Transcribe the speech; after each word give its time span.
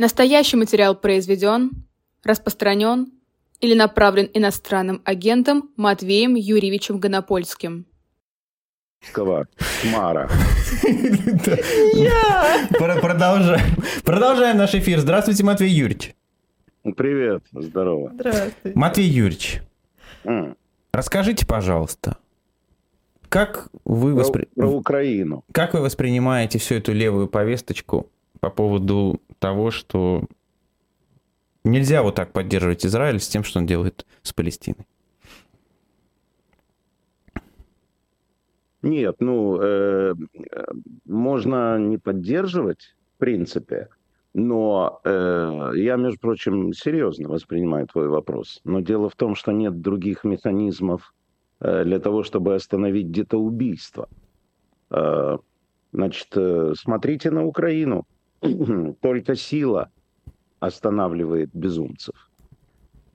Настоящий 0.00 0.56
материал 0.56 0.94
произведен, 0.94 1.72
распространен 2.24 3.12
или 3.60 3.74
направлен 3.74 4.30
иностранным 4.32 5.02
агентом 5.04 5.68
Матвеем 5.76 6.36
Юрьевичем 6.36 6.98
Гонопольским. 6.98 7.84
Мара. 9.92 10.30
Продолжаем 14.02 14.56
наш 14.56 14.74
эфир. 14.74 15.00
Здравствуйте, 15.00 15.44
Матвей 15.44 15.68
Юрьевич. 15.68 16.14
Привет, 16.96 17.42
здорово. 17.52 18.10
Здравствуйте. 18.14 18.78
Матвей 18.78 19.06
Юрьевич, 19.06 19.60
расскажите, 20.94 21.44
пожалуйста, 21.44 22.16
как 23.28 23.68
вы 23.84 24.14
воспри... 24.14 24.48
про 24.56 24.66
Украину. 24.66 25.44
Как 25.52 25.74
вы 25.74 25.82
воспринимаете 25.82 26.58
всю 26.58 26.76
эту 26.76 26.94
левую 26.94 27.28
повесточку 27.28 28.08
по 28.40 28.48
поводу 28.48 29.20
того, 29.40 29.70
что 29.70 30.24
нельзя 31.64 32.02
вот 32.02 32.14
так 32.14 32.32
поддерживать 32.32 32.86
Израиль 32.86 33.18
с 33.18 33.28
тем, 33.28 33.42
что 33.42 33.58
он 33.58 33.66
делает 33.66 34.06
с 34.22 34.32
Палестиной? 34.32 34.86
Нет, 38.82 39.16
ну, 39.20 39.60
э, 39.60 40.14
можно 41.04 41.78
не 41.78 41.98
поддерживать, 41.98 42.94
в 43.16 43.18
принципе, 43.18 43.88
но 44.32 45.00
э, 45.04 45.72
я, 45.74 45.96
между 45.96 46.18
прочим, 46.20 46.72
серьезно 46.72 47.28
воспринимаю 47.28 47.86
твой 47.88 48.08
вопрос. 48.08 48.60
Но 48.64 48.80
дело 48.80 49.10
в 49.10 49.16
том, 49.16 49.34
что 49.34 49.52
нет 49.52 49.82
других 49.82 50.24
механизмов 50.24 51.14
э, 51.60 51.84
для 51.84 51.98
того, 51.98 52.22
чтобы 52.22 52.54
остановить 52.54 53.08
где-то 53.08 53.38
убийство. 53.38 54.08
Э, 54.90 55.36
значит, 55.92 56.28
э, 56.36 56.72
смотрите 56.74 57.30
на 57.30 57.44
Украину. 57.44 58.06
Только 59.00 59.34
сила 59.34 59.90
останавливает 60.60 61.50
безумцев. 61.54 62.30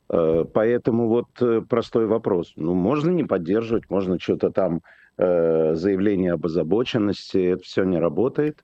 Э, 0.09 0.45
поэтому 0.51 1.07
вот 1.07 1.27
э, 1.41 1.62
простой 1.67 2.05
вопрос. 2.05 2.54
Ну, 2.55 2.73
можно 2.73 3.09
не 3.09 3.23
поддерживать, 3.23 3.90
можно 3.90 4.20
что-то 4.20 4.51
там, 4.51 4.82
э, 5.17 5.76
заявление 5.76 6.34
об 6.34 6.45
озабоченности, 6.45 7.37
это 7.37 7.63
все 7.63 7.84
не 7.84 7.98
работает. 7.98 8.63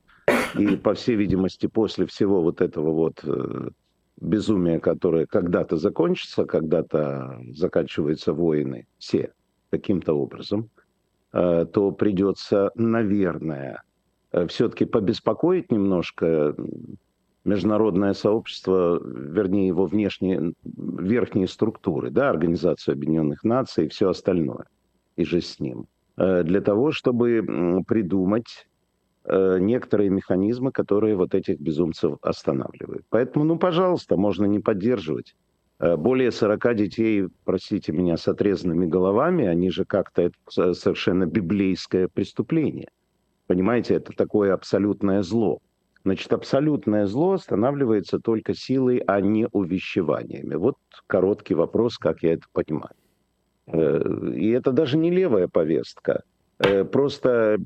И, 0.57 0.75
по 0.75 0.93
всей 0.93 1.15
видимости, 1.15 1.67
после 1.67 2.05
всего 2.05 2.41
вот 2.41 2.61
этого 2.61 2.91
вот 2.91 3.23
безумия, 4.19 4.79
которое 4.79 5.25
когда-то 5.25 5.77
закончится, 5.77 6.45
когда-то 6.45 7.39
заканчиваются 7.53 8.33
войны, 8.33 8.85
все 8.97 9.31
каким-то 9.71 10.13
образом, 10.13 10.69
то 11.31 11.95
придется, 11.97 12.71
наверное, 12.75 13.81
все-таки 14.47 14.85
побеспокоить 14.85 15.71
немножко 15.71 16.55
международное 17.43 18.13
сообщество, 18.13 19.01
вернее 19.03 19.67
его 19.67 19.85
внешние, 19.85 20.53
верхние 20.63 21.47
структуры, 21.47 22.11
да, 22.11 22.29
Организацию 22.29 22.93
Объединенных 22.93 23.43
Наций 23.43 23.85
и 23.85 23.89
все 23.89 24.09
остальное, 24.09 24.65
и 25.15 25.25
же 25.25 25.41
с 25.41 25.59
ним, 25.59 25.87
э, 26.17 26.43
для 26.43 26.61
того, 26.61 26.91
чтобы 26.91 27.83
придумать 27.87 28.67
э, 29.25 29.57
некоторые 29.59 30.09
механизмы, 30.09 30.71
которые 30.71 31.15
вот 31.15 31.33
этих 31.33 31.59
безумцев 31.59 32.17
останавливают. 32.21 33.05
Поэтому, 33.09 33.45
ну, 33.45 33.57
пожалуйста, 33.57 34.17
можно 34.17 34.45
не 34.45 34.59
поддерживать. 34.59 35.35
Более 35.79 36.31
40 36.31 36.75
детей, 36.75 37.27
простите 37.43 37.91
меня, 37.91 38.15
с 38.15 38.27
отрезанными 38.27 38.85
головами, 38.85 39.47
они 39.47 39.71
же 39.71 39.83
как-то 39.83 40.29
совершенно 40.47 41.25
библейское 41.25 42.07
преступление– 42.07 42.89
Понимаете, 43.51 43.95
это 43.95 44.13
такое 44.13 44.53
абсолютное 44.53 45.23
зло. 45.23 45.59
Значит, 46.05 46.31
абсолютное 46.31 47.05
зло 47.05 47.33
останавливается 47.33 48.17
только 48.17 48.53
силой, 48.53 49.03
а 49.05 49.19
не 49.19 49.45
увещеваниями. 49.51 50.55
Вот 50.55 50.77
короткий 51.05 51.53
вопрос, 51.53 51.97
как 51.97 52.23
я 52.23 52.35
это 52.35 52.45
понимаю. 52.53 52.95
Э, 53.67 54.31
и 54.33 54.51
это 54.51 54.71
даже 54.71 54.97
не 54.97 55.11
левая 55.11 55.49
повестка. 55.49 56.23
Э, 56.59 56.85
просто 56.85 57.57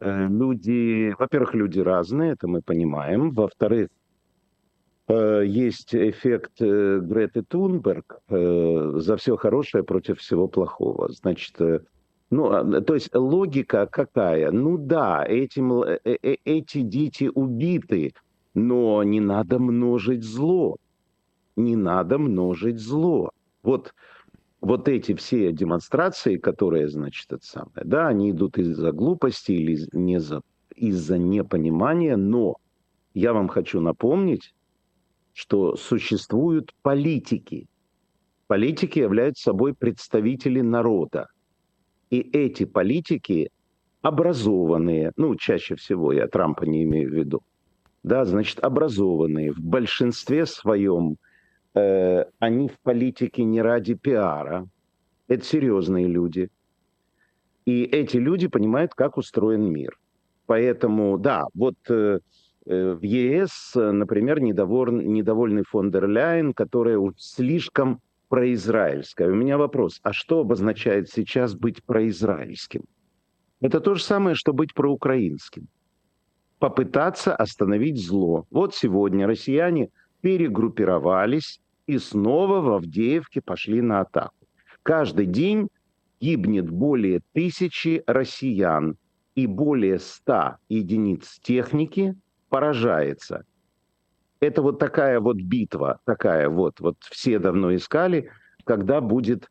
э, 0.00 0.26
люди, 0.26 1.14
во-первых, 1.18 1.52
люди 1.52 1.80
разные, 1.80 2.32
это 2.32 2.48
мы 2.48 2.62
понимаем. 2.62 3.30
Во-вторых, 3.32 3.88
есть 5.06 5.94
эффект 5.94 6.60
Греты 6.60 7.42
Тунберг 7.42 8.20
за 8.28 9.16
все 9.18 9.36
хорошее 9.36 9.84
против 9.84 10.18
всего 10.18 10.48
плохого. 10.48 11.12
Значит, 11.12 11.60
ну, 12.30 12.50
а, 12.50 12.80
то 12.80 12.94
есть 12.94 13.14
логика 13.14 13.86
какая? 13.86 14.50
Ну 14.50 14.78
да, 14.78 15.24
этим, 15.24 15.82
э, 15.82 16.00
э, 16.04 16.36
эти 16.44 16.80
дети 16.80 17.30
убиты, 17.32 18.14
но 18.54 19.02
не 19.04 19.20
надо 19.20 19.58
множить 19.58 20.24
зло. 20.24 20.76
Не 21.54 21.76
надо 21.76 22.18
множить 22.18 22.80
зло. 22.80 23.30
Вот, 23.62 23.94
вот 24.60 24.88
эти 24.88 25.14
все 25.14 25.52
демонстрации, 25.52 26.36
которые, 26.36 26.88
значит, 26.88 27.32
это 27.32 27.44
самое, 27.46 27.84
да, 27.84 28.08
они 28.08 28.32
идут 28.32 28.58
из-за 28.58 28.92
глупости 28.92 29.52
или 29.52 29.78
не 29.92 30.20
за, 30.20 30.42
из-за 30.74 31.18
непонимания, 31.18 32.16
но 32.16 32.56
я 33.14 33.32
вам 33.32 33.48
хочу 33.48 33.80
напомнить, 33.80 34.52
что 35.32 35.76
существуют 35.76 36.74
политики. 36.82 37.68
Политики 38.46 38.98
являются 38.98 39.44
собой 39.44 39.74
представители 39.74 40.60
народа. 40.60 41.28
И 42.10 42.20
эти 42.20 42.64
политики 42.64 43.50
образованные, 44.02 45.12
ну, 45.16 45.34
чаще 45.34 45.74
всего 45.74 46.12
я 46.12 46.28
Трампа 46.28 46.64
не 46.64 46.84
имею 46.84 47.10
в 47.10 47.14
виду, 47.14 47.42
да, 48.02 48.24
значит, 48.24 48.60
образованные 48.60 49.52
в 49.52 49.58
большинстве 49.58 50.46
своем, 50.46 51.16
э, 51.74 52.24
они 52.38 52.68
в 52.68 52.78
политике 52.80 53.42
не 53.42 53.60
ради 53.60 53.94
пиара, 53.94 54.68
это 55.26 55.44
серьезные 55.44 56.06
люди. 56.06 56.48
И 57.64 57.82
эти 57.82 58.16
люди 58.16 58.46
понимают, 58.46 58.94
как 58.94 59.16
устроен 59.16 59.64
мир. 59.72 59.98
Поэтому, 60.46 61.18
да, 61.18 61.42
вот 61.54 61.74
э, 61.88 62.20
э 62.66 62.92
в 62.92 63.02
ЕС, 63.02 63.72
например, 63.74 64.40
недоволен, 64.40 65.12
недовольный 65.12 65.64
фон 65.64 65.90
дер 65.90 66.06
Ляйен, 66.06 66.52
которая 66.54 67.00
слишком 67.16 68.00
произраильское. 68.28 69.28
У 69.28 69.34
меня 69.34 69.58
вопрос, 69.58 70.00
а 70.02 70.12
что 70.12 70.40
обозначает 70.40 71.08
сейчас 71.08 71.54
быть 71.54 71.82
произраильским? 71.84 72.84
Это 73.60 73.80
то 73.80 73.94
же 73.94 74.02
самое, 74.02 74.36
что 74.36 74.52
быть 74.52 74.74
проукраинским. 74.74 75.68
Попытаться 76.58 77.34
остановить 77.34 77.98
зло. 77.98 78.46
Вот 78.50 78.74
сегодня 78.74 79.26
россияне 79.26 79.90
перегруппировались 80.20 81.60
и 81.86 81.98
снова 81.98 82.60
в 82.60 82.70
Авдеевке 82.70 83.40
пошли 83.40 83.80
на 83.80 84.00
атаку. 84.00 84.34
Каждый 84.82 85.26
день 85.26 85.68
гибнет 86.20 86.70
более 86.70 87.20
тысячи 87.32 88.02
россиян 88.06 88.96
и 89.34 89.46
более 89.46 89.98
ста 89.98 90.58
единиц 90.68 91.38
техники 91.42 92.14
поражается– 92.48 93.44
это 94.40 94.62
вот 94.62 94.78
такая 94.78 95.20
вот 95.20 95.36
битва, 95.36 96.00
такая 96.04 96.48
вот, 96.48 96.80
вот 96.80 96.96
все 97.10 97.38
давно 97.38 97.74
искали, 97.74 98.30
когда 98.64 99.00
будет, 99.00 99.50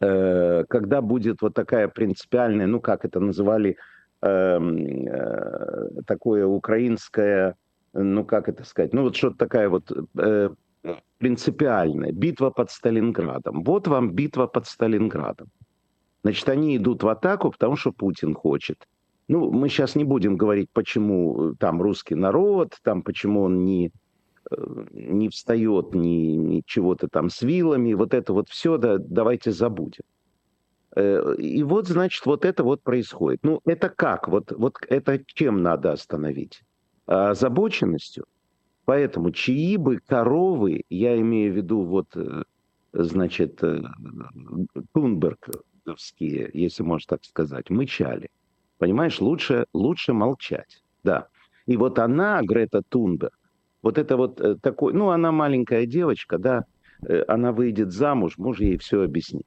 э, 0.00 0.64
когда 0.68 1.00
будет 1.00 1.42
вот 1.42 1.54
такая 1.54 1.88
принципиальная, 1.88 2.66
ну 2.66 2.80
как 2.80 3.04
это 3.04 3.20
называли, 3.20 3.76
э, 4.22 4.58
э, 4.58 5.88
такое 6.06 6.46
украинское, 6.46 7.56
ну 7.92 8.24
как 8.24 8.48
это 8.48 8.64
сказать, 8.64 8.94
ну 8.94 9.02
вот 9.02 9.16
что-то 9.16 9.36
такая 9.36 9.68
вот 9.68 9.92
э, 10.18 10.50
принципиальная 11.18 12.12
битва 12.12 12.50
под 12.50 12.70
Сталинградом. 12.70 13.62
Вот 13.62 13.86
вам 13.88 14.10
битва 14.12 14.46
под 14.46 14.66
Сталинградом. 14.66 15.48
Значит, 16.24 16.48
они 16.48 16.76
идут 16.76 17.02
в 17.02 17.08
атаку, 17.08 17.50
потому 17.50 17.76
что 17.76 17.92
Путин 17.92 18.34
хочет. 18.34 18.88
Ну, 19.32 19.50
мы 19.50 19.70
сейчас 19.70 19.94
не 19.94 20.04
будем 20.04 20.36
говорить, 20.36 20.68
почему 20.74 21.52
э, 21.52 21.54
там 21.58 21.80
русский 21.80 22.14
народ, 22.14 22.76
там 22.82 23.02
почему 23.02 23.44
он 23.44 23.64
не, 23.64 23.90
э, 24.50 24.84
не 24.90 25.30
встает 25.30 25.94
ни, 25.94 26.36
ни 26.36 26.62
чего-то 26.66 27.08
там 27.08 27.30
с 27.30 27.40
вилами, 27.40 27.94
вот 27.94 28.12
это 28.12 28.34
вот 28.34 28.50
все, 28.50 28.76
да, 28.76 28.98
давайте 28.98 29.50
забудем. 29.50 30.04
Э, 30.94 31.34
и 31.38 31.62
вот, 31.62 31.88
значит, 31.88 32.26
вот 32.26 32.44
это 32.44 32.62
вот 32.62 32.82
происходит. 32.82 33.40
Ну, 33.42 33.62
это 33.64 33.88
как? 33.88 34.28
Вот, 34.28 34.52
вот 34.52 34.76
это 34.86 35.18
чем 35.24 35.62
надо 35.62 35.92
остановить? 35.92 36.62
Озабоченностью. 37.06 38.26
Поэтому 38.84 39.30
чьи 39.30 39.78
бы 39.78 39.98
коровы, 40.06 40.82
я 40.90 41.18
имею 41.18 41.54
в 41.54 41.56
виду 41.56 41.84
вот, 41.84 42.14
значит, 42.92 43.62
Тунберговские, 44.92 46.50
если 46.52 46.82
можно 46.82 47.16
так 47.16 47.24
сказать, 47.24 47.70
мычали– 47.70 48.28
Понимаешь, 48.82 49.20
лучше, 49.20 49.66
лучше 49.72 50.12
молчать. 50.12 50.82
Да. 51.04 51.28
И 51.66 51.76
вот 51.76 52.00
она, 52.00 52.42
Грета 52.42 52.82
Тунберг, 52.82 53.38
вот 53.80 53.96
это 53.96 54.16
вот 54.16 54.40
э, 54.40 54.56
такой, 54.60 54.92
ну, 54.92 55.10
она 55.10 55.30
маленькая 55.30 55.86
девочка, 55.86 56.36
да, 56.36 56.64
э, 57.06 57.22
она 57.28 57.52
выйдет 57.52 57.92
замуж, 57.92 58.38
муж 58.38 58.58
ей 58.58 58.76
все 58.78 59.02
объяснит. 59.02 59.46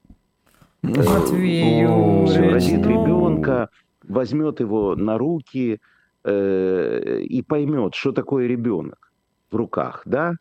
Матвею, 0.83 2.25
все, 2.27 2.47
родит 2.47 2.85
ребенка, 2.85 3.67
возьмет 4.03 4.61
его 4.61 4.95
на 4.95 5.17
руки 5.17 5.81
э, 6.23 7.19
и 7.19 7.41
поймет, 7.41 7.93
что 7.93 8.13
такое 8.13 8.47
ребенок. 8.47 9.11
в 9.51 9.55
руках, 9.57 10.03
да, 10.05 10.31
э, 10.31 10.35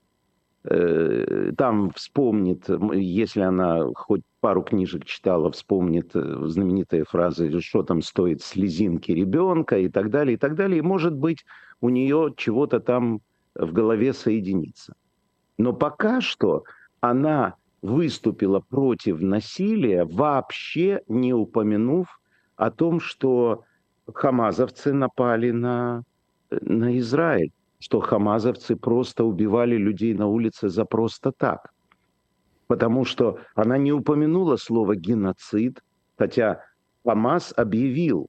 там 0.67 1.91
вспомнит, 1.91 2.69
если 2.95 3.43
она 3.43 3.85
хоть 3.95 4.23
пару 4.41 4.63
книжек 4.63 5.07
читала, 5.07 5.51
вспомнит 5.51 6.11
э, 6.15 6.43
знаменитые 6.47 7.05
фразы, 7.05 7.61
что 7.61 7.83
там 7.83 8.03
стоит 8.03 8.43
слезинки 8.43 9.11
ребенка 9.11 9.79
и 9.79 9.89
так 9.89 10.11
далее, 10.11 10.35
и 10.35 10.37
так 10.37 10.55
далее. 10.55 10.79
И, 10.79 10.83
может 10.83 11.15
быть, 11.15 11.45
у 11.81 11.89
нее 11.89 12.35
чего-то 12.37 12.81
там 12.81 13.21
в 13.55 13.73
голове 13.73 14.13
соединится. 14.13 14.95
Но 15.57 15.73
пока 15.73 16.21
что 16.21 16.65
она 17.01 17.55
выступила 17.81 18.61
против 18.61 19.21
насилия, 19.21 20.05
вообще 20.05 21.01
не 21.09 21.33
упомянув 21.33 22.21
о 22.57 22.71
том, 22.71 23.01
что 23.01 23.65
хамазовцы 24.13 24.93
напали 24.93 25.51
на, 25.51 26.03
на 26.51 26.99
Израиль, 26.99 27.53
что 27.79 28.01
хамазовцы 28.01 28.77
просто 28.77 29.25
убивали 29.25 29.77
людей 29.77 30.15
на 30.15 30.27
улице 30.27 30.69
за 30.69 30.85
просто 30.85 31.33
так. 31.33 31.73
Потому 32.67 33.05
что 33.05 33.39
она 33.55 33.77
не 33.79 33.93
упомянула 33.93 34.57
слово 34.57 34.97
«геноцид», 34.97 35.83
хотя 36.17 36.63
Хамас 37.05 37.53
объявил, 37.57 38.29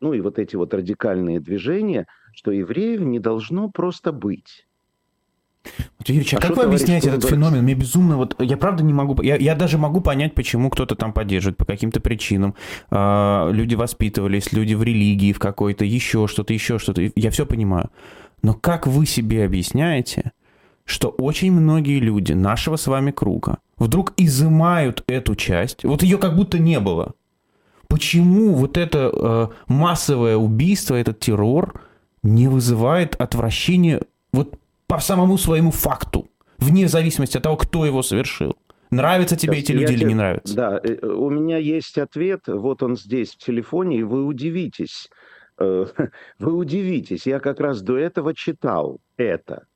ну 0.00 0.12
и 0.12 0.20
вот 0.20 0.38
эти 0.38 0.56
вот 0.56 0.74
радикальные 0.74 1.40
движения, 1.40 2.06
что 2.34 2.50
евреев 2.50 3.00
не 3.00 3.20
должно 3.20 3.70
просто 3.70 4.12
быть. 4.12 4.66
Вот, 5.98 6.08
Юрьевич, 6.08 6.34
а, 6.34 6.38
а 6.38 6.40
как 6.40 6.56
вы 6.56 6.64
объясняете 6.64 7.08
этот 7.08 7.24
феномен? 7.24 7.62
Мне 7.62 7.74
безумно 7.74 8.16
вот, 8.16 8.36
я 8.40 8.56
правда 8.56 8.84
не 8.84 8.92
могу, 8.92 9.20
я, 9.22 9.36
я 9.36 9.54
даже 9.54 9.78
могу 9.78 10.00
понять, 10.00 10.34
почему 10.34 10.70
кто-то 10.70 10.94
там 10.94 11.12
поддерживает 11.12 11.56
по 11.56 11.64
каким-то 11.64 12.00
причинам. 12.00 12.54
А, 12.90 13.50
люди 13.50 13.74
воспитывались, 13.74 14.52
люди 14.52 14.74
в 14.74 14.82
религии 14.82 15.32
в 15.32 15.38
какой-то, 15.38 15.84
еще 15.84 16.26
что-то, 16.28 16.52
еще 16.52 16.78
что-то. 16.78 17.10
Я 17.14 17.30
все 17.30 17.46
понимаю. 17.46 17.90
Но 18.46 18.54
как 18.54 18.86
вы 18.86 19.06
себе 19.06 19.44
объясняете, 19.44 20.30
что 20.84 21.08
очень 21.08 21.50
многие 21.50 21.98
люди 21.98 22.32
нашего 22.32 22.76
с 22.76 22.86
вами 22.86 23.10
круга 23.10 23.58
вдруг 23.76 24.12
изымают 24.16 25.02
эту 25.08 25.34
часть, 25.34 25.82
вот 25.82 26.04
ее 26.04 26.16
как 26.16 26.36
будто 26.36 26.60
не 26.60 26.78
было. 26.78 27.14
Почему 27.88 28.54
вот 28.54 28.76
это 28.76 29.10
э, 29.12 29.48
массовое 29.66 30.36
убийство, 30.36 30.94
этот 30.94 31.18
террор 31.18 31.80
не 32.22 32.46
вызывает 32.46 33.16
отвращения 33.16 34.02
вот 34.32 34.54
по 34.86 35.00
самому 35.00 35.38
своему 35.38 35.72
факту, 35.72 36.28
вне 36.58 36.86
зависимости 36.86 37.38
от 37.38 37.42
того, 37.42 37.56
кто 37.56 37.84
его 37.84 38.00
совершил. 38.02 38.54
Нравятся 38.92 39.34
тебе 39.34 39.54
Сейчас 39.54 39.64
эти 39.64 39.72
люди 39.72 39.92
или 39.92 40.04
не 40.04 40.14
нравятся? 40.14 40.54
Да, 40.54 40.80
э, 40.84 41.04
у 41.04 41.30
меня 41.30 41.56
есть 41.56 41.98
ответ, 41.98 42.42
вот 42.46 42.84
он 42.84 42.96
здесь 42.96 43.32
в 43.32 43.38
телефоне, 43.38 43.98
и 43.98 44.02
вы 44.04 44.24
удивитесь. 44.24 45.10
Э, 45.58 45.86
вы 46.38 46.52
удивитесь, 46.52 47.26
я 47.26 47.40
как 47.40 47.60
раз 47.60 47.82
до 47.82 47.96
этого 47.96 48.34
читал 48.34 49.00
это. 49.16 49.66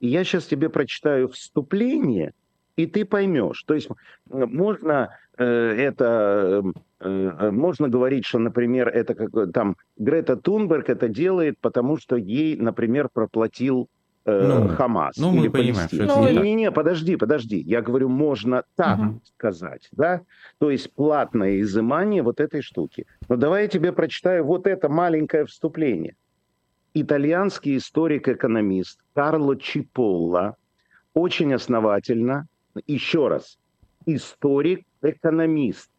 И 0.00 0.08
я 0.08 0.24
сейчас 0.24 0.46
тебе 0.46 0.68
прочитаю 0.68 1.28
вступление, 1.28 2.32
и 2.76 2.86
ты 2.86 3.04
поймешь. 3.04 3.62
То 3.62 3.74
есть 3.74 3.88
можно 4.20 5.16
э, 5.38 5.44
это 5.44 6.62
можно 7.00 7.88
говорить, 7.88 8.24
что, 8.24 8.38
например, 8.38 8.88
это 8.88 9.14
как 9.14 9.52
там 9.52 9.76
Грета 9.98 10.36
Тунберг 10.36 10.88
это 10.88 11.08
делает, 11.08 11.58
потому 11.60 11.98
что 11.98 12.16
ей, 12.16 12.56
например, 12.56 13.10
проплатил 13.12 13.88
э, 14.24 14.46
ну, 14.46 14.68
Хамас 14.68 15.16
ну, 15.16 15.32
или 15.34 15.48
мы 15.48 15.50
понимаем, 15.50 15.88
что 15.88 16.02
это 16.02 16.32
не, 16.32 16.38
не, 16.40 16.54
не, 16.54 16.70
подожди, 16.70 17.16
подожди. 17.16 17.58
Я 17.58 17.82
говорю, 17.82 18.08
можно 18.08 18.64
так 18.76 18.98
угу. 18.98 19.20
сказать, 19.24 19.88
да? 19.92 20.22
То 20.58 20.70
есть 20.70 20.92
платное 20.92 21.60
изымание 21.60 22.22
вот 22.22 22.40
этой 22.40 22.62
штуки. 22.62 23.06
Но 23.28 23.36
давай 23.36 23.62
я 23.62 23.68
тебе 23.68 23.92
прочитаю 23.92 24.44
вот 24.44 24.66
это 24.66 24.88
маленькое 24.88 25.44
вступление. 25.46 26.16
Итальянский 26.94 27.76
историк-экономист 27.76 29.00
Карло 29.14 29.56
Чиполла 29.56 30.56
очень 31.12 31.52
основательно, 31.54 32.46
еще 32.86 33.28
раз, 33.28 33.58
историк-экономист, 34.06 35.90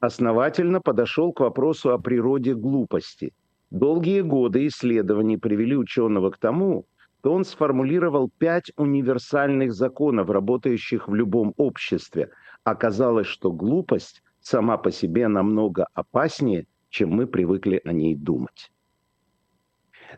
основательно 0.00 0.80
подошел 0.80 1.32
к 1.32 1.40
вопросу 1.40 1.92
о 1.92 1.98
природе 1.98 2.54
глупости. 2.54 3.32
Долгие 3.70 4.20
годы 4.20 4.66
исследований 4.66 5.38
привели 5.38 5.76
ученого 5.76 6.30
к 6.30 6.38
тому, 6.38 6.84
то 7.22 7.32
он 7.32 7.44
сформулировал 7.44 8.30
пять 8.38 8.72
универсальных 8.76 9.72
законов, 9.72 10.28
работающих 10.28 11.08
в 11.08 11.14
любом 11.14 11.54
обществе. 11.56 12.30
Оказалось, 12.64 13.28
что 13.28 13.52
глупость 13.52 14.22
сама 14.40 14.76
по 14.76 14.90
себе 14.90 15.28
намного 15.28 15.86
опаснее, 15.94 16.66
чем 16.90 17.10
мы 17.10 17.26
привыкли 17.26 17.80
о 17.84 17.92
ней 17.92 18.16
думать. 18.16 18.72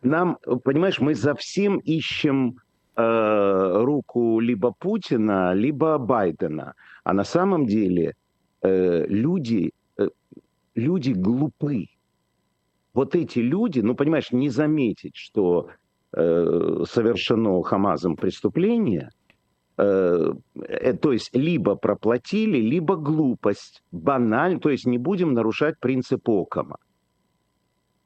Нам, 0.02 0.38
понимаешь, 0.64 0.98
мы 0.98 1.14
за 1.14 1.34
всем 1.34 1.78
ищем 1.78 2.56
э, 2.96 3.82
руку 3.82 4.40
либо 4.40 4.72
Путина, 4.72 5.52
либо 5.52 5.98
Байдена. 5.98 6.74
А 7.04 7.12
на 7.12 7.24
самом 7.24 7.66
деле 7.66 8.14
э, 8.62 9.06
люди, 9.06 9.72
э, 9.98 10.08
люди 10.74 11.12
глупы. 11.12 11.88
Вот 12.94 13.14
эти 13.14 13.40
люди, 13.40 13.80
ну, 13.80 13.94
понимаешь, 13.94 14.32
не 14.32 14.48
заметить, 14.48 15.16
что 15.16 15.68
Э, 16.16 16.84
совершено 16.88 17.60
Хамазом 17.62 18.14
преступление, 18.16 19.10
э, 19.76 20.32
э, 20.54 20.92
то 20.92 21.12
есть 21.12 21.34
либо 21.34 21.74
проплатили, 21.74 22.58
либо 22.58 22.94
глупость, 22.94 23.82
банально, 23.90 24.60
то 24.60 24.70
есть 24.70 24.86
не 24.86 24.98
будем 24.98 25.32
нарушать 25.32 25.80
принцип 25.80 26.28
Окама. 26.28 26.76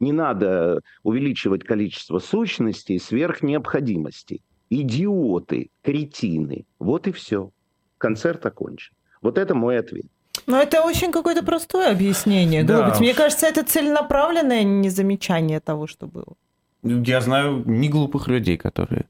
Не 0.00 0.12
надо 0.12 0.80
увеличивать 1.02 1.64
количество 1.64 2.18
сущностей 2.18 2.98
сверх 2.98 3.42
необходимости. 3.42 4.40
Идиоты, 4.70 5.70
кретины. 5.82 6.64
Вот 6.78 7.08
и 7.08 7.12
все. 7.12 7.50
Концерт 7.98 8.46
окончен. 8.46 8.94
Вот 9.20 9.36
это 9.36 9.54
мой 9.54 9.78
ответ. 9.78 10.06
Но 10.46 10.56
это 10.56 10.82
очень 10.82 11.12
какое-то 11.12 11.44
простое 11.44 11.90
объяснение, 11.90 12.64
да. 12.64 12.96
Мне 13.00 13.12
кажется, 13.12 13.46
это 13.46 13.64
целенаправленное 13.64 14.62
незамечание 14.62 15.60
того, 15.60 15.86
что 15.86 16.06
было. 16.06 16.36
Я 16.82 17.20
знаю 17.20 17.62
не 17.66 17.88
глупых 17.88 18.28
людей, 18.28 18.56
которые... 18.56 19.06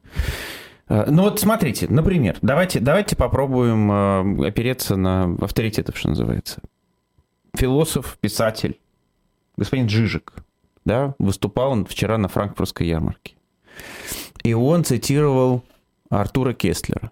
Э, 0.88 1.06
ну 1.10 1.22
вот 1.22 1.40
смотрите, 1.40 1.86
например, 1.88 2.38
давайте, 2.42 2.80
давайте 2.80 3.16
попробуем 3.16 3.90
э, 3.90 4.48
опереться 4.48 4.96
на 4.96 5.36
авторитетов, 5.40 5.96
что 5.98 6.08
называется. 6.10 6.60
Философ, 7.54 8.18
писатель, 8.20 8.78
господин 9.56 9.86
Джижик, 9.86 10.32
да, 10.84 11.14
выступал 11.18 11.72
он 11.72 11.84
вчера 11.84 12.18
на 12.18 12.28
франкфуртской 12.28 12.86
ярмарке. 12.86 13.34
И 14.42 14.54
он 14.54 14.84
цитировал 14.84 15.64
Артура 16.08 16.54
Кестлера. 16.54 17.10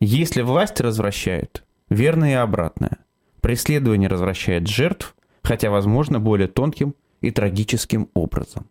Если 0.00 0.42
власть 0.42 0.80
развращает, 0.80 1.64
верно 1.88 2.30
и 2.30 2.34
обратное. 2.34 2.98
Преследование 3.40 4.08
развращает 4.08 4.66
жертв, 4.66 5.14
хотя, 5.42 5.70
возможно, 5.70 6.20
более 6.20 6.48
тонким 6.48 6.94
и 7.20 7.30
трагическим 7.30 8.08
образом. 8.14 8.66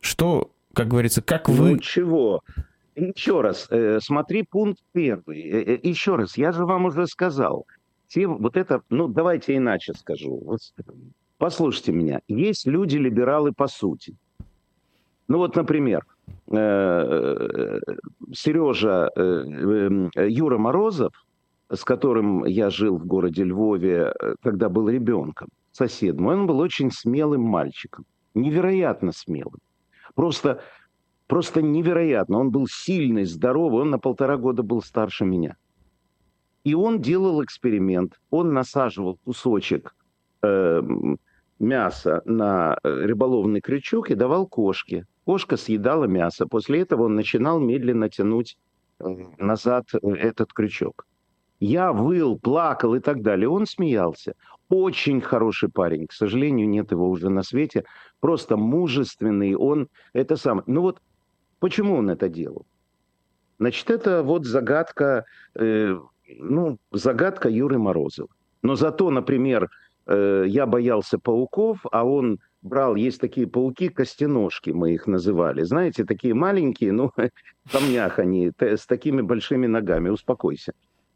Что, 0.00 0.50
как 0.74 0.88
говорится, 0.88 1.22
как 1.22 1.48
вы... 1.48 1.72
Ну 1.72 1.78
чего? 1.78 2.42
Еще 2.98 3.40
раз, 3.40 3.68
э, 3.70 4.00
смотри 4.02 4.42
пункт 4.42 4.80
первый. 4.92 5.40
Э, 5.42 5.74
э, 5.74 5.78
еще 5.82 6.16
раз, 6.16 6.36
я 6.36 6.50
же 6.52 6.64
вам 6.64 6.86
уже 6.86 7.06
сказал. 7.06 7.66
Те, 8.08 8.26
вот 8.26 8.56
это, 8.56 8.82
ну 8.90 9.06
давайте 9.06 9.56
иначе 9.56 9.94
скажу. 9.94 10.40
Вот, 10.44 10.60
послушайте 11.36 11.92
меня. 11.92 12.20
Есть 12.26 12.66
люди-либералы 12.66 13.52
по 13.52 13.68
сути. 13.68 14.16
Ну 15.28 15.38
вот, 15.38 15.54
например, 15.56 16.04
Сережа, 18.32 19.10
Юра 19.16 20.58
Морозов, 20.58 21.12
с 21.70 21.84
которым 21.84 22.46
я 22.46 22.70
жил 22.70 22.96
в 22.96 23.06
городе 23.06 23.44
Львове, 23.44 24.14
когда 24.42 24.70
был 24.70 24.88
ребенком, 24.88 25.48
сосед 25.72 26.18
мой, 26.18 26.34
он 26.36 26.46
был 26.46 26.60
очень 26.60 26.90
смелым 26.90 27.42
мальчиком, 27.42 28.06
невероятно 28.34 29.12
смелым. 29.12 29.60
Просто, 30.18 30.60
просто 31.28 31.62
невероятно. 31.62 32.40
Он 32.40 32.50
был 32.50 32.66
сильный, 32.66 33.24
здоровый, 33.24 33.82
он 33.82 33.90
на 33.90 34.00
полтора 34.00 34.36
года 34.36 34.64
был 34.64 34.82
старше 34.82 35.24
меня. 35.24 35.54
И 36.64 36.74
он 36.74 37.00
делал 37.00 37.44
эксперимент. 37.44 38.18
Он 38.30 38.52
насаживал 38.52 39.20
кусочек 39.24 39.94
э, 40.42 40.82
мяса 41.60 42.22
на 42.24 42.76
э, 42.82 42.88
рыболовный 42.88 43.60
крючок 43.60 44.10
и 44.10 44.16
давал 44.16 44.48
кошке. 44.48 45.06
Кошка 45.24 45.56
съедала 45.56 46.06
мясо. 46.06 46.48
После 46.48 46.80
этого 46.80 47.04
он 47.04 47.14
начинал 47.14 47.60
медленно 47.60 48.08
тянуть 48.08 48.58
э, 48.98 49.04
назад 49.38 49.86
э, 49.94 49.98
этот 50.14 50.52
крючок. 50.52 51.06
Я 51.60 51.92
выл, 51.92 52.40
плакал 52.40 52.96
и 52.96 53.00
так 53.00 53.22
далее. 53.22 53.48
Он 53.48 53.66
смеялся. 53.66 54.34
Очень 54.68 55.20
хороший 55.20 55.70
парень. 55.70 56.06
К 56.06 56.12
сожалению, 56.12 56.68
нет 56.68 56.92
его 56.92 57.08
уже 57.08 57.30
на 57.30 57.42
свете. 57.42 57.84
Просто 58.20 58.56
мужественный. 58.56 59.54
Он 59.54 59.88
это 60.12 60.36
сам. 60.36 60.62
Ну 60.66 60.82
вот 60.82 61.00
почему 61.58 61.96
он 61.96 62.10
это 62.10 62.28
делал? 62.28 62.66
Значит, 63.58 63.90
это 63.90 64.22
вот 64.22 64.44
загадка, 64.44 65.24
э, 65.54 65.98
ну, 66.38 66.78
загадка 66.92 67.48
Юры 67.48 67.78
Морозова. 67.78 68.28
Но 68.62 68.76
зато, 68.76 69.10
например, 69.10 69.68
э, 70.06 70.44
я 70.46 70.66
боялся 70.66 71.18
пауков, 71.18 71.78
а 71.90 72.04
он 72.04 72.38
брал, 72.62 72.94
есть 72.96 73.20
такие 73.20 73.46
пауки, 73.46 73.88
костеножки 73.88 74.70
мы 74.70 74.92
их 74.92 75.06
называли. 75.06 75.64
Знаете, 75.64 76.04
такие 76.04 76.34
маленькие, 76.34 76.92
ну, 76.92 77.10
в 77.16 77.72
камнях 77.72 78.18
они, 78.18 78.52
с 78.60 78.86
такими 78.86 79.22
большими 79.22 79.66
ногами, 79.66 80.10
успокойся. 80.10 80.72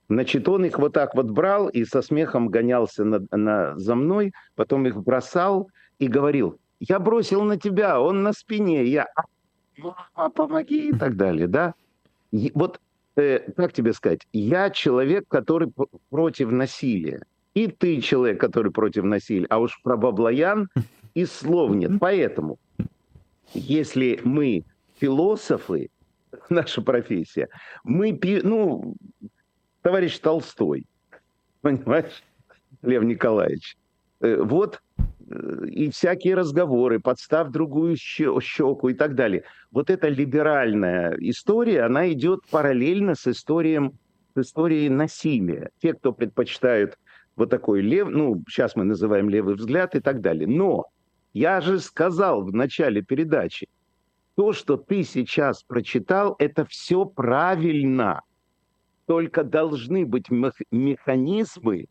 Значит, 0.08 0.48
он 0.48 0.64
их 0.64 0.78
вот 0.78 0.92
так 0.92 1.14
вот 1.14 1.30
брал 1.30 1.68
и 1.68 1.84
со 1.84 2.02
смехом 2.02 2.48
гонялся 2.48 3.04
на, 3.04 3.20
на, 3.30 3.78
за 3.78 3.94
мной, 3.94 4.32
потом 4.54 4.86
их 4.86 5.02
бросал 5.02 5.70
и 5.98 6.08
говорил, 6.08 6.58
я 6.80 6.98
бросил 6.98 7.44
на 7.44 7.56
тебя, 7.56 8.00
он 8.00 8.22
на 8.22 8.32
спине, 8.32 8.84
я, 8.84 9.06
мама, 9.78 10.30
помоги 10.30 10.90
и 10.90 10.92
так 10.92 11.16
далее, 11.16 11.46
да. 11.46 11.74
И 12.32 12.50
вот, 12.54 12.80
э, 13.16 13.38
как 13.56 13.72
тебе 13.72 13.92
сказать, 13.92 14.26
я 14.32 14.70
человек, 14.70 15.24
который 15.28 15.72
против 16.10 16.50
насилия. 16.50 17.22
И 17.54 17.66
ты 17.66 18.00
человек, 18.00 18.40
который 18.40 18.72
против 18.72 19.04
насилия. 19.04 19.46
А 19.50 19.58
уж 19.58 19.80
про 19.82 19.96
Баблоян 19.96 20.68
и 21.14 21.26
слов 21.26 21.72
нет. 21.72 21.92
Поэтому, 22.00 22.58
если 23.52 24.20
мы 24.24 24.64
философы, 24.98 25.90
наша 26.48 26.80
профессия, 26.80 27.48
мы, 27.84 28.18
ну, 28.42 28.96
товарищ 29.82 30.18
Толстой, 30.18 30.86
понимаешь, 31.60 32.22
Лев 32.82 33.02
Николаевич, 33.02 33.76
э, 34.20 34.36
вот 34.40 34.80
э, 35.28 35.66
и 35.66 35.90
всякие 35.90 36.34
разговоры, 36.34 37.00
подстав 37.00 37.50
другую 37.50 37.96
щеку 37.96 38.88
и 38.88 38.94
так 38.94 39.14
далее. 39.14 39.44
Вот 39.70 39.90
эта 39.90 40.08
либеральная 40.08 41.16
история, 41.18 41.82
она 41.82 42.10
идет 42.12 42.40
параллельно 42.50 43.14
с 43.14 43.26
историей, 43.26 43.90
с 44.34 44.40
историей 44.40 44.88
насилия. 44.88 45.70
Те, 45.80 45.94
кто 45.94 46.12
предпочитают 46.12 46.98
вот 47.36 47.50
такой 47.50 47.82
лев, 47.82 48.08
ну, 48.08 48.42
сейчас 48.48 48.76
мы 48.76 48.84
называем 48.84 49.28
левый 49.28 49.54
взгляд 49.54 49.94
и 49.94 50.00
так 50.00 50.20
далее. 50.20 50.46
Но 50.46 50.86
я 51.32 51.60
же 51.60 51.78
сказал 51.80 52.42
в 52.42 52.52
начале 52.52 53.02
передачи, 53.02 53.68
то, 54.34 54.52
что 54.52 54.76
ты 54.76 55.02
сейчас 55.02 55.62
прочитал, 55.62 56.36
это 56.38 56.64
все 56.64 57.04
правильно. 57.04 58.22
Только 59.12 59.44
должны 59.44 60.06
быть 60.06 60.30
механизмы, 60.70 61.84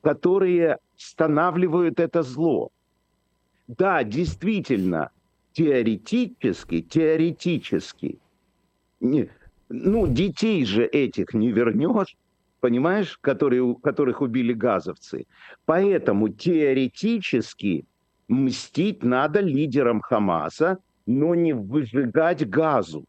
которые 0.00 0.78
останавливают 0.96 1.98
это 1.98 2.22
зло. 2.22 2.70
Да, 3.66 4.04
действительно, 4.04 5.10
теоретически, 5.54 6.82
теоретически, 6.82 8.20
не, 9.00 9.28
ну, 9.68 10.06
детей 10.06 10.64
же 10.64 10.86
этих 10.86 11.34
не 11.34 11.50
вернешь, 11.50 12.14
понимаешь, 12.60 13.18
которые, 13.20 13.74
которых 13.82 14.20
убили 14.20 14.52
газовцы. 14.52 15.24
Поэтому 15.64 16.28
теоретически 16.28 17.86
мстить 18.28 19.02
надо 19.02 19.40
лидерам 19.40 20.00
Хамаса, 20.00 20.78
но 21.06 21.34
не 21.34 21.54
выжигать 21.54 22.48
газу 22.48 23.04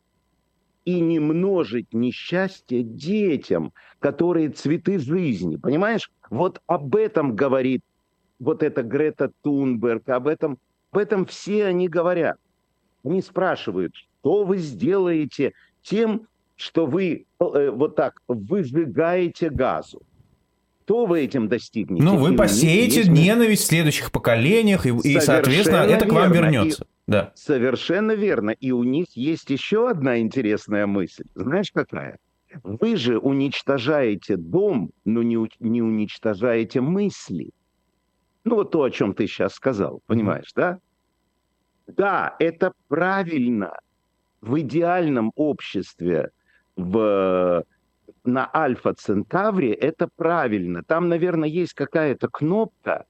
и 0.88 1.02
не 1.02 1.20
множить 1.20 1.94
несчастье 1.94 2.82
детям, 2.82 3.74
которые 4.00 4.52
цветы 4.52 5.00
жизни. 5.00 5.58
Понимаешь? 5.58 6.10
Вот 6.30 6.62
об 6.66 6.96
этом 6.96 7.36
говорит 7.36 7.82
вот 8.40 8.64
эта 8.64 8.84
Грета 8.84 9.34
Тунберг, 9.44 10.08
об 10.08 10.30
этом, 10.30 10.60
об 10.94 11.00
этом 11.00 11.26
все 11.26 11.66
они 11.66 11.90
говорят. 11.90 12.38
Они 13.04 13.22
спрашивают, 13.22 13.96
что 13.96 14.46
вы 14.46 14.60
сделаете 14.60 15.52
тем, 15.82 16.26
что 16.56 16.86
вы 16.86 17.26
э, 17.38 17.70
вот 17.70 17.98
так 17.98 18.22
выжигаете 18.30 19.50
газу 19.50 20.02
что 20.86 21.06
вы 21.06 21.20
этим 21.20 21.50
достигнете? 21.50 22.02
Ну, 22.02 22.16
вы 22.16 22.34
посеете 22.38 23.04
ненависть 23.10 23.64
в 23.64 23.66
следующих 23.66 24.10
поколениях, 24.10 24.86
и, 24.86 24.92
и 24.92 25.20
соответственно, 25.20 25.84
это 25.84 26.06
к 26.06 26.14
вам 26.14 26.32
вернется. 26.32 26.86
И... 26.86 26.97
Да. 27.08 27.32
Совершенно 27.36 28.12
верно. 28.12 28.52
И 28.52 28.72
у 28.72 28.84
них 28.84 29.08
есть 29.16 29.50
еще 29.50 29.90
одна 29.90 30.20
интересная 30.20 30.86
мысль. 30.86 31.24
Знаешь, 31.36 31.72
какая? 31.72 32.18
Вы 32.64 32.96
же 32.98 33.18
уничтожаете 33.18 34.36
дом, 34.36 34.92
но 35.06 35.24
не, 35.24 35.50
не 35.60 35.82
уничтожаете 35.82 36.82
мысли. 36.82 37.52
Ну, 38.44 38.56
вот 38.56 38.72
то, 38.72 38.84
о 38.84 38.92
чем 38.92 39.14
ты 39.14 39.28
сейчас 39.28 39.54
сказал, 39.54 40.02
понимаешь, 40.06 40.52
да? 40.56 40.80
Да, 41.88 42.36
это 42.40 42.74
правильно. 42.88 43.74
В 44.42 44.60
идеальном 44.60 45.32
обществе, 45.36 46.32
в 46.76 47.64
на 48.24 48.50
Альфа 48.54 48.94
Центавре 48.94 49.74
это 49.74 50.10
правильно. 50.16 50.84
Там, 50.84 51.10
наверное, 51.10 51.50
есть 51.50 51.74
какая-то 51.74 52.28
кнопка. 52.28 53.06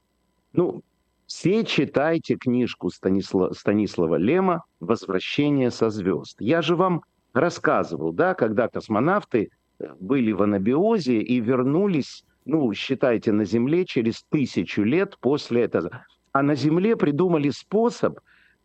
Ну, 0.54 0.84
все 1.28 1.66
читайте 1.66 2.36
книжку 2.36 2.90
Станислава, 2.90 3.54
Станислава 3.54 4.16
Лема 4.16 4.64
«Возвращение 4.80 5.72
со 5.72 5.90
звезд». 5.90 6.38
Я 6.40 6.62
же 6.62 6.78
вам 6.78 7.04
рассказывал, 7.34 8.14
да, 8.14 8.34
когда 8.34 8.70
космонавты 8.70 9.50
э, 9.80 9.88
были 10.00 10.32
в 10.32 10.42
анабиозе 10.42 11.20
и 11.20 11.42
вернулись, 11.42 12.24
ну, 12.46 12.74
считайте, 12.74 13.34
на 13.34 13.44
Земле 13.44 13.84
через 13.84 14.24
тысячу 14.30 14.84
лет 14.84 15.18
после 15.20 15.64
этого. 15.64 16.06
А 16.32 16.42
на 16.42 16.56
Земле 16.56 16.96
придумали 16.96 17.50
способ, 17.50 18.22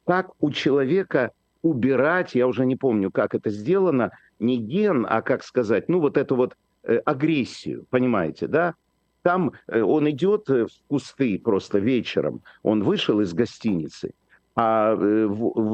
как 0.07 0.31
у 0.39 0.53
человека 0.53 1.33
убирать, 1.63 2.37
я 2.37 2.47
уже 2.47 2.65
не 2.65 2.77
помню, 2.77 3.11
как 3.11 3.35
это 3.35 3.51
сделано, 3.51 4.13
не 4.39 4.59
ген, 4.59 5.05
а 5.09 5.21
как 5.21 5.43
сказать, 5.43 5.89
ну 5.89 5.99
вот 5.99 6.17
эту 6.17 6.37
вот 6.37 6.57
э, 6.85 6.99
агрессию, 6.99 7.87
понимаете, 7.91 8.47
да? 8.47 8.75
Там 9.23 9.53
э, 9.69 9.81
он 9.81 10.11
идет 10.11 10.51
э, 10.51 10.67
в 10.67 10.89
кусты 10.89 11.39
просто 11.39 11.79
вечером, 11.79 12.43
он 12.63 12.83
вышел 12.83 13.21
из 13.21 13.33
гостиницы, 13.33 14.15
а 14.57 14.95
э, 14.95 15.27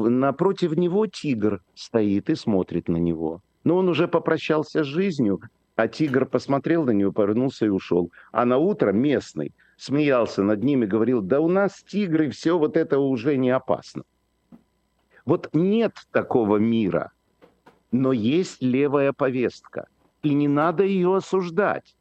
напротив 0.09 0.77
него 0.77 1.07
тигр 1.07 1.61
стоит 1.73 2.29
и 2.29 2.35
смотрит 2.35 2.87
на 2.87 2.97
него. 2.97 3.41
Но 3.63 3.77
он 3.77 3.89
уже 3.89 4.07
попрощался 4.07 4.83
с 4.83 4.87
жизнью, 4.87 5.41
а 5.75 5.87
тигр 5.87 6.25
посмотрел 6.25 6.85
на 6.85 6.91
него, 6.91 7.11
повернулся 7.11 7.65
и 7.65 7.69
ушел. 7.69 8.11
А 8.31 8.45
на 8.45 8.57
утро 8.57 8.91
местный 8.91 9.53
смеялся 9.77 10.43
над 10.43 10.63
ними, 10.63 10.85
говорил, 10.85 11.21
да 11.21 11.39
у 11.39 11.47
нас 11.47 11.83
тигры, 11.83 12.29
все 12.29 12.57
вот 12.57 12.77
это 12.77 12.99
уже 12.99 13.35
не 13.37 13.49
опасно. 13.49 14.03
Вот 15.25 15.49
нет 15.53 15.93
такого 16.11 16.57
мира, 16.57 17.11
но 17.91 18.11
есть 18.11 18.61
левая 18.61 19.13
повестка, 19.13 19.87
и 20.21 20.33
не 20.33 20.47
надо 20.47 20.83
ее 20.83 21.15
осуждать. 21.15 21.95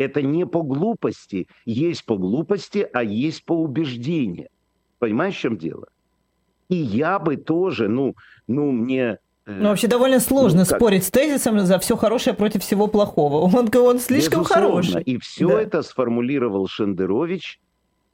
Это 0.00 0.22
не 0.22 0.46
по 0.46 0.62
глупости, 0.62 1.46
есть 1.66 2.06
по 2.06 2.16
глупости, 2.16 2.88
а 2.90 3.04
есть 3.04 3.44
по 3.44 3.52
убеждению. 3.52 4.48
Понимаешь, 4.98 5.34
в 5.36 5.40
чем 5.40 5.58
дело? 5.58 5.88
И 6.70 6.76
я 6.76 7.18
бы 7.18 7.36
тоже, 7.36 7.86
ну, 7.86 8.14
ну 8.46 8.70
мне 8.70 9.18
э, 9.44 9.52
ну, 9.52 9.68
вообще 9.68 9.88
довольно 9.88 10.18
сложно 10.20 10.60
ну, 10.60 10.64
спорить 10.64 11.04
с 11.04 11.10
тезисом 11.10 11.60
за 11.60 11.78
все 11.78 11.98
хорошее 11.98 12.34
против 12.34 12.62
всего 12.62 12.86
плохого. 12.86 13.40
Он, 13.54 13.68
он 13.76 13.98
слишком 13.98 14.40
Безусловно. 14.40 14.68
хороший. 14.68 15.02
И 15.02 15.18
все 15.18 15.48
да. 15.48 15.60
это 15.60 15.82
сформулировал 15.82 16.66
Шендерович 16.66 17.60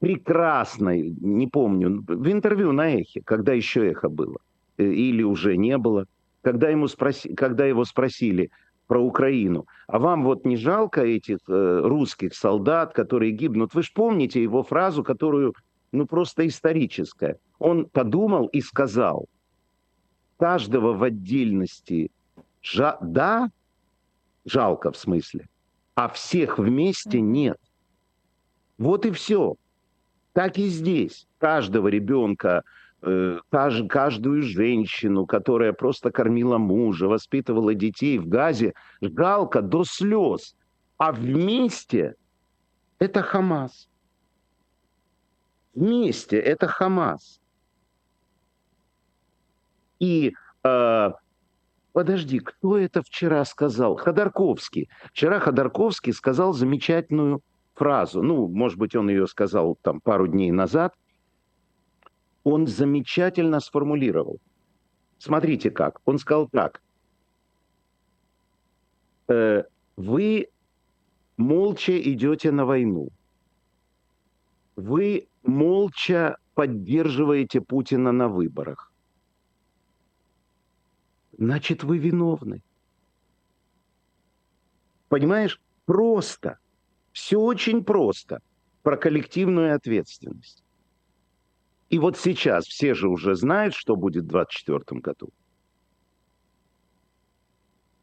прекрасно, 0.01 0.99
не 0.99 1.47
помню, 1.47 2.05
в 2.05 2.29
интервью 2.33 2.73
на 2.73 2.97
Эхе, 2.97 3.23
когда 3.25 3.53
еще 3.53 3.89
Эхо 3.93 4.09
было, 4.09 4.39
э, 4.77 4.85
или 4.85 5.23
уже 5.23 5.57
не 5.57 5.79
было, 5.79 6.07
когда, 6.43 6.69
ему 6.69 6.89
спроси, 6.89 7.33
когда 7.33 7.65
его 7.65 7.85
спросили 7.85 8.51
про 8.87 9.01
Украину, 9.01 9.67
а 9.89 9.99
вам 9.99 10.25
вот 10.25 10.45
не 10.45 10.57
жалко 10.57 11.03
этих 11.03 11.39
э, 11.49 11.81
русских 11.85 12.35
солдат, 12.35 12.95
которые 12.95 13.33
гибнут? 13.33 13.75
Вы 13.75 13.83
же 13.83 13.91
помните 13.95 14.43
его 14.43 14.63
фразу, 14.63 15.03
которую, 15.03 15.55
ну, 15.93 16.07
просто 16.07 16.47
историческая. 16.47 17.37
Он 17.59 17.87
подумал 17.87 18.47
и 18.47 18.61
сказал, 18.61 19.27
каждого 20.39 20.93
в 20.93 21.03
отдельности, 21.03 22.11
жа- 22.63 22.99
да, 23.01 23.49
жалко 24.45 24.93
в 24.93 24.97
смысле, 24.97 25.47
а 25.95 26.09
всех 26.09 26.59
вместе 26.59 27.21
нет. 27.21 27.59
Вот 28.79 29.07
и 29.07 29.11
все. 29.11 29.55
Так 30.33 30.59
и 30.59 30.67
здесь. 30.67 31.27
Каждого 31.39 31.89
ребенка, 31.89 32.63
каждую 33.89 34.43
женщину, 34.43 35.27
которая 35.27 35.73
просто 35.73 36.11
кормила 36.11 36.59
мужа, 36.59 37.07
воспитывала 37.07 37.75
детей 37.75 38.19
в 38.19 38.29
Газе, 38.29 38.75
жалко 39.01 39.63
до 39.63 39.85
слез. 39.85 40.57
А 40.99 41.13
вместе 41.13 42.15
это 42.99 43.23
Хамас. 43.23 43.89
Вместе 45.75 46.39
это 46.39 46.67
Хамас. 46.67 47.41
И 49.99 50.33
э, 50.65 51.11
подожди, 51.93 52.39
кто 52.41 52.79
это 52.79 53.03
вчера 53.03 53.45
сказал? 53.45 53.97
Ходорковский. 53.97 54.89
Вчера 55.13 55.39
Ходорковский 55.39 56.13
сказал 56.13 56.55
замечательную 56.55 57.43
фразу, 57.75 58.23
ну, 58.23 58.49
может 58.49 58.79
быть, 58.79 58.97
он 58.97 59.11
ее 59.11 59.27
сказал 59.27 59.77
там 59.83 60.01
пару 60.01 60.27
дней 60.27 60.51
назад, 60.51 60.95
он 62.47 62.69
замечательно 62.69 63.59
сформулировал. 63.59 64.39
Смотрите 65.19 65.71
как. 65.73 66.01
Он 66.05 66.19
сказал 66.19 66.49
так. 66.49 66.81
Э, 69.27 69.65
вы 69.97 70.47
молча 71.37 72.01
идете 72.01 72.53
на 72.53 72.65
войну. 72.65 73.09
Вы 74.77 75.27
молча 75.43 76.37
поддерживаете 76.55 77.61
Путина 77.61 78.13
на 78.13 78.29
выборах, 78.29 78.93
значит, 81.37 81.83
вы 81.83 81.99
виновны. 81.99 82.63
Понимаешь? 85.09 85.61
Просто. 85.85 86.59
Все 87.13 87.41
очень 87.41 87.85
просто. 87.85 88.41
Про 88.83 88.97
коллективную 88.97 89.75
ответственность. 89.75 90.66
И 91.89 91.99
вот 91.99 92.17
сейчас 92.17 92.67
все 92.67 92.95
же 92.95 93.09
уже 93.09 93.35
знают, 93.37 93.75
что 93.75 93.97
будет 93.97 94.25
в 94.25 94.29
2024 94.29 95.01
году. 95.01 95.31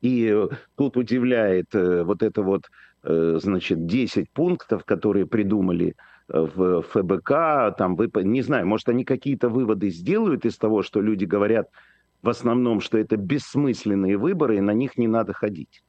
И 0.01 0.27
э, 0.27 0.47
тут 0.75 0.97
удивляет 0.97 1.73
э, 1.75 2.03
вот 2.03 2.23
это 2.23 2.43
вот, 2.43 2.69
э, 3.03 3.39
значит, 3.41 3.85
10 3.85 4.29
пунктов, 4.31 4.83
которые 4.85 5.25
придумали 5.25 5.95
в 6.27 6.81
ФБК, 6.83 7.75
там, 7.77 7.95
вы, 7.95 8.09
не 8.23 8.41
знаю, 8.41 8.65
может, 8.65 8.87
они 8.87 9.03
какие-то 9.03 9.49
выводы 9.49 9.89
сделают 9.89 10.45
из 10.45 10.57
того, 10.57 10.81
что 10.81 11.01
люди 11.01 11.25
говорят 11.25 11.69
в 12.21 12.29
основном, 12.29 12.79
что 12.79 12.97
это 12.97 13.17
бессмысленные 13.17 14.17
выборы, 14.17 14.57
и 14.57 14.61
на 14.61 14.71
них 14.71 14.97
не 14.97 15.07
надо 15.07 15.33
ходить. 15.33 15.83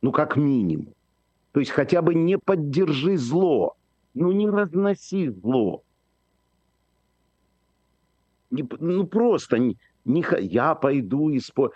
Ну, 0.00 0.12
как 0.12 0.36
минимум. 0.36 0.94
То 1.52 1.60
есть 1.60 1.72
хотя 1.72 2.00
бы 2.02 2.14
не 2.14 2.38
поддержи 2.38 3.16
зло, 3.16 3.76
ну, 4.14 4.32
не 4.32 4.48
разноси 4.48 5.28
зло. 5.28 5.82
Не, 8.50 8.64
ну, 8.78 9.06
просто 9.06 9.58
не, 9.58 9.76
не, 10.04 10.24
я 10.40 10.74
пойду 10.74 11.30
и 11.30 11.40
спор... 11.40 11.72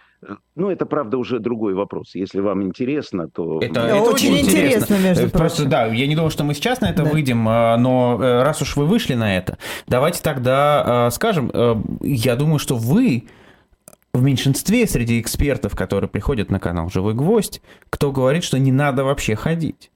Ну, 0.55 0.71
это, 0.71 0.87
правда, 0.87 1.19
уже 1.19 1.41
другой 1.41 1.75
вопрос. 1.75 2.15
Если 2.15 2.41
вам 2.41 2.63
интересно, 2.63 3.29
то... 3.29 3.59
Это, 3.61 3.81
это 3.81 4.03
очень 4.03 4.39
интересно, 4.39 4.95
интересно 4.95 4.95
между 4.95 5.23
прочим. 5.23 5.39
Просто, 5.39 5.65
да, 5.67 5.87
я 5.87 6.07
не 6.07 6.15
думал, 6.15 6.31
что 6.31 6.45
мы 6.45 6.55
сейчас 6.55 6.81
на 6.81 6.91
это 6.91 7.03
да. 7.03 7.11
выйдем, 7.11 7.47
а, 7.49 7.77
но 7.77 8.19
э, 8.21 8.43
раз 8.43 8.63
уж 8.63 8.77
вы 8.77 8.87
вышли 8.87 9.15
на 9.15 9.37
это, 9.37 9.59
давайте 9.87 10.23
тогда 10.23 11.07
а, 11.07 11.11
скажем, 11.11 11.51
э, 11.53 11.75
я 12.03 12.37
думаю, 12.37 12.59
что 12.59 12.77
вы 12.77 13.25
в 14.13 14.23
меньшинстве 14.23 14.87
среди 14.87 15.21
экспертов, 15.21 15.75
которые 15.75 16.09
приходят 16.09 16.51
на 16.51 16.59
канал 16.59 16.91
«Живой 16.91 17.15
гвоздь», 17.15 17.63
кто 17.91 18.13
говорит, 18.13 18.45
что 18.45 18.59
не 18.59 18.73
надо 18.73 19.05
вообще 19.05 19.37
ходить. 19.37 19.91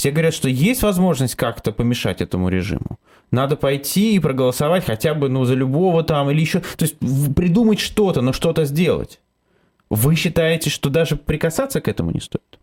Все 0.00 0.12
говорят, 0.12 0.32
что 0.32 0.48
есть 0.48 0.82
возможность 0.82 1.34
как-то 1.34 1.72
помешать 1.72 2.22
этому 2.22 2.48
режиму. 2.48 2.98
Надо 3.30 3.54
пойти 3.54 4.14
и 4.14 4.18
проголосовать 4.18 4.86
хотя 4.86 5.12
бы 5.12 5.28
ну, 5.28 5.44
за 5.44 5.52
любого 5.52 6.02
там 6.02 6.30
или 6.30 6.40
еще... 6.40 6.60
То 6.60 6.86
есть 6.86 6.96
придумать 7.36 7.80
что-то, 7.80 8.22
но 8.22 8.32
что-то 8.32 8.64
сделать. 8.64 9.20
Вы 9.90 10.14
считаете, 10.14 10.70
что 10.70 10.88
даже 10.88 11.16
прикасаться 11.16 11.82
к 11.82 11.88
этому 11.88 12.12
не 12.12 12.20
стоит? 12.20 12.58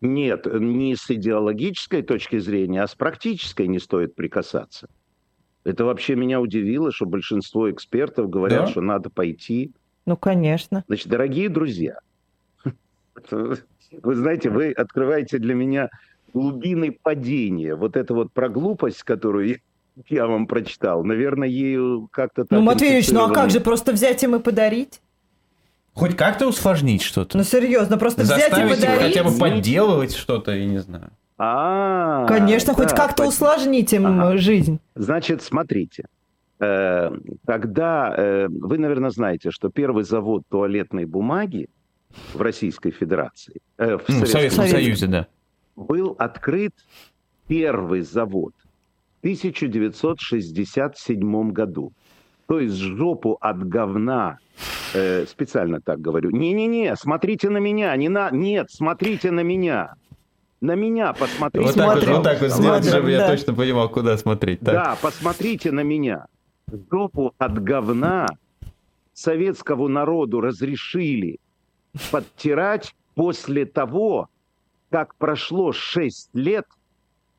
Нет, 0.00 0.46
не 0.50 0.96
с 0.96 1.10
идеологической 1.10 2.00
точки 2.00 2.38
зрения, 2.38 2.84
а 2.84 2.88
с 2.88 2.94
практической 2.94 3.66
не 3.66 3.78
стоит 3.78 4.14
прикасаться. 4.14 4.88
Это 5.64 5.84
вообще 5.84 6.16
меня 6.16 6.40
удивило, 6.40 6.90
что 6.90 7.04
большинство 7.04 7.70
экспертов 7.70 8.30
говорят, 8.30 8.64
да? 8.64 8.70
что 8.70 8.80
надо 8.80 9.10
пойти. 9.10 9.72
Ну, 10.06 10.16
конечно. 10.16 10.84
Значит, 10.86 11.08
дорогие 11.08 11.50
друзья, 11.50 11.98
вы 14.02 14.14
знаете, 14.14 14.50
вы 14.50 14.72
открываете 14.72 15.38
для 15.38 15.54
меня 15.54 15.90
глубины 16.32 16.92
падения. 16.92 17.74
Вот 17.74 17.96
это 17.96 18.14
вот 18.14 18.32
про 18.32 18.48
глупость, 18.48 19.02
которую 19.02 19.60
я 20.08 20.26
вам 20.26 20.46
прочитал, 20.46 21.04
наверное, 21.04 21.48
ею 21.48 22.08
как-то 22.12 22.44
так... 22.44 22.58
Ну, 22.58 22.62
Матвеевич, 22.62 23.10
ну 23.10 23.24
а 23.24 23.32
как 23.32 23.50
же 23.50 23.60
просто 23.60 23.92
взять 23.92 24.22
им 24.22 24.36
и 24.36 24.38
подарить? 24.38 25.00
Хоть 25.94 26.16
как-то 26.16 26.46
усложнить 26.46 27.02
что-то. 27.02 27.36
Ну, 27.36 27.42
серьезно, 27.42 27.98
просто 27.98 28.22
взять 28.22 28.52
и 28.52 28.68
подарить. 28.68 29.02
хотя 29.02 29.24
бы 29.24 29.36
подделывать 29.36 30.14
что-то, 30.14 30.52
я 30.52 30.64
не 30.64 30.78
знаю. 30.78 31.10
А, 31.38 32.26
Конечно, 32.26 32.74
хоть 32.74 32.92
как-то 32.92 33.26
усложнить 33.26 33.92
им 33.92 34.38
жизнь. 34.38 34.80
Значит, 34.94 35.42
смотрите. 35.42 36.04
Э, 36.60 37.12
тогда 37.46 38.14
э, 38.16 38.48
вы, 38.48 38.78
наверное, 38.78 39.10
знаете, 39.10 39.50
что 39.50 39.68
первый 39.70 40.02
завод 40.02 40.42
туалетной 40.48 41.04
бумаги 41.04 41.68
в 42.34 42.40
Российской 42.40 42.90
Федерации, 42.90 43.60
э, 43.78 43.96
в, 43.96 44.08
ну, 44.08 44.24
в 44.24 44.28
Советском 44.28 44.66
Союзе, 44.66 45.06
да, 45.06 45.28
был 45.76 46.16
открыт 46.18 46.74
первый 47.46 48.02
завод 48.02 48.52
в 49.16 49.20
1967 49.20 51.52
году. 51.52 51.92
То 52.46 52.60
есть 52.60 52.76
жопу 52.76 53.38
от 53.40 53.66
говна, 53.68 54.38
э, 54.94 55.26
специально 55.26 55.80
так 55.80 56.00
говорю. 56.00 56.30
Не-не-не, 56.30 56.94
смотрите 56.96 57.50
на 57.50 57.58
меня, 57.58 57.94
не 57.96 58.08
на, 58.08 58.30
нет, 58.30 58.70
смотрите 58.70 59.30
на 59.30 59.40
меня. 59.40 59.94
На 60.60 60.74
меня 60.74 61.12
посмотрите. 61.12 61.66
Вот 61.66 61.76
так 61.76 61.94
вот, 61.94 62.04
вот 62.08 62.24
так 62.24 62.40
вот 62.40 62.50
сделать, 62.50 62.84
чтобы 62.84 63.12
да. 63.12 63.12
я 63.12 63.28
точно 63.28 63.54
понимал, 63.54 63.88
куда 63.88 64.18
смотреть. 64.18 64.58
Так. 64.60 64.74
Да, 64.74 64.98
посмотрите 65.00 65.70
на 65.70 65.84
меня. 65.84 66.26
Жопу 66.90 67.32
от 67.38 67.62
говна 67.62 68.26
советскому 69.12 69.86
народу 69.88 70.40
разрешили 70.40 71.38
подтирать 72.10 72.94
после 73.14 73.66
того, 73.66 74.28
как 74.90 75.14
прошло 75.16 75.72
6 75.72 76.30
лет, 76.34 76.66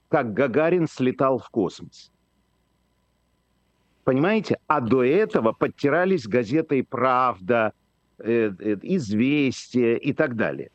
как 0.09 0.33
Гагарин 0.33 0.87
слетал 0.87 1.39
в 1.39 1.49
космос. 1.49 2.11
Понимаете? 4.03 4.59
А 4.67 4.81
до 4.81 5.03
этого 5.03 5.51
подтирались 5.51 6.27
газетой 6.27 6.83
«Правда», 6.83 7.73
э, 8.17 8.51
э, 8.59 8.77
«Известия» 8.81 9.95
и 9.95 10.13
так 10.13 10.35
далее. 10.35 10.71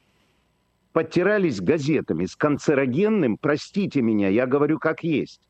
Подтирались 0.93 1.61
газетами 1.61 2.27
с 2.27 2.37
канцерогенным, 2.37 3.37
простите 3.37 4.01
меня, 4.03 4.29
я 4.29 4.47
говорю 4.47 4.79
как 4.79 5.03
есть, 5.03 5.41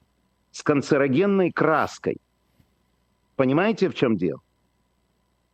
с 0.51 0.63
канцерогенной 0.63 1.53
краской. 1.53 2.17
Понимаете, 3.37 3.91
в 3.91 3.95
чем 3.95 4.17
дело? 4.17 4.41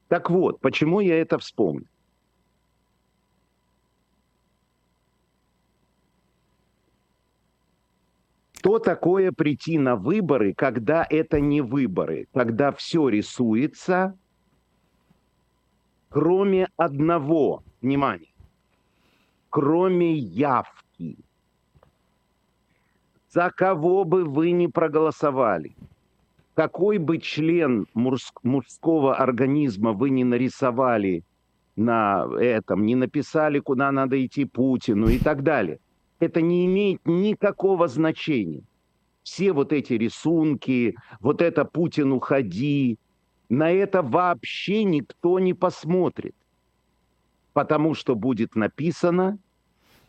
Так 0.06 0.30
вот, 0.30 0.61
почему 0.61 1.00
я 1.00 1.20
это 1.20 1.38
вспомнил? 1.38 1.88
Что 8.61 8.79
такое 8.79 9.33
прийти 9.33 9.79
на 9.79 9.96
выборы, 9.96 10.53
когда 10.53 11.07
это 11.09 11.40
не 11.40 11.62
выборы, 11.62 12.27
когда 12.35 12.73
все 12.73 13.09
рисуется, 13.09 14.18
кроме 16.11 16.68
одного, 16.77 17.62
внимание, 17.81 18.35
кроме 19.49 20.12
явки. 20.14 21.16
За 23.31 23.51
кого 23.51 24.05
бы 24.05 24.25
вы 24.27 24.51
ни 24.51 24.66
проголосовали, 24.66 25.75
какой 26.53 26.99
бы 26.99 27.16
член 27.16 27.87
мужского 27.94 29.16
организма 29.16 29.94
вы 29.94 30.11
ни 30.11 30.23
нарисовали 30.23 31.25
на 31.77 32.27
этом, 32.38 32.85
не 32.85 32.94
написали, 32.94 33.59
куда 33.59 33.90
надо 33.90 34.23
идти 34.23 34.44
Путину 34.44 35.09
и 35.09 35.18
так 35.18 35.42
далее– 35.42 35.81
это 36.20 36.42
не 36.42 36.66
имеет 36.66 37.00
никакого 37.06 37.88
значения. 37.88 38.62
Все 39.22 39.52
вот 39.52 39.72
эти 39.72 39.94
рисунки, 39.94 40.94
вот 41.20 41.42
это 41.42 41.64
Путин 41.64 42.12
уходи, 42.12 42.98
на 43.48 43.70
это 43.70 44.02
вообще 44.02 44.85
никто 44.85 45.38
не 45.38 45.54
посмотрит. 45.54 46.35
Потому 47.52 47.94
что 47.94 48.14
будет 48.14 48.54
написано 48.54 49.38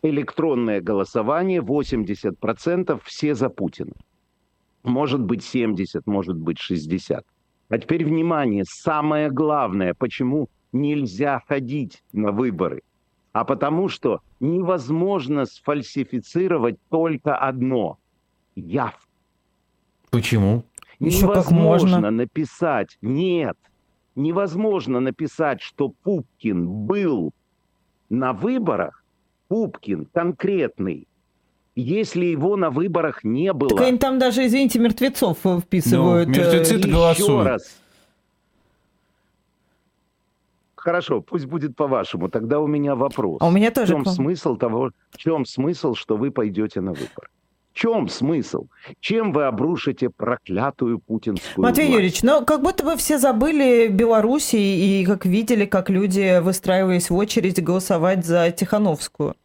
электронное 0.03 0.81
голосование 0.81 1.61
80% 1.61 3.01
все 3.03 3.35
за 3.35 3.49
Путина. 3.49 3.93
Может 4.83 5.21
быть 5.21 5.43
70, 5.43 6.05
может 6.07 6.37
быть 6.37 6.59
60. 6.59 7.25
А 7.69 7.77
теперь 7.77 8.05
внимание, 8.05 8.63
самое 8.65 9.29
главное, 9.29 9.93
почему 9.93 10.49
нельзя 10.71 11.41
ходить 11.47 12.03
на 12.11 12.31
выборы– 12.31 12.81
а 13.31 13.45
потому 13.45 13.87
что 13.89 14.21
невозможно 14.39 15.45
сфальсифицировать 15.45 16.77
только 16.89 17.35
одно– 17.35 17.97
явку. 18.55 19.07
Почему? 20.09 20.65
Еще 20.99 21.23
невозможно 21.23 21.89
как 21.89 22.01
можно. 22.01 22.11
написать, 22.11 22.97
нет, 23.01 23.57
невозможно 24.15 24.99
написать, 24.99 25.61
что 25.61 25.89
Пупкин 26.03 26.67
был 26.67 27.31
на 28.09 28.33
выборах, 28.33 29.03
Пупкин 29.47 30.07
конкретный, 30.13 31.07
если 31.75 32.25
его 32.25 32.57
на 32.57 32.69
выборах 32.69 33.23
не 33.23 33.51
было. 33.53 33.69
Так 33.69 33.87
они 33.87 33.97
там 33.97 34.19
даже, 34.19 34.45
извините, 34.45 34.79
мертвецов 34.79 35.39
вписывают. 35.39 36.29
Ну, 36.29 36.35
мертвецы-то 36.35 36.87
э, 36.87 36.91
голосуют. 36.91 37.47
раз, 37.47 37.80
Хорошо, 40.81 41.21
пусть 41.21 41.45
будет 41.45 41.75
по-вашему. 41.75 42.27
Тогда 42.27 42.59
у 42.59 42.65
меня 42.65 42.95
вопрос. 42.95 43.37
А 43.39 43.47
у 43.47 43.51
меня 43.51 43.69
тоже. 43.69 43.93
В 43.93 44.03
чем 44.03 44.05
смысл 44.05 44.55
того, 44.55 44.89
в 45.11 45.17
чем 45.17 45.45
смысл, 45.45 45.93
что 45.93 46.17
вы 46.17 46.31
пойдете 46.31 46.81
на 46.81 46.93
выбор? 46.93 47.29
В 47.71 47.77
чем 47.77 48.09
смысл? 48.09 48.65
Чем 48.99 49.31
вы 49.31 49.45
обрушите 49.45 50.09
проклятую 50.09 50.97
путинскую 50.97 51.63
Матвей 51.63 51.85
власть? 51.85 51.95
Юрьевич, 51.95 52.23
ну 52.23 52.43
как 52.43 52.63
будто 52.63 52.83
бы 52.83 52.97
все 52.97 53.19
забыли 53.19 53.89
Беларуси 53.89 54.55
и 54.55 55.05
как 55.05 55.23
видели, 55.27 55.65
как 55.65 55.91
люди 55.91 56.39
выстраивались 56.39 57.11
в 57.11 57.15
очередь 57.15 57.63
голосовать 57.63 58.25
за 58.25 58.49
Тихановскую. 58.49 59.35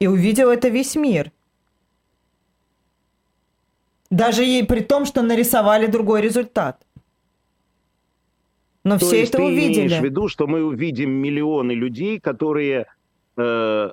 И 0.00 0.06
увидел 0.06 0.48
это 0.48 0.68
весь 0.68 0.96
мир. 0.96 1.30
Даже 4.08 4.46
и 4.46 4.62
при 4.62 4.80
том, 4.80 5.04
что 5.04 5.20
нарисовали 5.20 5.86
другой 5.86 6.22
результат. 6.22 6.85
Но 8.86 9.00
То 9.00 9.06
все 9.06 9.24
это 9.24 9.38
ты 9.38 9.42
увидели. 9.42 9.88
имеешь 9.88 10.00
в 10.00 10.04
виду, 10.04 10.28
что 10.28 10.46
мы 10.46 10.62
увидим 10.62 11.10
миллионы 11.10 11.72
людей, 11.72 12.20
которые... 12.20 12.86
Э, 13.36 13.90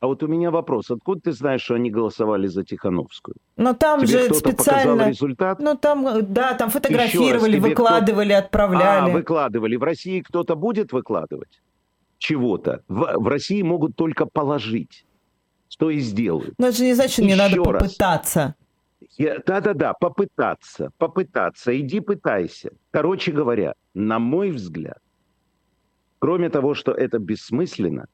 а 0.00 0.06
вот 0.06 0.22
у 0.22 0.26
меня 0.26 0.50
вопрос. 0.50 0.90
Откуда 0.90 1.22
ты 1.22 1.32
знаешь, 1.32 1.62
что 1.62 1.74
они 1.74 1.90
голосовали 1.90 2.46
за 2.46 2.62
Тихановскую? 2.62 3.36
Но 3.56 3.72
там 3.72 4.04
тебе 4.04 4.28
же 4.28 4.34
специально... 4.34 5.08
результат? 5.08 5.58
Ну 5.58 5.74
там, 5.74 6.34
да, 6.34 6.52
там 6.52 6.68
фотографировали, 6.68 7.56
раз, 7.56 7.62
выкладывали, 7.62 8.28
кто... 8.28 8.38
отправляли. 8.38 9.10
А, 9.10 9.14
выкладывали. 9.14 9.76
В 9.76 9.82
России 9.82 10.20
кто-то 10.20 10.54
будет 10.54 10.92
выкладывать 10.92 11.62
чего-то? 12.18 12.82
В, 12.88 13.14
в 13.16 13.28
России 13.28 13.62
могут 13.62 13.96
только 13.96 14.26
положить. 14.26 15.06
Что 15.70 15.88
и 15.88 15.98
сделают. 16.00 16.54
Но 16.58 16.66
это 16.66 16.76
же 16.76 16.84
не 16.84 16.92
значит, 16.92 17.12
что 17.12 17.22
мне 17.22 17.36
надо 17.36 17.56
попытаться. 17.56 18.54
Да-да-да, 19.18 19.92
попытаться, 19.94 20.90
попытаться, 20.98 21.78
иди 21.78 22.00
пытайся. 22.00 22.70
Короче 22.90 23.32
говоря, 23.32 23.74
на 23.94 24.18
мой 24.18 24.50
взгляд, 24.50 24.98
кроме 26.18 26.48
того, 26.48 26.74
что 26.74 26.92
это 26.92 27.18
бессмысленно, 27.18 28.06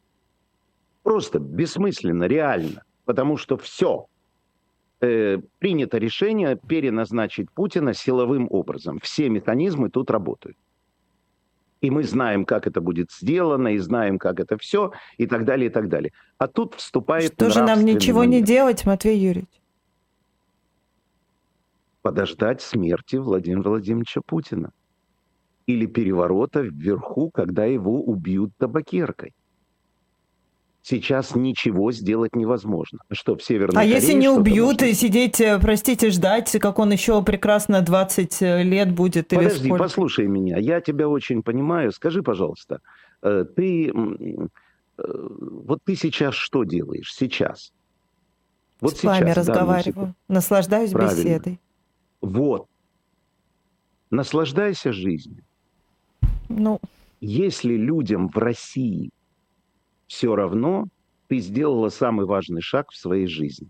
просто 1.02 1.38
бессмысленно, 1.38 2.24
реально, 2.24 2.82
потому 3.04 3.36
что 3.36 3.56
все, 3.56 4.06
э, 5.00 5.38
принято 5.58 5.98
решение 5.98 6.56
переназначить 6.56 7.50
Путина 7.50 7.94
силовым 7.94 8.48
образом. 8.50 8.98
Все 9.02 9.28
механизмы 9.28 9.88
тут 9.88 10.10
работают. 10.10 10.56
И 11.80 11.90
мы 11.90 12.04
знаем, 12.04 12.44
как 12.44 12.68
это 12.68 12.80
будет 12.80 13.10
сделано, 13.10 13.74
и 13.74 13.78
знаем, 13.78 14.18
как 14.18 14.38
это 14.38 14.56
все, 14.56 14.92
и 15.18 15.26
так 15.26 15.44
далее, 15.44 15.66
и 15.68 15.72
так 15.72 15.88
далее. 15.88 16.12
А 16.38 16.46
тут 16.46 16.74
вступает 16.74 17.32
Что 17.32 17.50
же 17.50 17.62
нам 17.62 17.84
ничего 17.84 18.20
момент. 18.20 18.34
не 18.34 18.42
делать, 18.42 18.86
Матвей 18.86 19.18
Юрьевич? 19.18 19.61
Подождать 22.02 22.60
смерти 22.60 23.16
Владимира 23.16 23.70
Владимировича 23.70 24.20
Путина 24.24 24.72
или 25.66 25.86
переворота 25.86 26.60
вверху, 26.60 27.30
когда 27.30 27.64
его 27.64 28.02
убьют 28.02 28.50
табакеркой. 28.58 29.32
Сейчас 30.84 31.36
ничего 31.36 31.92
сделать 31.92 32.34
невозможно. 32.34 32.98
Что, 33.12 33.36
в 33.36 33.42
Северной 33.42 33.80
А 33.80 33.84
Корее 33.84 33.94
если 33.94 34.14
не 34.14 34.28
убьют 34.28 34.80
можно... 34.80 34.86
и 34.86 34.94
сидеть, 34.94 35.40
э, 35.40 35.60
простите, 35.60 36.10
ждать, 36.10 36.50
как 36.60 36.80
он 36.80 36.90
еще 36.90 37.22
прекрасно 37.22 37.82
20 37.82 38.42
э, 38.42 38.62
лет 38.64 38.92
будет? 38.92 39.28
Подожди, 39.28 39.60
или 39.60 39.66
сколько? 39.68 39.84
послушай 39.84 40.26
меня. 40.26 40.58
Я 40.58 40.80
тебя 40.80 41.08
очень 41.08 41.44
понимаю. 41.44 41.92
Скажи, 41.92 42.22
пожалуйста, 42.22 42.80
э, 43.22 43.44
ты... 43.54 43.92
Вот 44.98 45.80
ты 45.84 45.96
сейчас 45.96 46.34
что 46.34 46.64
делаешь? 46.64 47.14
Сейчас. 47.14 47.72
Вот 48.80 48.92
С 48.92 49.00
сейчас, 49.00 49.20
вами 49.20 49.30
разговариваю. 49.30 50.14
Наслаждаюсь 50.28 50.90
Правильно. 50.90 51.16
беседой. 51.16 51.60
Вот. 52.22 52.68
Наслаждайся 54.10 54.92
жизнью. 54.92 55.44
Ну. 56.48 56.80
Если 57.20 57.74
людям 57.74 58.28
в 58.28 58.36
России 58.38 59.10
все 60.06 60.34
равно, 60.34 60.86
ты 61.28 61.38
сделала 61.38 61.88
самый 61.88 62.26
важный 62.26 62.60
шаг 62.60 62.90
в 62.90 62.96
своей 62.96 63.26
жизни. 63.26 63.68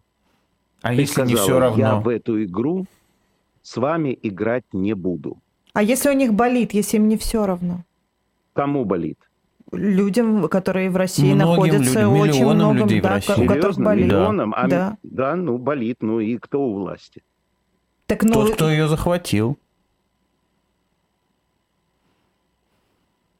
А 0.82 0.88
ты 0.88 1.00
если 1.00 1.12
сказала, 1.12 1.28
не 1.28 1.36
все 1.36 1.58
равно? 1.58 1.78
Я 1.78 1.96
в 1.96 2.08
эту 2.08 2.42
игру 2.44 2.86
с 3.62 3.76
вами 3.76 4.18
играть 4.22 4.64
не 4.72 4.94
буду. 4.94 5.38
А 5.72 5.82
если 5.82 6.10
у 6.10 6.12
них 6.12 6.34
болит, 6.34 6.74
если 6.74 6.96
им 6.96 7.08
не 7.08 7.16
все 7.16 7.46
равно? 7.46 7.84
Кому 8.52 8.84
болит? 8.84 9.18
Людям, 9.70 10.48
которые 10.48 10.90
в 10.90 10.96
России 10.96 11.32
Многим 11.32 11.38
находятся, 11.38 12.00
людям, 12.00 12.12
очень 12.12 12.44
много 12.44 12.80
людей 12.80 13.00
да, 13.00 13.08
в 13.08 13.12
России. 13.12 13.44
у 13.44 13.46
которых 13.46 13.78
болит. 13.78 14.06
Миллионам? 14.06 14.50
Да. 14.50 14.56
А, 14.56 14.68
да. 14.68 14.98
да, 15.02 15.36
ну 15.36 15.56
болит. 15.56 15.98
Ну 16.00 16.20
и 16.20 16.36
кто 16.36 16.62
у 16.62 16.74
власти? 16.74 17.22
Так, 18.06 18.24
ну... 18.24 18.32
Тот, 18.34 18.54
кто 18.54 18.70
ее 18.70 18.88
захватил. 18.88 19.58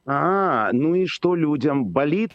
А, 0.04 0.70
ну 0.72 0.94
и 0.94 1.06
что 1.06 1.34
людям 1.34 1.86
болит? 1.86 2.32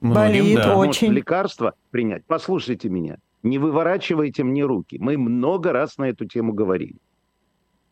Многим, 0.00 0.42
болит 0.44 0.56
да. 0.56 0.76
очень. 0.76 1.08
Может, 1.08 1.16
лекарство 1.16 1.74
принять? 1.90 2.24
Послушайте 2.26 2.88
меня. 2.88 3.18
Не 3.42 3.58
выворачивайте 3.58 4.44
мне 4.44 4.64
руки. 4.64 4.98
Мы 4.98 5.16
много 5.16 5.72
раз 5.72 5.96
на 5.98 6.08
эту 6.08 6.26
тему 6.26 6.52
говорили. 6.52 6.96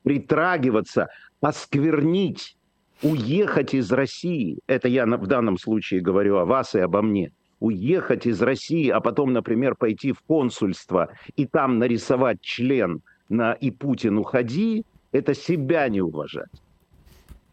Притрагиваться, 0.02 1.09
осквернить, 1.40 2.57
уехать 3.02 3.74
из 3.74 3.90
России. 3.92 4.59
Это 4.66 4.88
я 4.88 5.07
в 5.07 5.26
данном 5.26 5.59
случае 5.59 6.00
говорю 6.00 6.37
о 6.37 6.44
вас 6.44 6.74
и 6.74 6.81
обо 6.81 7.00
мне. 7.00 7.33
Уехать 7.61 8.26
из 8.26 8.40
России, 8.40 8.88
а 8.88 9.00
потом, 9.00 9.33
например, 9.33 9.74
пойти 9.74 10.12
в 10.12 10.20
консульство 10.20 11.11
и 11.35 11.46
там 11.46 11.78
нарисовать 11.78 12.40
член– 12.40 13.00
на 13.28 13.52
«и 13.52 13.70
Путин 13.70 14.18
уходи», 14.18 14.84
это 15.12 15.34
себя 15.34 15.88
не 15.88 16.00
уважать. 16.00 16.50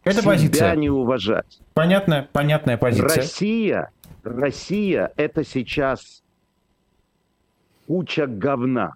Это 0.04 0.20
себя 0.20 0.30
позиция. 0.32 0.76
не 0.76 0.90
уважать. 0.90 1.60
Понятная, 1.74 2.28
понятная 2.32 2.76
позиция. 2.76 3.16
Россия, 3.16 3.90
Россия– 4.22 5.12
это 5.16 5.44
сейчас 5.44 6.22
куча 7.86 8.26
говна, 8.26 8.94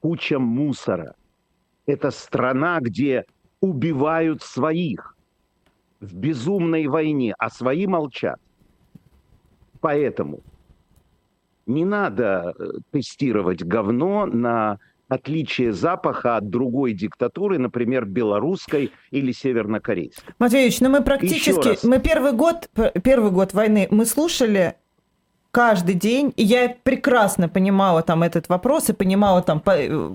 куча 0.00 0.38
мусора. 0.38 1.14
Это 1.86 2.10
страна, 2.10 2.78
где 2.80 3.24
убивают 3.60 4.42
своих 4.42 5.16
в 6.00 6.14
безумной 6.14 6.86
войне, 6.86 7.34
а 7.38 7.50
свои 7.50 7.86
молчат. 7.86 8.40
Поэтому 9.80 10.40
не 11.66 11.84
надо 11.84 12.54
э, 12.58 12.64
тестировать 12.90 13.62
говно 13.62 14.26
на 14.26 14.78
отличие 15.10 15.72
запаха 15.72 16.36
от 16.36 16.48
другой 16.48 16.94
диктатуры, 16.94 17.58
например, 17.58 18.06
белорусской 18.06 18.92
или 19.10 19.32
севернокорейской. 19.32 20.34
Матвеевич, 20.38 20.80
ну 20.80 20.88
мы 20.88 21.02
практически, 21.02 21.84
мы 21.84 21.98
первый 21.98 22.32
год, 22.32 22.70
первый 23.02 23.32
год 23.32 23.52
войны 23.52 23.88
мы 23.90 24.06
слушали 24.06 24.76
каждый 25.50 25.96
день, 25.96 26.32
и 26.36 26.44
я 26.44 26.76
прекрасно 26.82 27.48
понимала 27.48 28.02
там 28.02 28.22
этот 28.22 28.48
вопрос 28.48 28.88
и 28.88 28.92
понимала 28.92 29.42
там 29.42 29.60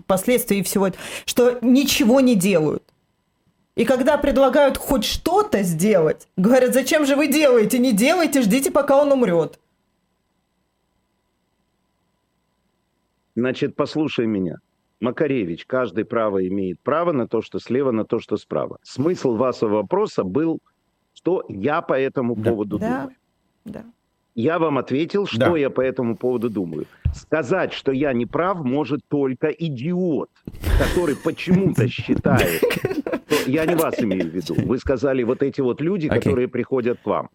последствия 0.07 0.59
и 0.59 0.63
всего, 0.63 0.89
что 1.25 1.59
ничего 1.61 2.21
не 2.21 2.35
делают. 2.35 2.83
И 3.75 3.83
когда 3.83 4.17
предлагают 4.17 4.77
хоть 4.77 5.03
что-то 5.03 5.61
сделать, 5.63 6.29
говорят, 6.37 6.73
зачем 6.73 7.05
же 7.05 7.17
вы 7.17 7.27
делаете? 7.27 7.77
Не 7.79 7.91
делайте, 7.91 8.41
ждите, 8.41 8.71
пока 8.71 9.01
он 9.01 9.11
умрет. 9.11 9.59
Значит, 13.35 13.75
послушай 13.75 14.25
меня. 14.25 14.59
Макаревич, 15.01 15.65
каждый 15.65 16.05
право 16.05 16.45
имеет 16.47 16.79
право 16.79 17.11
на 17.11 17.27
то, 17.27 17.41
что 17.41 17.59
слева, 17.59 17.91
на 17.91 18.05
то, 18.05 18.19
что 18.19 18.37
справа. 18.37 18.79
Смысл 18.83 19.35
вашего 19.35 19.75
вопроса 19.75 20.23
был, 20.23 20.59
что 21.13 21.43
я 21.49 21.81
по 21.81 21.93
этому 21.93 22.35
да. 22.35 22.49
поводу 22.49 22.79
да. 22.79 22.87
думаю. 23.01 23.15
Да. 23.65 23.85
Я 24.35 24.59
вам 24.59 24.77
ответил, 24.77 25.25
что 25.25 25.39
да. 25.39 25.57
я 25.57 25.69
по 25.69 25.79
этому 25.81 26.17
поводу 26.17 26.49
думаю. 26.49 26.87
Сказать, 27.13 27.71
что 27.71 27.93
я 27.93 28.11
не 28.11 28.25
прав, 28.25 28.59
может 28.59 28.99
только 29.07 29.47
идиот, 29.47 30.29
который 30.77 31.15
почему-то 31.15 31.87
считает. 31.87 32.61
Я 33.47 33.65
не 33.65 33.75
вас 33.75 33.97
имею 33.99 34.29
в 34.29 34.33
виду. 34.33 34.55
Вы 34.65 34.77
сказали 34.77 35.23
вот 35.23 35.41
эти 35.41 35.61
вот 35.61 35.79
люди, 35.79 36.09
которые 36.09 36.47
приходят 36.49 36.99
к 37.01 37.05
вам. 37.05 37.29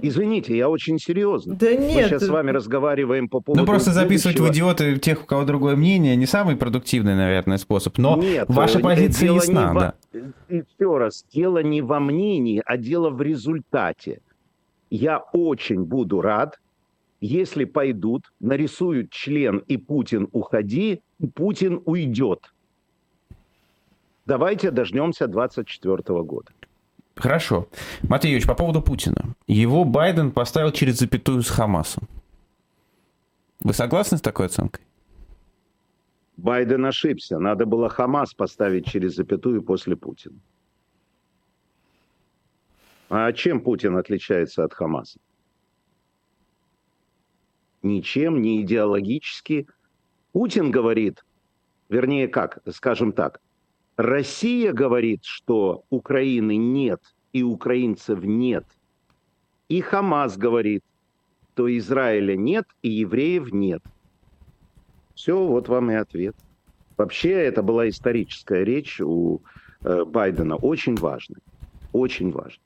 Извините, 0.00 0.56
я 0.56 0.68
очень 0.68 0.98
серьезно. 0.98 1.54
Да 1.56 1.74
нет. 1.74 1.80
Мы 1.80 2.02
сейчас 2.02 2.24
с 2.24 2.28
вами 2.28 2.50
разговариваем 2.50 3.28
по 3.28 3.40
поводу... 3.40 3.62
Ну, 3.62 3.66
просто 3.66 3.92
записывать 3.92 4.36
будущего. 4.36 4.52
в 4.52 4.74
идиоты 4.74 4.98
тех, 4.98 5.22
у 5.22 5.26
кого 5.26 5.44
другое 5.44 5.74
мнение, 5.74 6.14
не 6.16 6.26
самый 6.26 6.56
продуктивный, 6.56 7.14
наверное, 7.14 7.56
способ, 7.56 7.96
но 7.96 8.16
нет, 8.16 8.46
ваша 8.48 8.78
позиция 8.80 9.32
ясна, 9.32 9.72
да. 9.72 9.94
Во... 10.12 10.54
Еще 10.54 10.98
раз, 10.98 11.24
дело 11.32 11.62
не 11.62 11.80
во 11.80 11.98
мнении, 11.98 12.62
а 12.66 12.76
дело 12.76 13.08
в 13.08 13.22
результате. 13.22 14.20
Я 14.90 15.18
очень 15.32 15.84
буду 15.84 16.20
рад, 16.20 16.60
если 17.22 17.64
пойдут, 17.64 18.30
нарисуют 18.38 19.10
член 19.10 19.58
и 19.66 19.78
Путин 19.78 20.28
уходи, 20.32 21.00
и 21.18 21.26
Путин 21.26 21.80
уйдет. 21.86 22.52
Давайте 24.26 24.70
дождемся 24.70 25.26
24 25.26 26.22
года. 26.22 26.50
Хорошо. 27.16 27.68
Матвей 28.02 28.32
Юрьевич, 28.32 28.46
по 28.46 28.54
поводу 28.54 28.82
Путина. 28.82 29.34
Его 29.46 29.84
Байден 29.84 30.30
поставил 30.30 30.70
через 30.70 30.98
запятую 30.98 31.42
с 31.42 31.48
Хамасом. 31.48 32.08
Вы 33.60 33.72
согласны 33.72 34.18
с 34.18 34.20
такой 34.20 34.46
оценкой? 34.46 34.84
Байден 36.36 36.84
ошибся. 36.84 37.38
Надо 37.38 37.64
было 37.64 37.88
Хамас 37.88 38.34
поставить 38.34 38.86
через 38.86 39.14
запятую 39.14 39.62
после 39.62 39.96
Путина. 39.96 40.38
А 43.08 43.32
чем 43.32 43.60
Путин 43.60 43.96
отличается 43.96 44.64
от 44.64 44.74
Хамаса? 44.74 45.18
Ничем, 47.82 48.42
не 48.42 48.60
идеологически. 48.62 49.66
Путин 50.32 50.70
говорит, 50.70 51.24
вернее 51.88 52.28
как, 52.28 52.58
скажем 52.72 53.12
так, 53.12 53.40
Россия 53.96 54.72
говорит, 54.72 55.24
что 55.24 55.84
Украины 55.90 56.56
нет 56.56 57.00
и 57.32 57.42
украинцев 57.42 58.22
нет. 58.22 58.64
И 59.68 59.80
Хамас 59.80 60.36
говорит, 60.36 60.84
что 61.54 61.74
Израиля 61.78 62.36
нет 62.36 62.66
и 62.82 62.90
евреев 62.90 63.52
нет. 63.52 63.82
Все, 65.14 65.46
вот 65.46 65.68
вам 65.68 65.90
и 65.90 65.94
ответ. 65.94 66.36
Вообще, 66.98 67.30
это 67.30 67.62
была 67.62 67.88
историческая 67.88 68.62
речь 68.64 69.00
у 69.00 69.40
э, 69.82 70.04
Байдена, 70.04 70.56
очень 70.56 70.96
важная, 70.96 71.40
очень 71.92 72.30
важная. 72.30 72.60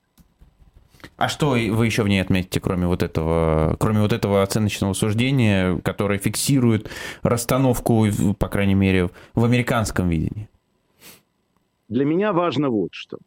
А 1.15 1.29
что 1.29 1.51
вы 1.51 1.85
еще 1.85 2.03
в 2.03 2.09
ней 2.09 2.21
отметите, 2.21 2.59
кроме 2.59 2.87
вот 2.87 3.01
этого, 3.01 3.77
кроме 3.79 4.01
вот 4.01 4.11
этого 4.11 4.43
оценочного 4.43 4.93
суждения, 4.93 5.77
которое 5.77 6.19
фиксирует 6.19 6.89
расстановку, 7.23 8.07
по 8.37 8.49
крайней 8.49 8.75
мере, 8.75 9.09
в 9.33 9.45
американском 9.45 10.09
видении? 10.09 10.49
Для 11.91 12.05
меня 12.05 12.33
важно 12.33 12.69
вот 12.69 12.89
что. 12.93 13.19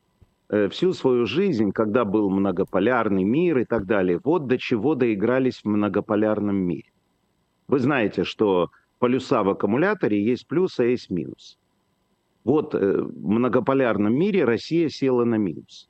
Э, 0.48 0.68
всю 0.68 0.92
свою 0.92 1.26
жизнь, 1.26 1.70
когда 1.70 2.04
был 2.04 2.30
многополярный 2.30 3.24
мир 3.24 3.58
и 3.58 3.64
так 3.64 3.86
далее, 3.86 4.18
вот 4.24 4.46
до 4.48 4.58
чего 4.58 4.94
доигрались 4.94 5.60
в 5.60 5.66
многополярном 5.66 6.56
мире. 6.56 6.90
Вы 7.68 7.78
знаете, 7.78 8.24
что 8.24 8.70
полюса 8.98 9.42
в 9.42 9.50
аккумуляторе 9.50 10.24
есть 10.24 10.48
плюс, 10.48 10.80
а 10.80 10.84
есть 10.84 11.10
минус. 11.10 11.58
Вот 12.44 12.74
э, 12.74 13.02
в 13.02 13.28
многополярном 13.28 14.12
мире 14.12 14.44
Россия 14.44 14.88
села 14.88 15.24
на 15.24 15.36
минус 15.36 15.88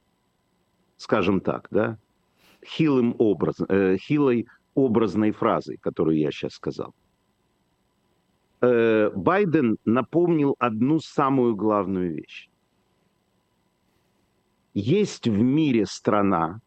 скажем 0.97 1.41
так, 1.41 1.69
да, 1.71 1.99
хилым 2.65 3.15
образ, 3.19 3.57
э, 3.69 3.97
хилой 3.99 4.47
образной 4.75 5.33
фразой, 5.33 5.77
которую 5.77 6.19
я 6.19 6.31
сейчас 6.31 6.53
сказал. 6.53 6.95
Э, 8.61 9.11
Байден 9.15 9.77
напомнил 9.85 10.57
одну 10.59 10.99
самую 11.01 11.55
главную 11.55 12.15
вещь. 12.15 12.49
Есть 14.75 15.29
в 15.29 15.41
мире 15.41 15.87
страна, 15.87 16.61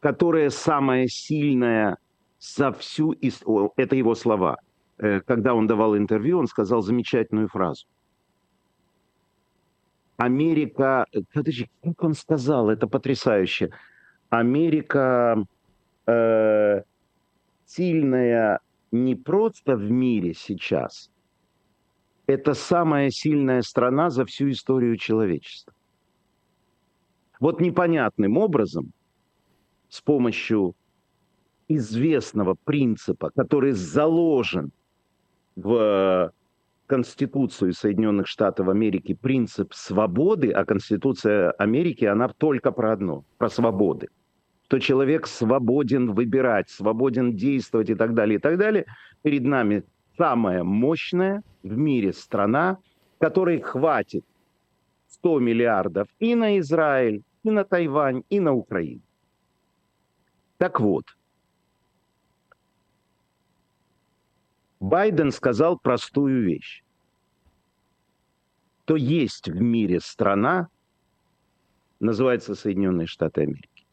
которая 0.00 0.50
самая 0.50 1.06
сильная 1.06 1.96
за 2.40 2.72
всю... 2.72 3.14
Это 3.76 3.96
его 3.96 4.14
слова. 4.14 4.58
Э, 4.98 5.20
когда 5.20 5.54
он 5.54 5.66
давал 5.66 5.96
интервью, 5.96 6.38
он 6.38 6.48
сказал 6.48 6.82
замечательную 6.82 7.48
фразу. 7.48 7.86
Америка, 10.16 11.06
подожди, 11.32 11.70
как 11.84 12.02
он 12.02 12.14
сказал, 12.14 12.70
это 12.70 12.88
потрясающе. 12.88 13.70
Америка 14.30 15.44
э, 16.06 16.82
сильная 17.64 18.58
не 18.90 19.14
просто 19.14 19.76
в 19.76 19.88
мире 19.90 20.34
сейчас, 20.34 21.10
это 22.26 22.54
самая 22.54 23.10
сильная 23.10 23.62
страна 23.62 24.10
за 24.10 24.24
всю 24.24 24.50
историю 24.50 24.96
человечества. 24.96 25.72
Вот 27.40 27.60
непонятным 27.60 28.36
образом, 28.36 28.92
с 29.88 30.00
помощью 30.00 30.74
известного 31.68 32.56
принципа, 32.64 33.30
который 33.34 33.72
заложен 33.72 34.70
в 35.54 36.32
Конституцию 36.86 37.74
Соединенных 37.74 38.26
Штатов 38.26 38.68
Америки 38.68 39.14
принцип 39.14 39.74
свободы, 39.74 40.50
а 40.50 40.64
Конституция 40.64 41.50
Америки, 41.52 42.06
она 42.06 42.28
только 42.28 42.72
про 42.72 42.92
одно, 42.92 43.24
про 43.36 43.48
свободы. 43.48 44.08
Что 44.64 44.78
человек 44.78 45.26
свободен 45.26 46.12
выбирать, 46.12 46.70
свободен 46.70 47.36
действовать 47.36 47.90
и 47.90 47.94
так 47.94 48.14
далее, 48.14 48.38
и 48.38 48.40
так 48.40 48.58
далее. 48.58 48.86
Перед 49.22 49.44
нами 49.44 49.84
самая 50.16 50.64
мощная 50.64 51.42
в 51.62 51.76
мире 51.76 52.12
страна, 52.12 52.78
которой 53.18 53.60
хватит 53.60 54.24
100 55.20 55.40
миллиардов 55.40 56.08
и 56.18 56.34
на 56.34 56.58
Израиль, 56.58 57.22
и 57.42 57.50
на 57.50 57.64
Тайвань, 57.64 58.22
и 58.28 58.40
на 58.40 58.52
Украину. 58.52 59.02
Так 60.58 60.80
вот, 60.80 61.04
Байден 64.80 65.32
сказал 65.32 65.78
простую 65.78 66.44
вещь. 66.44 66.82
То 68.84 68.96
есть 68.96 69.48
в 69.48 69.60
мире 69.60 70.00
страна, 70.00 70.68
называется 72.00 72.54
Соединенные 72.54 73.06
Штаты 73.06 73.42
Америки, 73.42 73.86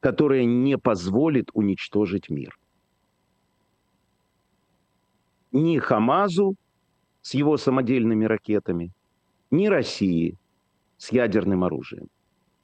которая 0.00 0.44
не 0.44 0.76
позволит 0.76 1.50
уничтожить 1.54 2.30
мир. 2.30 2.58
Ни 5.52 5.78
Хамазу 5.78 6.56
с 7.22 7.34
его 7.34 7.56
самодельными 7.56 8.24
ракетами, 8.24 8.90
ни 9.50 9.68
России 9.68 10.36
с 10.96 11.12
ядерным 11.12 11.64
оружием. 11.64 12.08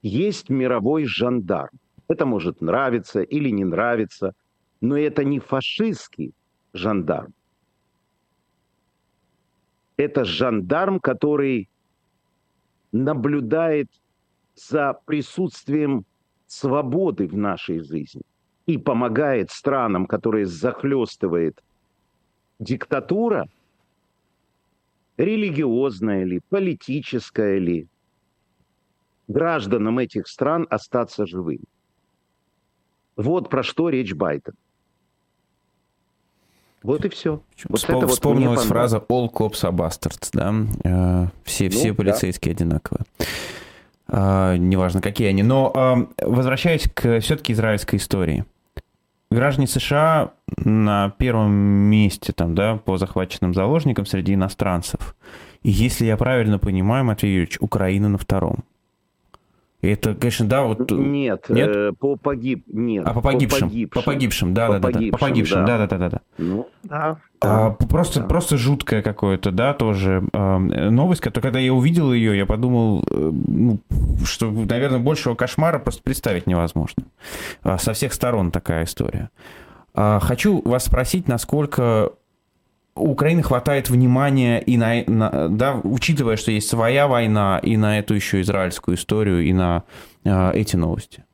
Есть 0.03 0.51
мировой 0.51 1.05
жандарм. 1.05 1.79
Это 2.09 2.27
может 2.27 2.61
нравиться 2.61 3.23
или 3.23 3.51
не 3.51 3.65
нравиться, 3.65 4.33
но 4.81 4.97
это 4.97 5.25
не 5.25 5.39
фашистский 5.39 6.33
жандарм 6.73 7.35
это 10.01 10.25
жандарм, 10.25 10.99
который 10.99 11.69
наблюдает 12.93 13.89
за 14.55 14.95
присутствием 15.05 16.05
свободы 16.47 17.29
в 17.29 17.37
нашей 17.37 17.81
жизни 17.81 18.23
и 18.67 18.79
помогает 18.79 19.51
странам, 19.51 20.07
которые 20.07 20.47
захлестывает 20.47 21.63
диктатура, 22.59 23.49
религиозная 25.17 26.25
ли, 26.25 26.41
политическая 26.49 27.59
ли, 27.59 27.87
гражданам 29.31 29.99
этих 29.99 30.29
стран 30.29 30.67
остаться 30.71 31.27
живыми. 31.27 31.65
Вот 33.17 33.49
про 33.49 33.63
что 33.63 33.89
речь 33.89 34.15
Байдена. 34.15 34.57
Вот 36.83 37.05
и 37.05 37.11
все. 37.11 37.43
Вот 37.69 37.81
Вспом- 37.81 38.01
вот 38.01 38.11
вспомнилась 38.11 38.63
фраза 38.63 38.97
«all 38.97 39.31
cops 39.31 39.63
are 39.65 39.73
bastards», 39.73 40.31
да? 40.33 40.55
Э, 40.85 41.29
все, 41.45 41.65
ну, 41.65 41.71
все 41.71 41.93
полицейские 41.93 42.55
да. 42.55 42.65
одинаковые. 42.65 43.05
А, 44.09 44.57
неважно, 44.57 45.03
какие 45.03 45.29
они. 45.29 45.43
Но 45.43 45.73
а, 45.75 46.07
возвращаясь 46.23 46.89
к 46.93 47.21
все-таки 47.21 47.53
израильской 47.53 47.99
истории. 47.99 48.47
Граждане 49.31 49.69
США 49.69 50.33
на 50.57 51.11
первом 51.11 51.53
месте 51.53 52.33
там, 52.33 52.55
да, 52.55 52.77
по 52.77 52.97
захваченным 52.97 53.55
заложникам 53.55 54.07
среди 54.07 54.35
иностранцев. 54.35 55.15
И 55.63 55.71
если 55.71 56.07
я 56.07 56.17
правильно 56.17 56.59
понимаю, 56.59 57.05
Матвей 57.05 57.35
Юрьевич, 57.35 57.59
Украина 57.61 58.09
на 58.09 58.19
втором. 58.19 58.65
Это, 59.83 60.15
конечно, 60.15 60.47
да, 60.47 60.63
вот... 60.65 60.91
Нет, 60.91 61.49
нет? 61.49 61.69
Э, 61.69 61.93
по 61.99 62.17
погиб... 62.17 62.65
Нет. 62.67 63.03
А 63.07 63.15
по 63.15 63.23
погибшим? 63.23 63.69
По 63.69 63.71
погибшим, 63.71 63.89
по 63.89 64.03
погибшим 64.03 64.55
да, 64.55 64.67
по 64.67 64.75
да, 64.75 64.81
погибшим, 64.81 65.11
да, 65.11 65.19
по 65.19 65.19
погибшим, 65.19 65.65
да, 65.65 65.79
да, 65.79 65.87
да, 65.87 65.99
да, 65.99 66.11
да. 66.11 66.21
Ну, 66.37 66.69
да. 66.83 67.19
А, 67.41 67.71
просто, 67.71 68.21
да. 68.21 68.27
просто 68.27 68.59
жуткое 68.59 69.01
какое-то, 69.01 69.51
да, 69.51 69.73
тоже 69.73 70.23
э, 70.33 70.59
новость, 70.91 71.23
которая, 71.23 71.51
когда 71.51 71.59
я 71.59 71.73
увидел 71.73 72.13
ее, 72.13 72.37
я 72.37 72.45
подумал, 72.45 73.03
э, 73.11 73.31
ну, 73.33 73.79
что, 74.23 74.51
наверное, 74.51 74.99
большего 74.99 75.35
кошмара 75.35 75.79
просто 75.79 76.03
представить 76.03 76.47
невозможно. 76.47 77.05
А, 77.63 77.79
со 77.79 77.95
всех 77.95 78.13
сторон 78.13 78.51
такая 78.51 78.85
история. 78.85 79.31
А, 79.95 80.21
хочу 80.21 80.61
вас 80.63 80.85
спросить, 80.85 81.27
насколько 81.27 82.13
у 83.01 83.13
Украины 83.13 83.43
хватает 83.43 83.91
внимания 83.91 84.61
и 84.61 84.77
на, 84.77 85.03
на, 85.07 85.49
да, 85.49 85.81
учитывая, 85.83 86.37
что 86.37 86.53
есть 86.53 86.69
своя 86.69 87.09
война, 87.09 87.59
и 87.63 87.77
на 87.77 87.99
эту 87.99 88.15
еще 88.15 88.41
израильскую 88.41 88.97
историю, 88.97 89.43
и 89.43 89.53
на 89.53 89.85
э, 90.25 90.53
эти 90.53 90.77
новости? 90.77 91.25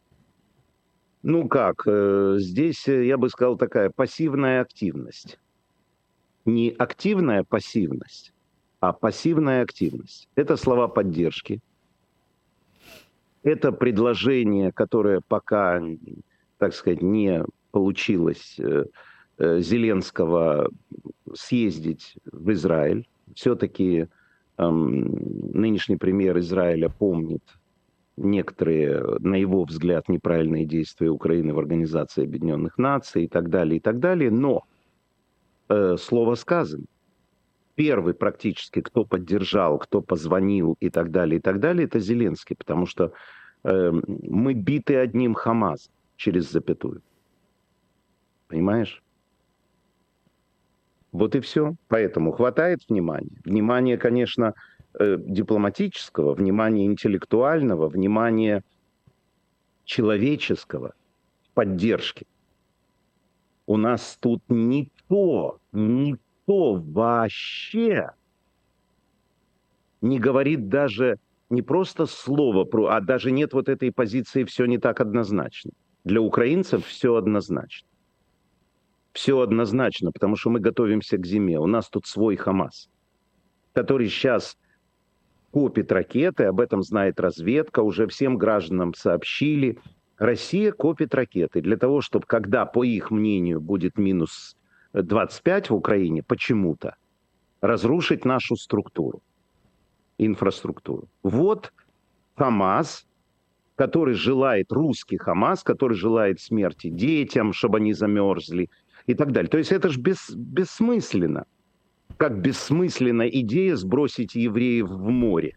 Ну 1.23 1.49
как, 1.49 1.83
э, 1.87 2.37
здесь, 2.39 2.87
э, 2.87 3.05
я 3.07 3.19
бы 3.19 3.29
сказал, 3.29 3.57
такая 3.57 3.91
пассивная 3.91 4.61
активность. 4.61 5.39
Не 6.45 6.71
активная 6.71 7.43
пассивность, 7.43 8.33
а 8.79 8.93
пассивная 8.93 9.63
активность. 9.63 10.29
Это 10.37 10.57
слова 10.57 10.87
поддержки. 10.87 11.61
Это 13.43 13.73
предложение, 13.73 14.71
которое 14.71 15.21
пока, 15.21 15.83
так 16.59 16.75
сказать, 16.75 17.03
не 17.03 17.45
получилось 17.73 18.55
э, 18.59 18.85
Зеленского 19.39 20.71
съездить 21.35 22.17
в 22.31 22.53
Израиль. 22.53 23.07
Все-таки 23.35 24.09
эм, 24.59 25.53
нынешний 25.53 25.97
премьер 25.97 26.39
Израиля 26.39 26.89
помнит 26.89 27.43
некоторые, 28.17 29.03
на 29.21 29.35
его 29.35 29.65
взгляд, 29.65 30.09
неправильные 30.09 30.65
действия 30.65 31.11
Украины 31.11 31.53
в 31.53 31.59
Организации 31.59 32.25
Объединенных 32.25 32.79
Наций 32.79 33.25
и 33.25 33.29
так 33.29 33.51
далее, 33.51 33.77
и 33.77 33.81
так 33.81 33.99
далее. 33.99 34.31
Но 34.31 34.65
э, 35.69 35.97
слово 35.99 36.35
сказано. 36.35 36.85
Первый 37.75 38.15
практически, 38.15 38.81
кто 38.81 39.05
поддержал, 39.05 39.79
кто 39.79 40.01
позвонил 40.01 40.77
и 40.81 40.89
так 40.89 41.11
далее, 41.11 41.39
и 41.39 41.43
так 41.43 41.61
далее, 41.61 41.85
это 41.85 42.01
Зеленский, 42.01 42.57
потому 42.57 42.87
что 42.87 43.13
э, 43.65 43.91
мы 43.93 44.55
биты 44.55 44.97
одним 44.97 45.35
Хамаз 45.35 45.91
через 46.17 46.51
запятую. 46.51 47.03
Понимаешь? 48.49 49.03
Вот 51.17 51.35
и 51.35 51.41
все. 51.41 51.75
Поэтому 51.89 52.33
хватает 52.33 52.81
внимания. 52.89 53.41
Внимание, 53.45 53.97
конечно, 53.97 54.55
э, 54.99 55.17
дипломатического, 55.19 56.35
внимания 56.35 56.85
интеллектуального, 56.85 57.89
внимания 57.89 58.63
человеческого, 59.85 60.93
поддержки. 61.55 62.27
У 63.67 63.79
нас 63.79 64.19
тут 64.21 64.43
никто, 64.49 65.59
ни 65.73 66.19
никто 66.47 66.75
вообще 66.75 68.11
не 70.01 70.19
говорит 70.19 70.69
даже 70.69 71.19
не 71.49 71.63
просто 71.63 72.07
слово, 72.07 72.65
про, 72.65 72.89
а 72.89 73.01
даже 73.01 73.31
нет 73.31 73.53
вот 73.53 73.69
этой 73.69 73.91
позиции 73.91 74.45
«все 74.45 74.67
не 74.67 74.79
так 74.79 75.01
однозначно». 75.01 75.71
Для 76.05 76.21
украинцев 76.21 76.85
все 76.87 77.15
однозначно. 77.15 77.89
Все 79.17 79.41
однозначно, 79.41 80.13
потому 80.13 80.37
что 80.37 80.51
мы 80.51 80.61
готовимся 80.61 81.17
к 81.17 81.25
зиме. 81.25 81.59
У 81.59 81.67
нас 81.67 81.89
тут 81.89 82.05
свой 82.07 82.37
Хамас, 82.37 82.91
который 83.73 84.09
сейчас 84.09 84.59
копит 85.53 85.91
ракеты, 85.91 86.45
об 86.45 86.61
этом 86.61 86.83
знает 86.83 87.19
разведка, 87.19 87.81
уже 87.81 88.09
всем 88.09 88.37
гражданам 88.37 88.93
сообщили. 88.93 89.79
Россия 90.19 90.71
копит 90.71 91.15
ракеты 91.15 91.63
для 91.63 91.79
того, 91.79 92.03
чтобы 92.03 92.27
когда, 92.27 92.67
по 92.67 92.85
их 92.85 93.11
мнению, 93.11 93.59
будет 93.59 93.97
минус 93.97 94.55
25 94.93 95.71
в 95.71 95.75
Украине, 95.75 96.23
почему-то, 96.23 96.97
разрушить 97.63 98.27
нашу 98.27 98.55
структуру 98.55 99.23
инфраструктуру. 100.19 101.09
Вот 101.23 101.73
Хамас, 102.37 103.07
который 103.77 104.13
желает, 104.13 104.71
русский 104.73 105.17
Хамас, 105.17 105.63
который 105.63 105.97
желает 105.97 106.39
смерти 106.39 106.91
детям, 106.91 107.55
чтобы 107.55 107.79
они 107.79 107.95
замерзли 107.95 108.69
и 109.07 109.15
так 109.15 109.33
далее. 109.33 109.49
То 109.49 109.59
есть 109.59 109.73
это 109.73 109.89
же 109.89 110.01
бес, 110.01 110.31
бессмысленно. 110.31 111.47
Как 112.17 112.41
бессмысленна 112.41 113.29
идея 113.29 113.77
сбросить 113.77 114.35
евреев 114.35 114.89
в 114.89 115.09
море, 115.09 115.57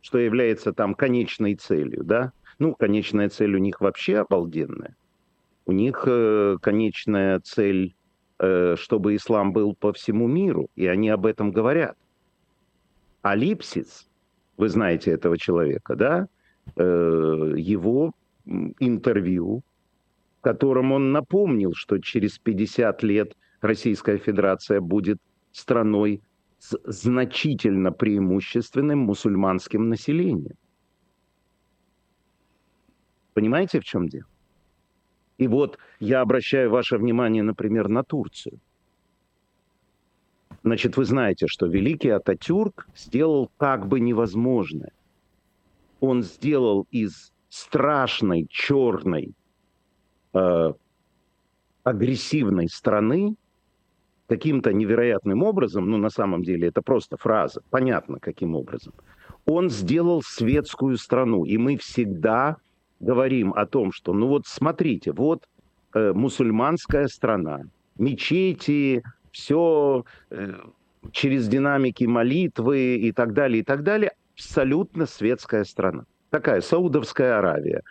что 0.00 0.18
является 0.18 0.72
там 0.72 0.94
конечной 0.94 1.54
целью, 1.54 2.04
да? 2.04 2.32
Ну, 2.58 2.74
конечная 2.74 3.28
цель 3.28 3.54
у 3.54 3.58
них 3.58 3.80
вообще 3.80 4.18
обалденная. 4.18 4.96
У 5.66 5.72
них 5.72 6.04
э, 6.06 6.56
конечная 6.60 7.40
цель, 7.40 7.94
э, 8.38 8.74
чтобы 8.76 9.14
ислам 9.14 9.52
был 9.52 9.74
по 9.74 9.92
всему 9.92 10.26
миру, 10.26 10.68
и 10.74 10.86
они 10.86 11.08
об 11.10 11.26
этом 11.26 11.52
говорят. 11.52 11.96
А 13.22 13.36
Липсиц, 13.36 14.08
вы 14.56 14.68
знаете 14.68 15.12
этого 15.12 15.38
человека, 15.38 15.94
да, 15.94 16.26
э, 16.76 17.54
его 17.56 18.12
интервью, 18.46 19.62
в 20.40 20.42
котором 20.42 20.92
он 20.92 21.12
напомнил, 21.12 21.74
что 21.74 21.98
через 21.98 22.38
50 22.38 23.02
лет 23.02 23.36
Российская 23.60 24.16
Федерация 24.16 24.80
будет 24.80 25.18
страной 25.52 26.22
с 26.58 26.78
значительно 26.84 27.92
преимущественным 27.92 29.00
мусульманским 29.00 29.90
населением. 29.90 30.56
Понимаете, 33.34 33.80
в 33.80 33.84
чем 33.84 34.08
дело? 34.08 34.24
И 35.36 35.46
вот 35.46 35.78
я 36.00 36.22
обращаю 36.22 36.70
ваше 36.70 36.96
внимание, 36.96 37.42
например, 37.42 37.88
на 37.88 38.02
Турцию. 38.02 38.60
Значит, 40.62 40.96
вы 40.96 41.04
знаете, 41.04 41.46
что 41.48 41.66
великий 41.66 42.10
Ататюрк 42.10 42.86
сделал 42.96 43.50
как 43.58 43.86
бы 43.86 44.00
невозможное. 44.00 44.92
Он 46.00 46.22
сделал 46.22 46.86
из 46.90 47.32
страшной, 47.50 48.46
черной, 48.48 49.34
э, 50.34 50.72
агрессивной 51.84 52.68
страны 52.68 53.36
каким-то 54.28 54.72
невероятным 54.72 55.42
образом, 55.42 55.90
ну 55.90 55.96
на 55.96 56.10
самом 56.10 56.42
деле 56.42 56.68
это 56.68 56.82
просто 56.82 57.16
фраза, 57.16 57.62
понятно 57.70 58.20
каким 58.20 58.54
образом, 58.54 58.92
он 59.44 59.70
сделал 59.70 60.22
светскую 60.22 60.96
страну. 60.96 61.44
И 61.44 61.56
мы 61.58 61.76
всегда 61.76 62.56
говорим 63.00 63.52
о 63.54 63.66
том, 63.66 63.92
что, 63.92 64.12
ну 64.12 64.28
вот 64.28 64.46
смотрите, 64.46 65.12
вот 65.12 65.48
э, 65.94 66.12
мусульманская 66.12 67.08
страна, 67.08 67.62
мечети, 67.98 69.02
все 69.32 70.04
э, 70.30 70.54
через 71.12 71.48
динамики 71.48 72.04
молитвы 72.04 72.96
и 72.96 73.12
так 73.12 73.32
далее, 73.32 73.60
и 73.60 73.64
так 73.64 73.82
далее, 73.82 74.12
абсолютно 74.34 75.06
светская 75.06 75.64
страна. 75.64 76.04
Такая 76.30 76.60
Саудовская 76.60 77.38
Аравия 77.38 77.82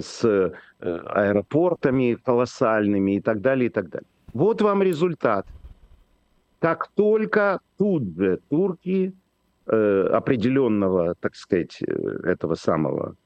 с 0.00 0.24
э, 0.24 0.52
аэропортами 0.80 2.14
колоссальными 2.14 3.16
и 3.16 3.20
так 3.20 3.40
далее, 3.40 3.66
и 3.66 3.70
так 3.70 3.88
далее. 3.88 4.08
Вот 4.32 4.62
вам 4.62 4.82
результат. 4.82 5.46
Как 6.58 6.88
только 6.94 7.60
тут 7.76 8.04
же 8.16 8.40
турки 8.48 9.12
э, 9.66 10.08
определенного, 10.12 11.14
так 11.20 11.34
сказать, 11.34 11.78
э, 11.82 11.92
этого 12.24 12.54
самого 12.54 13.16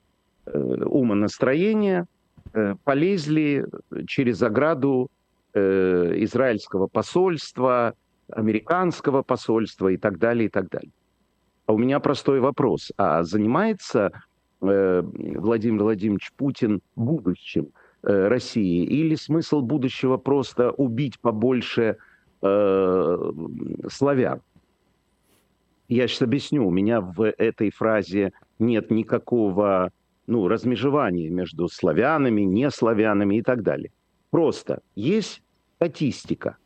э, 0.47 0.59
умонастроения 0.59 2.07
э, 2.53 2.75
полезли 2.85 3.67
через 4.07 4.43
ограду 4.43 5.11
э, 5.53 6.15
израильского 6.25 6.87
посольства, 6.87 7.95
американского 8.33 9.23
посольства 9.23 9.89
и 9.89 9.97
так 9.97 10.19
далее, 10.19 10.47
и 10.47 10.49
так 10.49 10.69
далее. 10.69 10.93
А 11.67 11.73
у 11.73 11.79
меня 11.79 12.01
простой 12.01 12.41
вопрос. 12.41 12.93
А 12.97 13.23
занимается 13.23 14.13
Владимир 14.61 15.83
Владимирович 15.83 16.33
Путин 16.37 16.81
будущим 16.95 17.69
э, 18.03 18.29
России? 18.29 18.85
Или 18.85 19.15
смысл 19.15 19.61
будущего 19.61 20.17
просто 20.17 20.71
убить 20.71 21.21
побольше 21.21 21.99
э, 22.43 23.33
славян? 23.91 24.41
Я 25.89 26.09
сейчас 26.09 26.23
объясню. 26.23 26.67
У 26.67 26.71
меня 26.71 27.01
в 27.01 27.23
этой 27.23 27.71
фразе 27.71 28.33
нет 28.59 28.91
никакого 28.91 29.93
ну, 30.27 30.49
размежевания 30.49 31.31
между 31.31 31.69
славянами, 31.69 32.43
неславянами 32.43 33.37
и 33.37 33.43
так 33.43 33.63
далее. 33.63 33.93
Просто 34.31 34.81
есть 34.95 35.43
статистика, 35.77 36.57
э, 36.59 36.66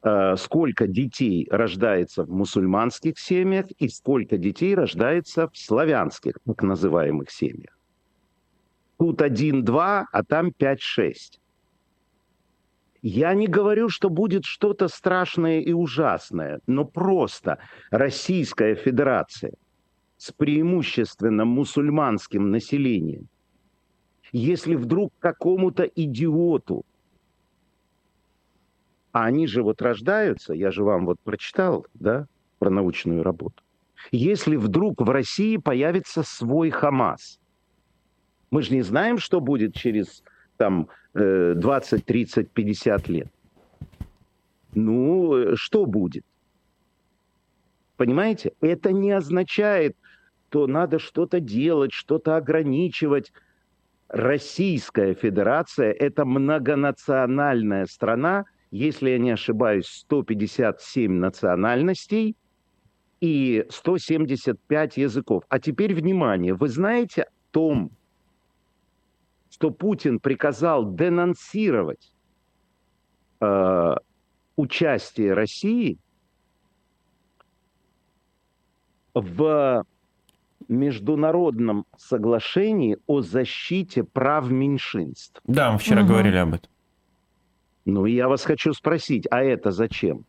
сколько 0.00 0.86
детей 0.86 1.48
рождается 1.50 2.24
в 2.24 2.30
мусульманских 2.30 3.18
семьях 3.18 3.66
и 3.78 3.88
сколько 3.88 4.38
детей 4.38 4.74
рождается 4.74 5.48
в 5.48 5.56
славянских, 5.56 6.34
так 6.46 6.62
называемых 6.62 7.30
семьях. 7.30 7.76
Тут 8.98 9.22
один-два, 9.22 10.06
а 10.12 10.22
там 10.22 10.52
пять-шесть. 10.52 11.40
Я 13.02 13.34
не 13.34 13.46
говорю, 13.46 13.88
что 13.88 14.10
будет 14.10 14.44
что-то 14.44 14.88
страшное 14.88 15.60
и 15.60 15.72
ужасное, 15.72 16.60
но 16.66 16.84
просто 16.84 17.58
Российская 17.90 18.74
Федерация 18.74 19.52
с 20.16 20.32
преимущественно 20.32 21.44
мусульманским 21.44 22.50
населением, 22.50 23.28
если 24.32 24.74
вдруг 24.74 25.12
какому-то 25.20 25.84
идиоту 25.84 26.84
а 29.12 29.24
они 29.24 29.46
же 29.46 29.62
вот 29.62 29.80
рождаются, 29.82 30.52
я 30.52 30.70
же 30.70 30.84
вам 30.84 31.06
вот 31.06 31.18
прочитал, 31.20 31.86
да, 31.94 32.26
про 32.58 32.70
научную 32.70 33.22
работу. 33.22 33.62
Если 34.10 34.56
вдруг 34.56 35.00
в 35.00 35.10
России 35.10 35.56
появится 35.56 36.22
свой 36.22 36.70
Хамас, 36.70 37.40
мы 38.50 38.62
же 38.62 38.74
не 38.74 38.82
знаем, 38.82 39.18
что 39.18 39.40
будет 39.40 39.74
через 39.74 40.22
там 40.56 40.88
20, 41.14 42.04
30, 42.04 42.50
50 42.50 43.08
лет. 43.08 43.28
Ну, 44.74 45.34
э, 45.34 45.56
что 45.56 45.86
будет? 45.86 46.24
Понимаете? 47.96 48.52
Это 48.60 48.92
не 48.92 49.10
означает, 49.10 49.96
что 50.48 50.66
надо 50.66 50.98
что-то 50.98 51.40
делать, 51.40 51.92
что-то 51.92 52.36
ограничивать. 52.36 53.32
Российская 54.08 55.14
Федерация– 55.14 55.92
это 55.98 56.24
многонациональная 56.24 57.86
страна– 57.86 58.44
если 58.70 59.10
я 59.10 59.18
не 59.18 59.30
ошибаюсь, 59.30 59.86
157 59.86 61.12
национальностей 61.12 62.36
и 63.20 63.66
175 63.70 64.96
языков. 64.96 65.44
А 65.48 65.58
теперь 65.58 65.94
внимание, 65.94 66.54
вы 66.54 66.68
знаете 66.68 67.22
о 67.22 67.30
том, 67.50 67.90
что 69.50 69.70
Путин 69.70 70.20
приказал 70.20 70.94
денонсировать 70.94 72.12
э, 73.40 73.94
участие 74.56 75.32
России 75.32 75.98
в 79.14 79.84
международном 80.68 81.86
соглашении 81.96 82.98
о 83.06 83.22
защите 83.22 84.04
прав 84.04 84.50
меньшинств. 84.50 85.40
Да, 85.44 85.72
мы 85.72 85.78
вчера 85.78 86.02
угу. 86.02 86.10
говорили 86.10 86.36
об 86.36 86.54
этом. 86.54 86.70
Ну, 87.88 88.04
я 88.04 88.28
вас 88.28 88.44
хочу 88.44 88.74
спросить, 88.74 89.26
а 89.30 89.42
это 89.42 89.70
зачем? 89.70 90.24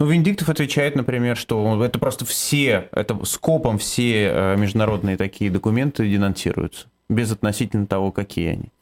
Ну, 0.00 0.06
Виндиктов 0.06 0.48
отвечает, 0.48 0.96
например, 0.96 1.36
что 1.36 1.84
это 1.84 2.00
просто 2.00 2.24
все, 2.24 2.88
это 2.90 3.24
скопом 3.24 3.78
все 3.78 4.26
э, 4.26 4.56
международные 4.56 5.16
такие 5.16 5.48
документы 5.48 6.10
денонсируются, 6.10 6.88
без 7.08 7.30
относительно 7.30 7.86
того, 7.86 8.10
какие 8.10 8.48
они. 8.48 8.72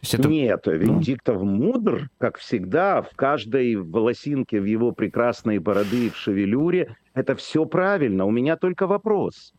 То 0.00 0.16
это... 0.16 0.28
Нет. 0.28 0.66
Виндиктов 0.66 1.42
ну... 1.42 1.44
мудр, 1.44 2.08
как 2.16 2.38
всегда, 2.38 3.02
в 3.02 3.14
каждой 3.14 3.76
волосинке 3.76 4.58
в 4.58 4.64
его 4.64 4.92
прекрасной 4.92 5.58
бороды 5.58 6.06
и 6.06 6.10
в 6.10 6.16
шевелюре. 6.16 6.96
Это 7.12 7.36
все 7.36 7.66
правильно. 7.66 8.24
У 8.24 8.30
меня 8.30 8.56
только 8.56 8.86
вопрос. 8.86 9.52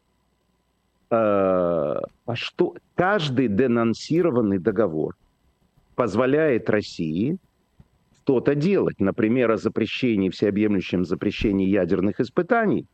Э, 1.12 1.16
а 1.16 2.36
что 2.36 2.74
каждый 2.96 3.48
денонсированный 3.48 4.58
договор 4.58 5.16
позволяет 5.96 6.70
России 6.70 7.38
что-то 8.24 8.56
делать. 8.56 9.00
Например, 9.00 9.52
о 9.52 9.58
запрещении, 9.58 10.30
всеобъемлющем 10.30 11.06
запрещении 11.06 11.68
ядерных 11.68 12.20
испытаний 12.20 12.88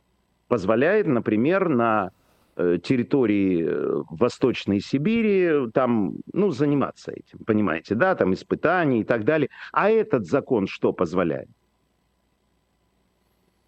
позволяет, 0.48 1.06
например, 1.06 1.68
на 1.68 2.10
э, 2.56 2.78
территории 2.82 3.64
э, 3.64 4.02
Восточной 4.10 4.80
Сибири 4.80 5.70
там, 5.72 6.16
ну, 6.32 6.50
заниматься 6.50 7.12
этим, 7.12 7.44
понимаете, 7.44 7.94
да, 7.94 8.16
там 8.16 8.34
испытания 8.34 9.02
и 9.02 9.04
так 9.04 9.24
далее. 9.24 9.48
А 9.72 9.88
этот 9.88 10.26
закон 10.26 10.66
что 10.66 10.92
позволяет? 10.92 11.48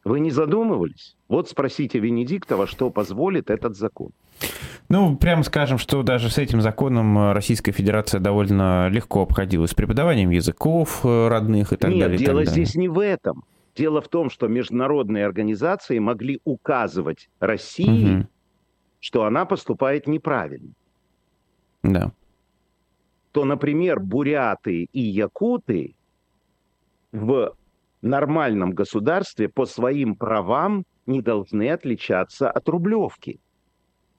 Вы 0.04 0.20
не 0.20 0.30
задумывались? 0.30 1.16
Вот 1.28 1.48
спросите 1.48 1.98
Венедиктова, 2.00 2.66
что 2.66 2.90
позволит 2.90 3.50
этот 3.50 3.76
закон. 3.76 4.10
Ну, 4.88 5.16
прямо 5.16 5.44
скажем, 5.44 5.78
что 5.78 6.02
даже 6.02 6.28
с 6.28 6.38
этим 6.38 6.60
законом 6.60 7.16
э, 7.16 7.32
Российская 7.32 7.72
Федерация 7.72 8.20
довольно 8.20 8.88
легко 8.88 9.22
обходилась 9.22 9.74
преподаванием 9.74 10.30
языков 10.30 11.00
э, 11.04 11.28
родных 11.28 11.72
и 11.72 11.76
так 11.76 11.90
Нет, 11.90 12.00
далее. 12.00 12.18
Нет, 12.18 12.26
дело 12.26 12.44
далее. 12.44 12.52
здесь 12.52 12.74
не 12.74 12.88
в 12.88 12.98
этом. 12.98 13.44
Дело 13.76 14.02
в 14.02 14.08
том, 14.08 14.28
что 14.28 14.48
международные 14.48 15.24
организации 15.24 15.98
могли 15.98 16.40
указывать 16.44 17.30
России, 17.38 18.16
угу. 18.16 18.26
что 19.00 19.24
она 19.24 19.44
поступает 19.44 20.06
неправильно. 20.06 20.72
Да. 21.82 22.12
То, 23.30 23.44
например, 23.44 23.98
буряты 23.98 24.88
и 24.92 25.00
якуты 25.00 25.94
в 27.12 27.54
нормальном 28.02 28.72
государстве 28.72 29.48
по 29.48 29.64
своим 29.66 30.16
правам 30.16 30.84
не 31.06 31.22
должны 31.22 31.70
отличаться 31.70 32.50
от 32.50 32.68
рублевки. 32.68 33.40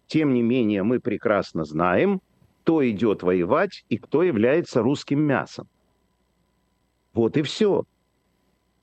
Тем 0.07 0.33
не 0.33 0.41
менее, 0.41 0.83
мы 0.83 0.99
прекрасно 0.99 1.63
знаем, 1.65 2.21
кто 2.61 2.87
идет 2.89 3.23
воевать 3.23 3.85
и 3.89 3.97
кто 3.97 4.23
является 4.23 4.81
русским 4.81 5.21
мясом. 5.21 5.67
Вот 7.13 7.37
и 7.37 7.41
все. 7.41 7.83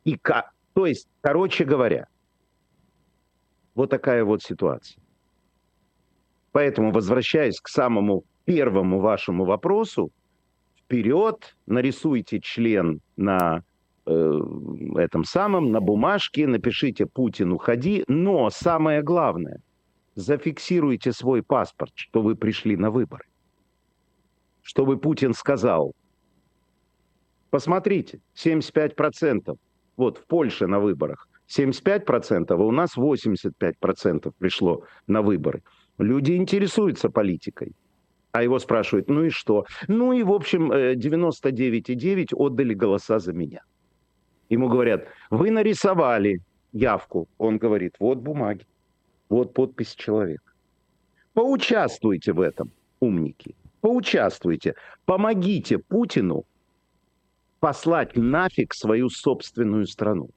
И 0.04 0.16
как, 0.16 0.52
то 0.74 0.86
есть, 0.86 1.08
короче 1.20 1.64
говоря, 1.64 2.06
вот 3.74 3.90
такая 3.90 4.24
вот 4.24 4.42
ситуация. 4.42 5.02
Поэтому, 6.52 6.92
возвращаясь 6.92 7.60
к 7.60 7.68
самому 7.68 8.24
первому 8.44 9.00
вашему 9.00 9.44
вопросу, 9.44 10.10
вперед, 10.76 11.56
нарисуйте 11.66 12.40
член 12.40 13.00
на 13.16 13.62
э, 14.06 14.40
этом 14.96 15.24
самом, 15.24 15.72
на 15.72 15.80
бумажке, 15.80 16.46
напишите 16.46 17.06
«Путин, 17.06 17.52
уходи», 17.52 18.04
но 18.08 18.50
самое 18.50 19.02
главное– 19.02 19.60
зафиксируйте 20.14 21.12
свой 21.12 21.42
паспорт, 21.42 21.92
что 21.94 22.22
вы 22.22 22.36
пришли 22.36 22.76
на 22.76 22.90
выборы. 22.90 23.24
Чтобы 24.62 24.98
Путин 24.98 25.32
сказал, 25.32 25.94
посмотрите, 27.50 28.20
75%, 28.36 29.56
вот 29.96 30.18
в 30.18 30.26
Польше 30.26 30.66
на 30.66 30.80
выборах, 30.80 31.28
75%, 31.48 32.46
а 32.50 32.54
у 32.56 32.70
нас 32.70 32.96
85% 32.96 34.32
пришло 34.38 34.84
на 35.06 35.22
выборы. 35.22 35.62
Люди 35.98 36.32
интересуются 36.32 37.10
политикой. 37.10 37.74
А 38.32 38.44
его 38.44 38.60
спрашивают, 38.60 39.08
ну 39.08 39.24
и 39.24 39.30
что? 39.30 39.64
Ну 39.88 40.12
и, 40.12 40.22
в 40.22 40.30
общем, 40.30 40.70
99,9 40.72 42.26
э, 42.30 42.36
отдали 42.36 42.74
голоса 42.74 43.18
за 43.18 43.32
меня. 43.32 43.62
Ему 44.50 44.68
говорят, 44.68 45.06
вы 45.30 45.50
нарисовали 45.50 46.42
явку. 46.72 47.28
Он 47.38 47.56
говорит, 47.56 47.94
вот 47.98 48.18
бумаги. 48.18 48.66
Вот 49.28 49.54
подпись 49.54 49.94
человека. 49.94 50.52
Поучаствуйте 51.34 52.32
в 52.32 52.40
этом, 52.40 52.72
умники. 52.98 53.54
Поучаствуйте. 53.80 54.74
Помогите 55.04 55.78
Путину 55.78 56.44
послать 57.60 58.16
нафиг 58.16 58.74
свою 58.74 59.08
собственную 59.08 59.86
страну. 59.86 60.30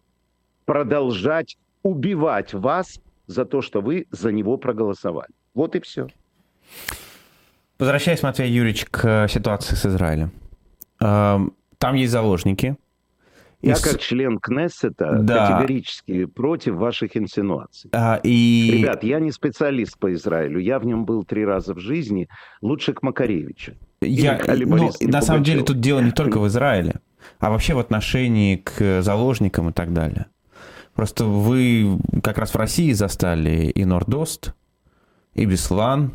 Продолжать 0.66 1.58
убивать 1.82 2.54
вас 2.54 3.00
за 3.26 3.46
то, 3.46 3.62
что 3.62 3.82
вы 3.82 4.06
за 4.12 4.32
него 4.32 4.58
проголосовали. 4.58 5.32
Вот 5.56 5.76
и 5.76 5.80
все. 5.80 6.08
Возвращаясь, 7.80 8.22
Матвей 8.22 8.52
Юрьевич, 8.52 8.86
к 8.86 9.28
ситуации 9.28 9.76
с 9.76 9.86
Израилем. 9.86 10.32
Эм, 11.00 11.54
там 11.80 11.96
есть 11.96 12.12
заложники, 12.12 12.78
я 13.64 13.76
как 13.76 14.00
член 14.00 14.40
Кнессета 14.40 15.20
да. 15.20 15.48
категорически 15.48 16.26
против 16.26 16.76
ваших 16.76 17.16
инсинуаций. 17.16 17.90
А, 17.94 18.20
и... 18.22 18.72
Ребят, 18.74 19.04
я 19.04 19.20
не 19.20 19.32
специалист 19.32 19.98
по 19.98 20.14
Израилю. 20.14 20.60
Я 20.60 20.80
в 20.80 20.86
нем 20.86 21.06
был 21.06 21.24
три 21.24 21.46
раза 21.46 21.74
в 21.74 21.80
жизни. 21.80 22.28
Лучше 22.62 22.94
к 22.94 23.02
Макаревичу. 23.02 23.74
Я, 24.02 24.40
ну, 24.66 24.92
на 25.02 25.22
самом 25.22 25.44
деле 25.44 25.64
тут 25.64 25.80
дело 25.80 26.02
не 26.02 26.12
только 26.12 26.40
в 26.40 26.48
Израиле, 26.50 26.96
а 27.40 27.50
вообще 27.50 27.74
в 27.74 27.80
отношении 27.80 28.58
к 28.58 29.02
заложникам 29.02 29.70
и 29.70 29.74
так 29.74 29.94
далее. 29.94 30.26
Просто 30.94 31.24
вы 31.26 32.00
как 32.22 32.38
раз 32.38 32.52
в 32.52 32.58
России 32.58 32.92
застали 32.92 33.68
и 33.68 33.86
Нордост, 33.86 34.54
и 35.36 35.46
Беслан, 35.46 36.12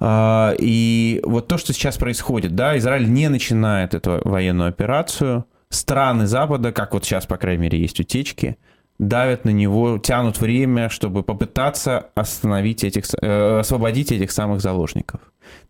а, 0.00 0.54
и 0.58 1.20
вот 1.22 1.48
то, 1.48 1.58
что 1.58 1.74
сейчас 1.74 1.98
происходит, 1.98 2.54
да, 2.54 2.78
Израиль 2.78 3.12
не 3.12 3.28
начинает 3.28 3.92
эту 3.92 4.22
военную 4.24 4.70
операцию– 4.70 5.44
страны 5.70 6.26
Запада, 6.26 6.72
как 6.72 6.94
вот 6.94 7.04
сейчас, 7.04 7.26
по 7.26 7.36
крайней 7.36 7.62
мере, 7.62 7.78
есть 7.78 8.00
утечки, 8.00 8.56
давят 8.98 9.44
на 9.44 9.50
него, 9.50 9.98
тянут 9.98 10.40
время, 10.40 10.88
чтобы 10.88 11.22
попытаться 11.22 12.10
остановить 12.14 12.84
этих, 12.84 13.04
э, 13.20 13.58
освободить 13.60 14.12
этих 14.12 14.30
самых 14.30 14.60
заложников. 14.60 15.20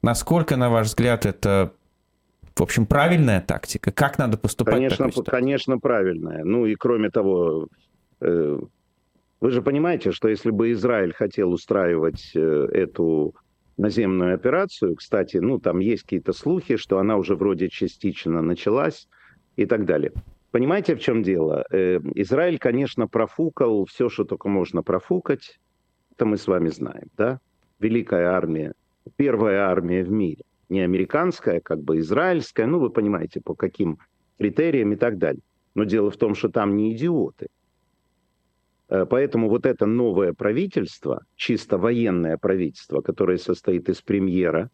Насколько, 0.03 0.57
на 0.57 0.71
ваш 0.71 0.89
взгляд, 0.89 1.27
это, 1.27 1.73
в 2.55 2.63
общем, 2.63 2.87
правильная 2.87 3.41
тактика? 3.41 3.93
Как 3.93 4.19
надо 4.19 4.39
поступать? 4.39 4.75
Конечно, 4.75 5.11
конечно, 5.25 5.79
правильная. 5.79 6.43
Ну 6.45 6.67
и 6.67 6.75
кроме 6.75 7.11
того, 7.11 7.69
э, 8.21 8.59
вы 9.41 9.51
же 9.51 9.63
понимаете, 9.63 10.11
что 10.13 10.29
если 10.29 10.51
бы 10.51 10.73
Израиль 10.73 11.13
хотел 11.13 11.53
устраивать 11.53 12.33
э, 12.35 12.69
эту 12.73 13.35
наземную 13.77 14.35
операцию, 14.35 14.97
кстати, 14.97 15.37
ну 15.37 15.59
там 15.59 15.79
есть 15.79 16.03
какие-то 16.03 16.33
слухи, 16.33 16.77
что 16.77 16.99
она 16.99 17.17
уже 17.17 17.37
вроде 17.37 17.69
частично 17.69 18.43
началась, 18.43 19.07
и 19.59 19.67
так 19.67 19.85
далее. 19.85 20.13
Понимаете, 20.53 20.95
в 20.95 21.01
чем 21.01 21.23
дело? 21.23 21.67
Э, 21.71 21.99
Израиль, 22.15 22.59
конечно, 22.59 23.09
профукал 23.09 23.85
все, 23.87 24.09
что 24.09 24.25
только 24.25 24.49
можно 24.49 24.83
профукать. 24.83 25.59
Это 26.13 26.27
мы 26.27 26.37
с 26.37 26.47
вами 26.47 26.69
знаем, 26.69 27.09
да? 27.17 27.41
Великая 27.81 28.29
армия, 28.29 28.73
первая 29.17 29.67
армия 29.69 30.05
в 30.05 30.11
мире. 30.11 30.45
Не 30.69 30.81
американская, 30.81 31.61
как 31.61 31.83
бы 31.83 31.99
израильская, 31.99 32.67
ну, 32.67 32.79
вы 32.79 32.91
понимаете, 32.91 33.41
по 33.41 33.55
каким 33.55 33.99
критериям 34.39 34.93
и 34.93 34.97
так 34.97 35.19
далее. 35.19 35.43
Но 35.75 35.85
дело 35.85 36.11
в 36.11 36.17
том, 36.17 36.37
что 36.37 36.49
там 36.49 36.77
не 36.77 36.95
идиоты. 36.95 37.49
Э, 38.89 39.07
поэтому 39.11 39.49
вот 39.49 39.67
это 39.67 39.87
новое 39.87 40.35
правительство, 40.35 41.25
чисто 41.35 41.79
военное 41.79 42.37
правительство, 42.37 43.01
которое 43.01 43.39
состоит 43.39 43.89
из 43.89 44.03
премьера, 44.03 44.71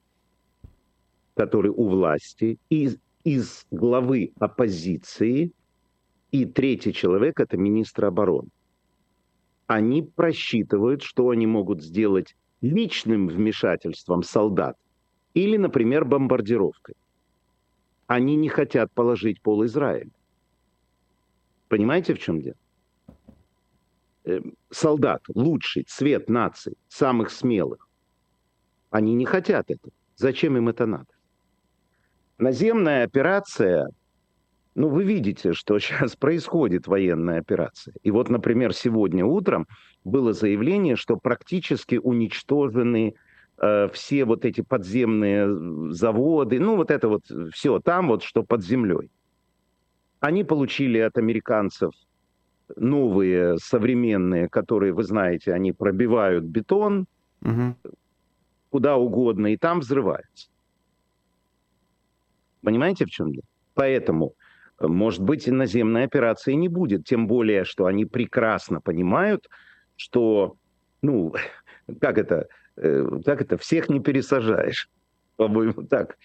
который 1.35 1.71
у 1.71 1.89
власти, 1.89 2.59
и 2.69 2.91
из 3.25 3.67
главы 3.71 4.33
оппозиции, 4.39 5.53
и 6.31 6.45
третий 6.45 6.93
человек– 6.93 7.41
это 7.41 7.57
министр 7.57 8.07
обороны. 8.07 8.49
Они 9.67 10.03
просчитывают, 10.03 11.03
что 11.03 11.31
они 11.31 11.47
могут 11.47 11.83
сделать 11.83 12.37
личным 12.61 13.29
вмешательством 13.29 14.23
солдат 14.23 14.77
или, 15.33 15.57
например, 15.57 16.05
бомбардировкой. 16.05 16.95
Они 18.07 18.37
не 18.37 18.49
хотят 18.49 18.93
положить 18.93 19.41
пол 19.41 19.65
Израиля. 19.65 20.11
Понимаете, 21.69 22.15
в 22.15 22.19
чем 22.19 22.43
дело? 22.43 22.57
Э, 24.25 24.41
солдат, 24.71 25.23
лучший 25.35 25.85
цвет 25.85 26.29
нации, 26.29 26.77
самых 26.89 27.31
смелых. 27.31 27.89
Они 28.91 29.15
не 29.15 29.25
хотят 29.25 29.71
этого. 29.71 29.93
Зачем 30.17 30.57
им 30.57 30.69
это 30.69 30.87
надо? 30.87 31.14
Наземная 32.39 33.05
операция, 33.05 33.89
ну, 34.75 34.89
вы 34.89 35.05
видите, 35.05 35.53
что 35.53 35.79
сейчас 35.79 36.17
происходит 36.17 36.87
военная 36.87 37.39
операция. 37.39 37.95
И 38.03 38.11
вот, 38.11 38.29
например, 38.29 38.73
сегодня 38.73 39.25
утром 39.25 39.67
было 40.05 40.33
заявление, 40.33 40.97
что 40.97 41.17
практически 41.17 41.97
уничтожены 41.97 43.15
э, 43.59 43.89
все 43.93 44.25
вот 44.25 44.45
эти 44.45 44.61
подземные 44.61 45.93
заводы, 45.93 46.61
ну, 46.61 46.77
вот 46.77 46.91
это 46.91 47.09
вот 47.09 47.23
все 47.53 47.79
там 47.81 48.09
вот, 48.09 48.23
что 48.23 48.43
под 48.43 48.65
землей. 48.65 49.11
Они 50.21 50.43
получили 50.43 50.99
от 50.99 51.19
американцев 51.19 51.93
новые, 52.77 53.59
современные, 53.59 54.49
которые, 54.49 54.93
вы 54.93 55.05
знаете, 55.05 55.53
они 55.53 55.73
пробивают 55.73 56.45
бетон 56.45 57.07
угу. 57.43 57.77
куда 58.71 58.97
угодно, 58.97 59.53
и 59.53 59.57
там 59.57 59.81
взрываются. 59.81 60.49
Понимаете, 62.65 63.05
в 63.05 63.11
чем 63.11 63.33
дело? 63.33 63.45
Поэтому, 63.75 64.35
э, 64.81 64.87
может 64.87 65.23
быть, 65.23 65.47
наземной 65.47 66.05
операции 66.05 66.55
не 66.55 66.69
будет. 66.69 67.05
Тем 67.05 67.27
более, 67.27 67.65
что 67.65 67.87
они 67.87 68.07
прекрасно 68.07 68.81
понимают, 68.81 69.49
что, 69.97 70.57
ну, 71.03 71.35
как 72.01 72.19
это, 72.19 72.49
э, 72.77 73.21
как 73.25 73.43
это, 73.43 73.59
всех 73.59 73.89
не 73.89 74.01
пересажаешь. 74.01 74.89
По-моему, 75.37 75.83
так 75.89 76.17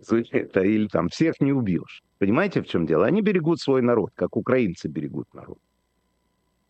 звучит, 0.00 0.56
или 0.56 0.86
там 0.86 1.08
всех 1.08 1.40
не 1.40 1.52
убьешь. 1.52 2.02
Понимаете, 2.18 2.62
в 2.62 2.66
чем 2.66 2.86
дело? 2.86 3.06
Они 3.06 3.22
берегут 3.22 3.60
свой 3.60 3.82
народ, 3.82 4.10
как 4.14 4.36
украинцы 4.36 4.88
берегут 4.88 5.26
народ. 5.34 5.58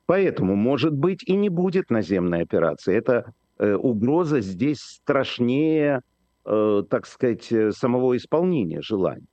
Поэтому, 0.06 0.56
может 0.56 0.94
быть, 0.94 1.22
и 1.24 1.36
не 1.36 1.48
будет 1.48 1.90
наземной 1.90 2.42
операции. 2.42 2.94
Это 2.94 3.32
э, 3.58 3.74
угроза 3.74 4.40
здесь 4.40 4.80
страшнее, 4.80 6.00
э, 6.44 6.82
так 6.88 7.06
сказать, 7.06 7.52
э, 7.52 7.72
самого 7.72 8.16
исполнения 8.16 8.82
желаний. 8.82 9.28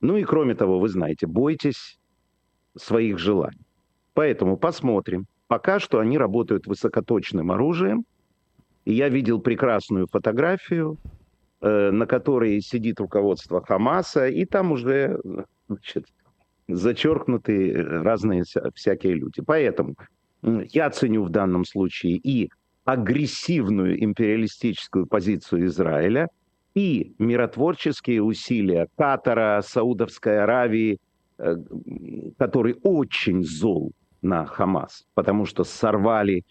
Ну 0.00 0.16
и 0.16 0.24
кроме 0.24 0.54
того, 0.54 0.78
вы 0.78 0.88
знаете, 0.88 1.26
бойтесь 1.26 1.98
своих 2.76 3.18
желаний. 3.18 3.66
Поэтому 4.14 4.56
посмотрим. 4.56 5.26
Пока 5.46 5.80
что 5.80 5.98
они 5.98 6.18
работают 6.18 6.66
высокоточным 6.66 7.50
оружием. 7.50 8.04
И 8.84 8.94
я 8.94 9.08
видел 9.08 9.40
прекрасную 9.40 10.06
фотографию, 10.06 10.96
э, 11.60 11.90
на 11.90 12.06
которой 12.06 12.60
сидит 12.60 13.00
руководство 13.00 13.62
Хамаса, 13.62 14.28
и 14.28 14.44
там 14.46 14.72
уже 14.72 15.20
значит, 15.68 16.06
зачеркнуты 16.68 17.74
разные 17.74 18.44
всякие 18.74 19.14
люди. 19.14 19.42
Поэтому 19.44 19.96
я 20.42 20.90
ценю 20.90 21.24
в 21.24 21.30
данном 21.30 21.64
случае 21.64 22.16
и 22.16 22.50
агрессивную 22.84 24.02
империалистическую 24.02 25.06
позицию 25.06 25.66
Израиля, 25.66 26.28
и 26.74 27.14
миротворческие 27.18 28.22
усилия 28.22 28.88
Катара, 28.96 29.60
Саудовской 29.64 30.42
Аравии, 30.42 30.98
э, 31.38 31.56
который 32.38 32.76
очень 32.82 33.42
зол 33.42 33.92
на 34.22 34.46
Хамас, 34.46 35.04
потому 35.14 35.46
что 35.46 35.64
сорвали 35.64 36.44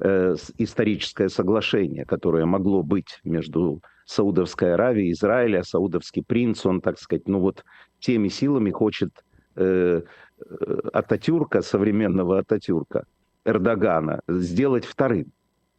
э, 0.00 0.36
историческое 0.58 1.28
соглашение, 1.28 2.04
которое 2.04 2.44
могло 2.44 2.82
быть 2.82 3.20
между 3.24 3.82
Саудовской 4.06 4.74
Аравией 4.74 5.08
и 5.08 5.12
Израилем, 5.12 5.60
а 5.60 5.64
Саудовский 5.64 6.22
принц, 6.22 6.66
он, 6.66 6.80
так 6.80 6.98
сказать, 6.98 7.26
ну 7.26 7.40
вот 7.40 7.64
теми 7.98 8.28
силами 8.28 8.70
хочет 8.70 9.24
э, 9.56 10.02
э, 10.02 10.80
Ататюрка, 10.92 11.62
современного 11.62 12.38
Ататюрка, 12.38 13.06
Эрдогана, 13.44 14.20
сделать 14.28 14.84
вторым. 14.84 15.32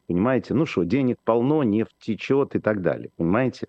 Понимаете? 0.08 0.54
Ну 0.54 0.66
что, 0.66 0.84
денег 0.84 1.18
полно, 1.24 1.64
нефть 1.64 1.96
течет 2.00 2.56
и 2.56 2.60
так 2.60 2.82
далее. 2.82 3.10
Понимаете? 3.18 3.68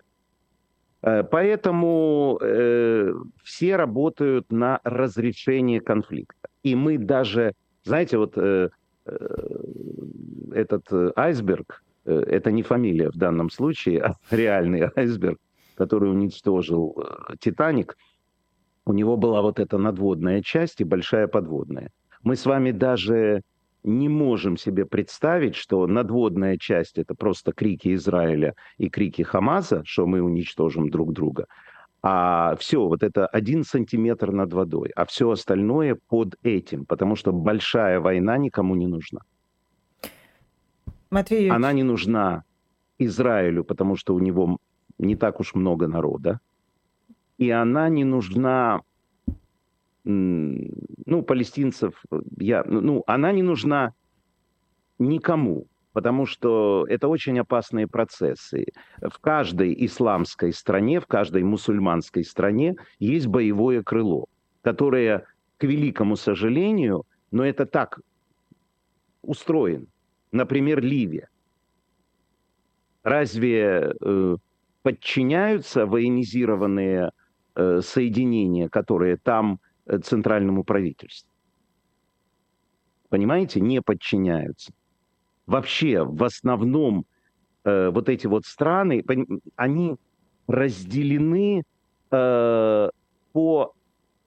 Э, 1.01 1.23
поэтому 1.23 2.39
э, 2.41 3.13
все 3.43 3.75
работают 3.75 4.51
на 4.51 4.79
разрешение 4.83 5.81
конфликта. 5.81 6.49
И 6.63 6.75
мы 6.75 6.97
даже 6.97 7.53
знаете, 7.87 8.17
вот 8.17 8.37
э, 8.37 8.69
э, 9.05 9.37
этот 10.51 10.91
э, 10.91 11.11
айсберг, 11.15 11.83
э, 12.05 12.13
это 12.13 12.51
не 12.51 12.63
фамилия 12.63 13.09
в 13.09 13.15
данном 13.15 13.49
случае, 13.49 14.01
а 14.01 14.15
реальный 14.35 14.89
айсберг, 14.95 15.39
который 15.75 16.11
уничтожил 16.11 16.97
э, 16.97 17.35
Титаник, 17.39 17.97
у 18.85 18.93
него 18.93 19.17
была 19.17 19.41
вот 19.41 19.59
эта 19.59 19.77
надводная 19.77 20.41
часть 20.41 20.81
и 20.81 20.83
большая 20.83 21.27
подводная. 21.27 21.91
Мы 22.23 22.35
с 22.35 22.45
вами 22.45 22.71
даже 22.71 23.41
не 23.87 24.09
можем 24.09 24.57
себе 24.57 24.85
представить, 24.85 25.55
что 25.55 25.87
надводная 25.87 26.57
часть 26.57 26.97
это 26.97 27.15
просто 27.15 27.53
крики 27.53 27.95
Израиля 27.95 28.53
и 28.77 28.89
крики 28.89 29.21
Хамаса, 29.21 29.83
что 29.85 30.05
мы 30.05 30.21
уничтожим 30.21 30.89
друг 30.89 31.13
друга, 31.13 31.47
а 32.03 32.55
все, 32.57 32.87
вот 32.87 33.01
это 33.01 33.25
один 33.27 33.63
сантиметр 33.63 34.31
над 34.31 34.53
водой, 34.53 34.91
а 34.95 35.05
все 35.05 35.31
остальное 35.31 35.97
под 36.09 36.35
этим, 36.43 36.85
потому 36.85 37.15
что 37.15 37.31
большая 37.31 37.99
война 37.99 38.37
никому 38.37 38.75
не 38.75 38.87
нужна. 38.87 39.21
Матвей 41.09 41.49
Она 41.49 41.73
не 41.73 41.83
нужна 41.83 42.43
Израилю, 42.99 43.63
потому 43.63 43.95
что 43.95 44.13
у 44.13 44.19
него 44.19 44.57
не 44.99 45.15
так 45.15 45.39
уж 45.39 45.55
много 45.55 45.87
народа. 45.87 46.39
И 47.37 47.49
она 47.49 47.87
не 47.89 48.03
нужна, 48.03 48.81
ну, 50.07 51.21
палестинцев, 51.23 52.01
я, 52.37 52.63
ну, 52.63 53.03
она 53.07 53.31
не 53.31 53.43
нужна 53.43 53.93
никому 54.99 55.67
потому 55.97 56.27
что 56.27 56.85
это 56.87 57.07
очень 57.07 57.39
опасные 57.39 57.87
процессы. 57.87 58.65
В 59.01 59.17
каждой 59.17 59.73
исламской 59.83 60.53
стране, 60.53 60.99
в 60.99 61.07
каждой 61.07 61.41
мусульманской 61.41 62.23
стране 62.23 62.75
есть 62.99 63.25
боевое 63.25 63.81
крыло, 63.81 64.27
которое, 64.61 65.25
к 65.57 65.63
великому 65.63 66.15
сожалению, 66.15 67.05
но 67.31 67.43
это 67.43 67.65
так 67.65 67.99
устроен. 69.23 69.87
Например, 70.31 70.83
Ливия. 70.83 71.29
Разве 73.01 73.91
э, 73.99 74.35
подчиняются 74.83 75.87
военизированные 75.87 77.09
э, 77.55 77.81
соединения, 77.81 78.69
которые 78.69 79.17
там 79.17 79.53
э, 79.53 79.66
центральному 80.03 80.63
правительству? 80.63 81.29
Понимаете, 83.09 83.61
не 83.61 83.81
подчиняются 83.81 84.73
вообще 85.47 86.03
в 86.03 86.23
основном 86.23 87.05
э, 87.63 87.89
вот 87.89 88.09
эти 88.09 88.27
вот 88.27 88.45
страны, 88.45 89.03
они 89.55 89.95
разделены 90.45 91.63
э, 92.11 92.89
по, 93.31 93.73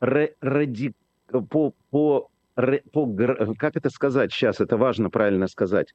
ради, 0.00 0.94
по, 1.28 1.72
по, 1.90 2.30
по, 2.52 3.16
как 3.58 3.76
это 3.76 3.90
сказать 3.90 4.32
сейчас, 4.32 4.60
это 4.60 4.76
важно 4.76 5.10
правильно 5.10 5.46
сказать, 5.46 5.94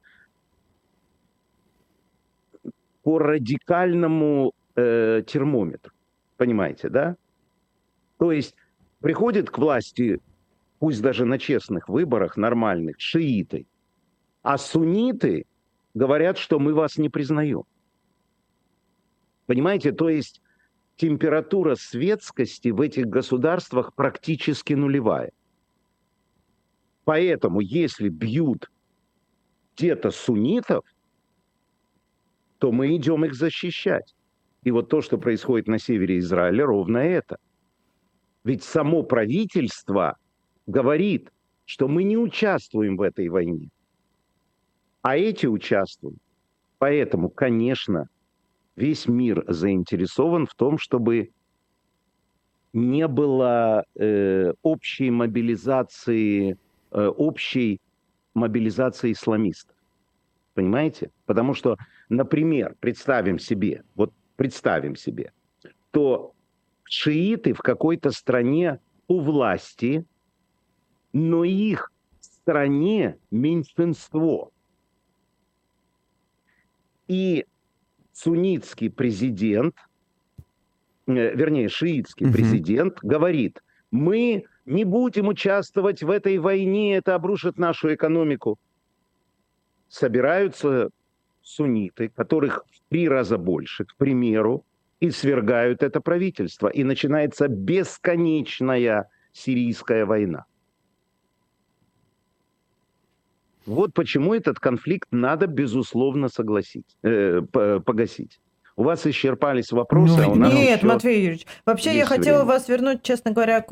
по 3.02 3.18
радикальному 3.18 4.52
э, 4.74 5.22
термометру, 5.26 5.92
понимаете, 6.36 6.88
да? 6.88 7.16
То 8.18 8.32
есть 8.32 8.56
приходит 9.06 9.50
к 9.50 9.58
власти, 9.58 10.20
пусть 10.80 11.00
даже 11.00 11.24
на 11.24 11.38
честных 11.38 11.88
выборах, 11.88 12.36
нормальных, 12.36 12.96
шииты, 12.98 13.68
а 14.42 14.58
сунниты 14.58 15.46
говорят, 15.94 16.38
что 16.38 16.58
мы 16.58 16.74
вас 16.74 16.98
не 16.98 17.08
признаем. 17.08 17.62
Понимаете, 19.46 19.92
то 19.92 20.08
есть 20.08 20.42
температура 20.96 21.76
светскости 21.76 22.70
в 22.70 22.80
этих 22.80 23.06
государствах 23.06 23.94
практически 23.94 24.72
нулевая. 24.72 25.30
Поэтому, 27.04 27.60
если 27.60 28.08
бьют 28.08 28.72
где-то 29.76 30.10
суннитов, 30.10 30.84
то 32.58 32.72
мы 32.72 32.96
идем 32.96 33.24
их 33.24 33.34
защищать. 33.34 34.16
И 34.64 34.72
вот 34.72 34.88
то, 34.88 35.00
что 35.00 35.16
происходит 35.16 35.68
на 35.68 35.78
севере 35.78 36.18
Израиля, 36.18 36.66
ровно 36.66 36.98
это. 36.98 37.38
Ведь 38.46 38.62
само 38.62 39.02
правительство 39.02 40.16
говорит, 40.66 41.30
что 41.66 41.88
мы 41.88 42.04
не 42.04 42.16
участвуем 42.16 42.96
в 42.96 43.02
этой 43.02 43.28
войне 43.28 43.70
а 45.06 45.16
эти 45.16 45.46
участвуют. 45.46 46.18
Поэтому, 46.78 47.28
конечно, 47.28 48.08
весь 48.74 49.06
мир 49.06 49.44
заинтересован 49.46 50.46
в 50.46 50.54
том, 50.56 50.78
чтобы 50.78 51.30
не 52.72 53.06
было 53.06 53.84
э, 53.94 54.52
общей 54.62 55.10
мобилизации, 55.12 56.58
э, 56.90 57.06
общей 57.06 57.80
мобилизации 58.34 59.12
исламистов. 59.12 59.76
Понимаете? 60.54 61.12
Потому 61.24 61.54
что, 61.54 61.76
например, 62.08 62.74
представим 62.80 63.38
себе, 63.38 63.84
вот 63.94 64.12
представим 64.34 64.96
себе, 64.96 65.30
то 65.92 66.34
шииты 66.88 67.52
в 67.52 67.58
какой-то 67.58 68.10
стране 68.10 68.80
у 69.08 69.20
власти, 69.20 70.04
но 71.12 71.44
их 71.44 71.90
в 72.20 72.24
стране 72.24 73.18
меньшинство– 73.30 74.50
и 77.08 77.46
суннитский 78.12 78.90
президент, 78.90 79.76
э, 81.06 81.34
вернее, 81.34 81.68
шиитский 81.68 82.26
угу. 82.26 82.34
президент 82.34 82.98
говорит, 83.02 83.62
мы 83.90 84.44
не 84.64 84.84
будем 84.84 85.28
участвовать 85.28 86.02
в 86.02 86.10
этой 86.10 86.38
войне, 86.38 86.96
это 86.96 87.14
обрушит 87.14 87.58
нашу 87.58 87.94
экономику. 87.94 88.58
Собираются 89.88 90.90
сунниты, 91.42 92.08
которых 92.08 92.64
в 92.68 92.80
три 92.90 93.08
раза 93.08 93.38
больше, 93.38 93.84
к 93.84 93.94
примеру, 93.94 94.64
и 95.00 95.10
свергают 95.10 95.82
это 95.82 96.00
правительство. 96.00 96.68
И 96.68 96.84
начинается 96.84 97.48
бесконечная 97.48 99.08
сирийская 99.32 100.06
война. 100.06 100.44
Вот 103.66 103.94
почему 103.94 104.32
этот 104.32 104.60
конфликт 104.60 105.08
надо, 105.10 105.46
безусловно, 105.48 106.28
согласить, 106.28 106.96
э, 107.02 107.42
погасить. 107.84 108.40
У 108.76 108.84
вас 108.84 109.06
исчерпались 109.06 109.72
вопросы, 109.72 110.18
ну, 110.18 110.24
а 110.24 110.28
у 110.28 110.34
нас 110.34 110.52
Нет, 110.52 110.78
еще 110.78 110.86
Матвей 110.86 111.20
Юрьевич, 111.20 111.46
вообще 111.64 111.96
я 111.96 112.04
хотела 112.04 112.38
время. 112.38 112.52
вас 112.52 112.68
вернуть, 112.68 113.02
честно 113.02 113.32
говоря, 113.32 113.58
э, 113.58 113.64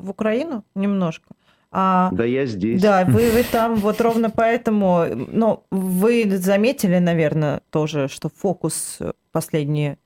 в 0.00 0.08
Украину 0.08 0.64
немножко. 0.74 1.34
А, 1.72 2.10
да 2.12 2.24
я 2.24 2.46
здесь. 2.46 2.80
Да, 2.80 3.04
вы, 3.04 3.30
вы 3.30 3.42
там 3.52 3.74
вот 3.74 4.00
ровно 4.00 4.30
поэтому, 4.30 5.04
но 5.30 5.64
вы 5.70 6.24
заметили, 6.38 6.98
наверное, 6.98 7.60
тоже, 7.70 8.08
что 8.08 8.30
фокус 8.30 9.00
последние 9.32 9.98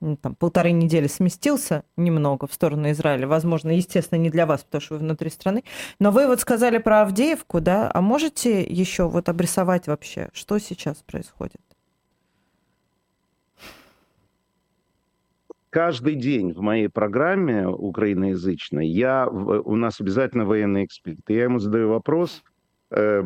там, 0.00 0.34
полторы 0.36 0.70
недели 0.70 1.06
сместился 1.06 1.84
немного 1.96 2.46
в 2.46 2.52
сторону 2.52 2.90
Израиля. 2.90 3.26
Возможно, 3.26 3.70
естественно, 3.70 4.18
не 4.18 4.30
для 4.30 4.46
вас, 4.46 4.62
потому 4.62 4.80
что 4.80 4.94
вы 4.94 5.00
внутри 5.00 5.30
страны. 5.30 5.64
Но 5.98 6.10
вы 6.10 6.26
вот 6.26 6.40
сказали 6.40 6.78
про 6.78 7.02
Авдеевку, 7.02 7.60
да? 7.60 7.90
А 7.92 8.00
можете 8.00 8.62
еще 8.62 9.08
вот 9.08 9.28
обрисовать 9.28 9.88
вообще, 9.88 10.28
что 10.32 10.58
сейчас 10.58 10.96
происходит? 10.98 11.60
Каждый 15.70 16.14
день 16.14 16.54
в 16.54 16.60
моей 16.60 16.88
программе 16.88 17.66
украиноязычной 17.68 18.88
я, 18.88 19.28
у 19.28 19.76
нас 19.76 20.00
обязательно 20.00 20.46
военный 20.46 20.84
эксперт. 20.84 21.20
Я 21.28 21.44
ему 21.44 21.58
задаю 21.58 21.90
вопрос, 21.90 22.42
э, 22.90 23.22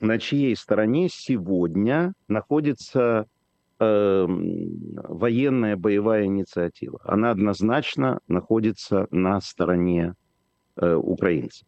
на 0.00 0.18
чьей 0.18 0.56
стороне 0.56 1.08
сегодня 1.08 2.12
находится 2.26 3.26
э, 3.80 4.26
военная 4.28 5.76
боевая 5.76 6.24
инициатива. 6.24 7.00
Она 7.04 7.30
однозначно 7.30 8.20
находится 8.28 9.06
на 9.10 9.40
стороне 9.40 10.14
э, 10.76 10.94
украинцев. 10.94 11.66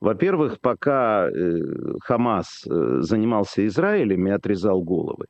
Во-первых, 0.00 0.60
пока 0.60 1.28
э, 1.28 1.60
Хамас 2.02 2.64
э, 2.66 2.98
занимался 3.00 3.66
Израилем 3.66 4.28
и 4.28 4.30
отрезал 4.30 4.82
головы, 4.82 5.26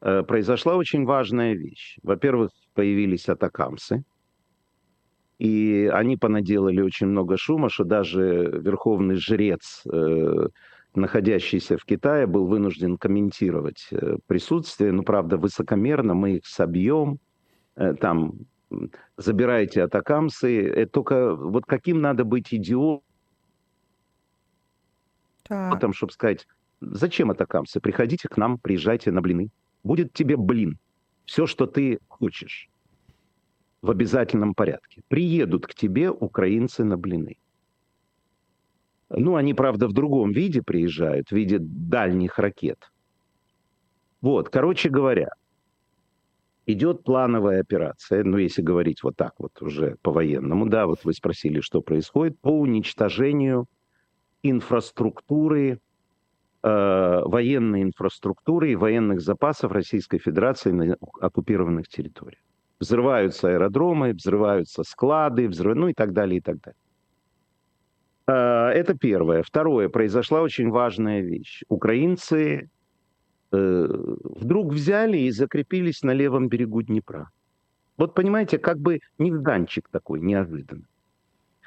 э, 0.00 0.22
произошла 0.22 0.76
очень 0.76 1.04
важная 1.04 1.54
вещь. 1.54 1.98
Во-первых, 2.02 2.50
появились 2.74 3.28
атакамсы, 3.28 4.04
и 5.38 5.90
они 5.92 6.16
понаделали 6.16 6.80
очень 6.80 7.08
много 7.08 7.36
шума, 7.36 7.68
что 7.68 7.84
даже 7.84 8.60
верховный 8.62 9.16
жрец 9.16 9.82
э, 9.92 10.48
находящийся 10.96 11.76
в 11.78 11.84
Китае, 11.84 12.26
был 12.26 12.46
вынужден 12.46 12.96
комментировать 12.98 13.88
э, 13.90 14.16
присутствие. 14.26 14.92
Ну, 14.92 15.02
правда, 15.02 15.36
высокомерно, 15.36 16.14
мы 16.14 16.36
их 16.36 16.46
собьем, 16.46 17.18
э, 17.76 17.94
там, 17.94 18.34
забирайте 19.16 19.82
атакамсы. 19.82 20.66
Это 20.66 20.92
только 20.92 21.34
вот 21.34 21.66
каким 21.66 22.00
надо 22.00 22.24
быть 22.24 22.52
идиотом, 22.52 23.02
так. 25.44 25.94
чтобы 25.94 26.12
сказать, 26.12 26.46
зачем 26.80 27.30
атакамсы? 27.30 27.80
Приходите 27.80 28.28
к 28.28 28.36
нам, 28.36 28.58
приезжайте 28.58 29.10
на 29.12 29.20
блины. 29.20 29.50
Будет 29.84 30.12
тебе 30.12 30.36
блин. 30.36 30.78
Все, 31.24 31.46
что 31.46 31.66
ты 31.66 31.98
хочешь 32.08 32.68
в 33.82 33.90
обязательном 33.90 34.54
порядке. 34.54 35.02
Приедут 35.08 35.66
к 35.66 35.74
тебе 35.74 36.10
украинцы 36.10 36.84
на 36.84 36.96
блины. 36.96 37.36
Ну, 39.08 39.36
они, 39.36 39.54
правда, 39.54 39.86
в 39.86 39.92
другом 39.92 40.32
виде 40.32 40.62
приезжают, 40.62 41.28
в 41.28 41.32
виде 41.32 41.58
дальних 41.60 42.38
ракет. 42.38 42.90
Вот, 44.20 44.48
короче 44.48 44.88
говоря, 44.88 45.28
идет 46.66 47.04
плановая 47.04 47.60
операция, 47.60 48.24
ну, 48.24 48.38
если 48.38 48.62
говорить 48.62 49.02
вот 49.02 49.16
так 49.16 49.34
вот 49.38 49.62
уже 49.62 49.96
по-военному, 50.02 50.66
да, 50.66 50.86
вот 50.86 51.04
вы 51.04 51.12
спросили, 51.12 51.60
что 51.60 51.80
происходит, 51.80 52.40
по 52.40 52.48
уничтожению 52.48 53.66
инфраструктуры, 54.42 55.78
э, 56.62 57.22
военной 57.24 57.82
инфраструктуры 57.82 58.72
и 58.72 58.76
военных 58.76 59.20
запасов 59.20 59.70
Российской 59.70 60.18
Федерации 60.18 60.72
на 60.72 60.96
оккупированных 61.20 61.86
территориях. 61.88 62.42
Взрываются 62.80 63.48
аэродромы, 63.48 64.12
взрываются 64.12 64.82
склады, 64.82 65.48
взрыв... 65.48 65.76
ну 65.76 65.88
и 65.88 65.94
так 65.94 66.12
далее, 66.12 66.38
и 66.38 66.40
так 66.40 66.60
далее. 66.60 66.78
А, 68.26 68.70
это 68.70 68.94
первое. 68.94 69.42
Второе. 69.42 69.88
Произошла 69.88 70.42
очень 70.42 70.70
важная 70.70 71.20
вещь. 71.20 71.62
Украинцы 71.68 72.70
э, 73.52 73.86
вдруг 73.90 74.72
взяли 74.72 75.18
и 75.18 75.30
закрепились 75.30 76.02
на 76.02 76.12
левом 76.12 76.48
берегу 76.48 76.82
Днепра. 76.82 77.30
Вот 77.96 78.14
понимаете, 78.14 78.58
как 78.58 78.78
бы 78.78 79.00
нежданчик 79.18 79.88
такой 79.88 80.20
неожиданный. 80.20 80.86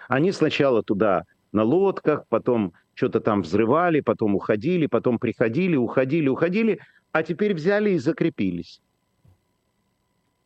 Они 0.08 0.32
сначала 0.32 0.84
туда 0.84 1.26
на 1.52 1.64
лодках, 1.64 2.26
потом 2.28 2.74
что-то 2.94 3.20
там 3.20 3.42
взрывали, 3.42 4.02
потом 4.02 4.36
уходили, 4.36 4.86
потом 4.86 5.18
приходили, 5.18 5.76
уходили, 5.76 6.28
уходили, 6.28 6.80
а 7.12 7.24
теперь 7.24 7.54
взяли 7.54 7.92
и 7.92 7.98
закрепились. 7.98 8.82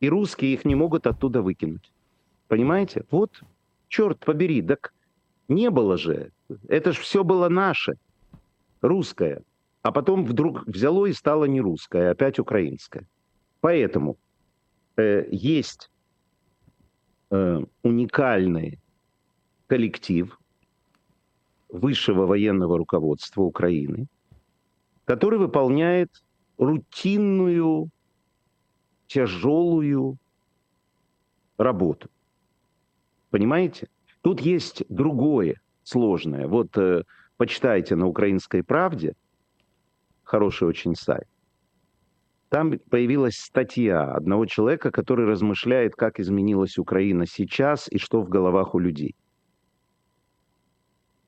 И 0.00 0.08
русские 0.08 0.54
их 0.54 0.64
не 0.64 0.74
могут 0.74 1.06
оттуда 1.06 1.42
выкинуть. 1.42 1.92
Понимаете? 2.48 3.04
Вот, 3.10 3.42
черт 3.88 4.18
побери, 4.20 4.62
так 4.62 4.92
не 5.48 5.70
было 5.70 5.96
же. 5.96 6.32
Это 6.68 6.92
же 6.92 7.00
все 7.00 7.24
было 7.24 7.48
наше, 7.48 7.94
русское. 8.80 9.42
А 9.82 9.92
потом 9.92 10.24
вдруг 10.24 10.66
взяло 10.66 11.06
и 11.06 11.12
стало 11.12 11.44
не 11.44 11.60
русское, 11.60 12.08
а 12.08 12.12
опять 12.12 12.38
украинское. 12.38 13.06
Поэтому 13.60 14.16
э, 14.96 15.26
есть 15.30 15.90
э, 17.30 17.60
уникальный 17.82 18.78
коллектив 19.66 20.38
высшего 21.68 22.26
военного 22.26 22.78
руководства 22.78 23.42
Украины, 23.42 24.06
который 25.04 25.38
выполняет 25.38 26.10
рутинную, 26.56 27.90
тяжелую 29.06 30.16
работу. 31.58 32.08
Понимаете? 33.30 33.88
Тут 34.24 34.40
есть 34.40 34.82
другое 34.88 35.60
сложное. 35.82 36.46
Вот 36.48 36.78
э, 36.78 37.02
почитайте 37.36 37.94
на 37.94 38.06
«Украинской 38.06 38.62
правде», 38.62 39.12
хороший 40.22 40.66
очень 40.66 40.94
сайт, 40.94 41.28
там 42.48 42.78
появилась 42.88 43.36
статья 43.36 44.14
одного 44.14 44.46
человека, 44.46 44.90
который 44.90 45.26
размышляет, 45.26 45.94
как 45.94 46.18
изменилась 46.20 46.78
Украина 46.78 47.26
сейчас 47.26 47.86
и 47.92 47.98
что 47.98 48.22
в 48.22 48.30
головах 48.30 48.74
у 48.74 48.78
людей. 48.78 49.14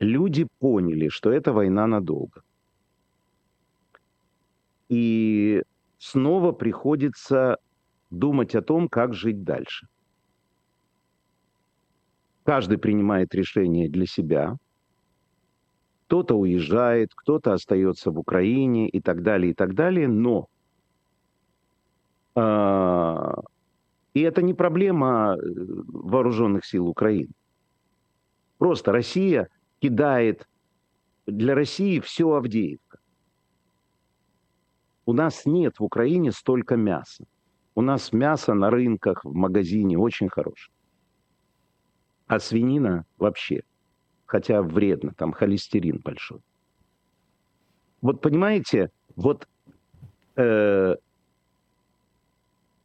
Люди 0.00 0.46
поняли, 0.58 1.08
что 1.08 1.30
это 1.30 1.52
война 1.52 1.86
надолго. 1.86 2.42
И 4.88 5.62
снова 5.98 6.52
приходится 6.52 7.58
думать 8.08 8.54
о 8.54 8.62
том, 8.62 8.88
как 8.88 9.12
жить 9.12 9.44
дальше. 9.44 9.86
Каждый 12.46 12.78
принимает 12.78 13.34
решение 13.34 13.88
для 13.88 14.06
себя. 14.06 14.56
Кто-то 16.06 16.36
уезжает, 16.36 17.12
кто-то 17.12 17.52
остается 17.52 18.12
в 18.12 18.20
Украине 18.20 18.88
и 18.88 19.00
так 19.00 19.24
далее, 19.24 19.50
и 19.50 19.54
так 19.54 19.74
далее. 19.74 20.06
Но 20.06 20.46
э, 22.36 23.34
и 24.14 24.20
это 24.20 24.42
не 24.42 24.54
проблема 24.54 25.34
э, 25.34 25.38
вооруженных 25.88 26.64
сил 26.64 26.86
Украины. 26.86 27.32
Просто 28.58 28.92
Россия 28.92 29.48
кидает 29.80 30.46
для 31.26 31.56
России 31.56 31.98
все 31.98 32.32
Авдеевка. 32.32 33.00
У 35.04 35.12
нас 35.12 35.46
нет 35.46 35.80
в 35.80 35.82
Украине 35.82 36.30
столько 36.30 36.76
мяса. 36.76 37.24
У 37.74 37.82
нас 37.82 38.12
мясо 38.12 38.54
на 38.54 38.70
рынках, 38.70 39.24
в 39.24 39.34
магазине 39.34 39.98
очень 39.98 40.28
хорошее. 40.28 40.75
А 42.26 42.40
свинина 42.40 43.04
вообще, 43.18 43.62
хотя 44.26 44.62
вредно, 44.62 45.12
там 45.16 45.32
холестерин 45.32 46.00
большой. 46.04 46.40
Вот 48.02 48.20
понимаете, 48.20 48.90
вот 49.14 49.48
э, 50.36 50.96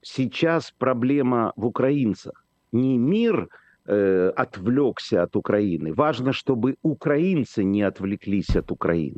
сейчас 0.02 0.72
проблема 0.78 1.54
в 1.56 1.66
украинцах. 1.66 2.46
Не 2.72 2.98
мир 2.98 3.50
э, 3.86 4.30
отвлекся 4.36 5.24
от 5.24 5.36
Украины. 5.36 5.94
Важно, 5.94 6.34
чтобы 6.34 6.76
украинцы 6.84 7.64
не 7.64 7.82
отвлеклись 7.82 8.56
от 8.56 8.72
Украины. 8.72 9.18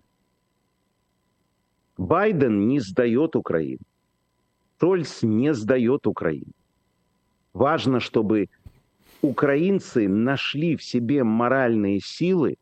Байден 1.98 2.68
не 2.68 2.80
сдает 2.80 3.36
Украину. 3.36 3.84
Шольц 4.80 5.24
не 5.24 5.54
сдает 5.54 6.08
Украину. 6.08 6.52
Важно, 7.54 8.00
чтобы 8.00 8.50
украинцы 9.24 10.08
нашли 10.08 10.76
в 10.76 10.84
себе 10.84 11.24
моральные 11.24 12.02
силы 12.02 12.58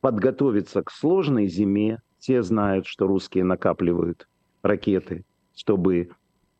подготовиться 0.00 0.82
к 0.82 0.90
сложной 0.90 1.46
зиме. 1.46 2.02
Все 2.18 2.42
знают, 2.42 2.86
что 2.86 3.06
русские 3.06 3.44
накапливают 3.44 4.28
ракеты, 4.62 5.24
чтобы 5.54 6.10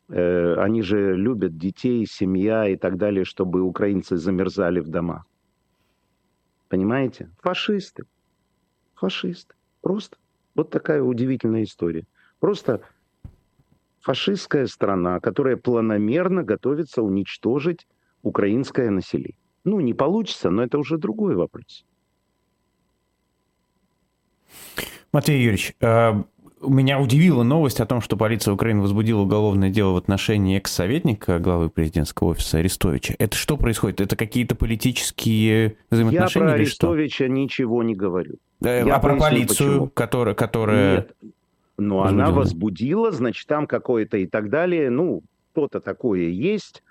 э, 0.09 0.55
они 0.55 0.81
же 0.81 1.15
любят 1.15 1.57
детей, 1.57 2.05
семья 2.05 2.67
и 2.67 2.77
так 2.77 2.97
далее, 2.97 3.25
чтобы 3.25 3.61
украинцы 3.61 4.15
замерзали 4.15 4.79
в 4.79 4.87
домах. 4.87 5.25
Понимаете? 6.69 7.29
Фашисты. 7.41 8.05
Фашисты. 8.95 9.53
Просто. 9.81 10.17
Вот 10.55 10.69
такая 10.69 11.01
удивительная 11.01 11.63
история. 11.63 12.05
Просто 12.39 12.81
фашистская 13.99 14.67
страна, 14.67 15.19
которая 15.19 15.57
планомерно 15.57 16.43
готовится 16.43 17.01
уничтожить 17.01 17.87
украинское 18.23 18.89
население. 18.89 19.37
Ну, 19.63 19.79
не 19.79 19.93
получится, 19.93 20.49
но 20.49 20.63
это 20.63 20.77
уже 20.77 20.97
другой 20.97 21.35
вопрос. 21.35 21.85
Матвей 25.11 25.39
Юрьевич, 25.39 25.75
а, 25.79 26.23
меня 26.61 26.99
удивила 26.99 27.43
новость 27.43 27.79
о 27.79 27.85
том, 27.85 28.01
что 28.01 28.17
полиция 28.17 28.53
Украины 28.53 28.81
возбудила 28.81 29.21
уголовное 29.21 29.69
дело 29.69 29.93
в 29.93 29.97
отношении 29.97 30.57
экс-советника 30.57 31.39
главы 31.39 31.69
президентского 31.69 32.29
офиса 32.29 32.57
Арестовича. 32.57 33.15
Это 33.19 33.35
что 33.37 33.57
происходит? 33.57 34.01
Это 34.01 34.15
какие-то 34.15 34.55
политические 34.55 35.77
взаимоотношения? 35.89 36.45
Я 36.45 36.51
про 36.51 36.55
Арестовича 36.55 37.25
что? 37.25 37.27
ничего 37.27 37.83
не 37.83 37.95
говорю. 37.95 38.35
Э, 38.61 38.83
Я 38.85 38.95
а 38.95 38.99
про 38.99 39.15
полицию, 39.17 39.71
почему. 39.71 39.87
которая... 39.89 40.35
которая... 40.35 40.95
Нет, 40.95 41.15
но 41.77 41.97
возбудила. 41.97 42.25
она 42.25 42.35
возбудила, 42.35 43.11
значит, 43.11 43.47
там 43.47 43.67
какое-то 43.67 44.17
и 44.17 44.27
так 44.27 44.49
далее. 44.49 44.89
Ну, 44.89 45.23
что-то 45.51 45.79
такое 45.79 46.29
есть. 46.29 46.83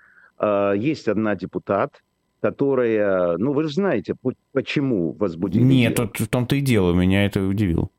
А, 0.43 0.73
есть 0.73 1.07
одна 1.07 1.35
депутат, 1.35 2.03
которая... 2.41 3.37
Ну, 3.37 3.53
вы 3.53 3.63
же 3.63 3.69
знаете, 3.69 4.15
почему 4.51 5.13
возбудили. 5.13 5.63
Нет, 5.63 5.97
в 5.97 6.27
том-то 6.27 6.57
и 6.57 6.61
дело, 6.61 6.93
меня 6.93 7.25
это 7.25 7.41
удивило. 7.41 7.89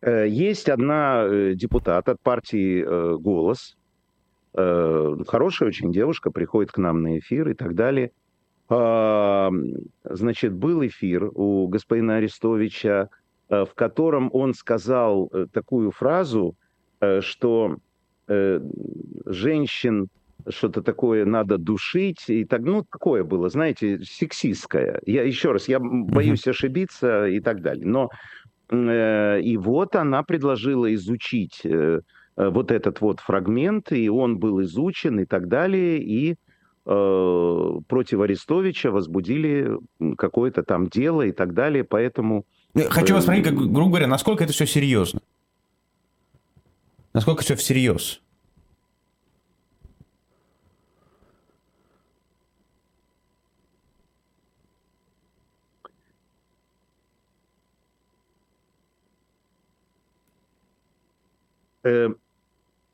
Э, 0.00 0.26
есть 0.26 0.70
одна 0.70 1.24
э, 1.24 1.52
депутат 1.54 2.08
от 2.08 2.20
партии 2.20 2.82
э, 2.82 3.16
«Голос», 3.18 3.76
хорошая 4.54 5.68
очень 5.68 5.92
девушка, 5.92 6.30
приходит 6.30 6.72
к 6.72 6.78
нам 6.78 7.02
на 7.02 7.18
эфир 7.18 7.46
и 7.50 7.52
так 7.52 7.74
далее. 7.74 8.10
А, 8.70 9.50
значит, 10.02 10.54
был 10.54 10.82
эфир 10.86 11.30
у 11.34 11.68
господина 11.68 12.16
Арестовича, 12.16 13.10
в 13.50 13.68
котором 13.74 14.30
он 14.32 14.54
сказал 14.54 15.30
такую 15.52 15.90
фразу, 15.90 16.56
что 17.20 17.76
женщин 19.26 20.08
что-то 20.48 20.82
такое 20.82 21.24
надо 21.24 21.58
душить, 21.58 22.24
и 22.28 22.44
так, 22.44 22.62
ну, 22.62 22.84
такое 22.90 23.24
было, 23.24 23.48
знаете, 23.48 24.00
сексистское. 24.02 25.00
Я 25.06 25.22
еще 25.22 25.52
раз, 25.52 25.68
я 25.68 25.78
боюсь 25.80 26.46
ошибиться 26.46 27.26
и 27.26 27.40
так 27.40 27.62
далее. 27.62 27.86
Но 27.86 28.10
Э, 28.68 29.40
и 29.40 29.56
вот 29.56 29.94
она 29.96 30.22
предложила 30.22 30.92
изучить 30.94 31.60
э, 31.64 32.00
э, 32.36 32.48
вот 32.48 32.70
этот 32.70 33.00
вот 33.00 33.20
фрагмент, 33.20 33.92
и 33.92 34.08
он 34.08 34.38
был 34.38 34.62
изучен 34.62 35.20
и 35.20 35.24
так 35.24 35.48
далее, 35.48 36.02
и 36.02 36.36
против 36.84 38.20
Арестовича 38.20 38.92
возбудили 38.92 39.76
какое-то 40.16 40.62
там 40.62 40.86
дело 40.86 41.22
и 41.22 41.32
так 41.32 41.52
далее, 41.52 41.82
поэтому... 41.82 42.44
Хочу 42.90 43.14
вас 43.14 43.24
спросить, 43.24 43.42
как, 43.42 43.54
грубо 43.56 43.88
говоря, 43.88 44.06
насколько 44.06 44.44
это 44.44 44.52
все 44.52 44.66
серьезно? 44.66 45.18
Насколько 47.12 47.42
все 47.42 47.56
всерьез? 47.56 48.22
Э, 61.86 62.08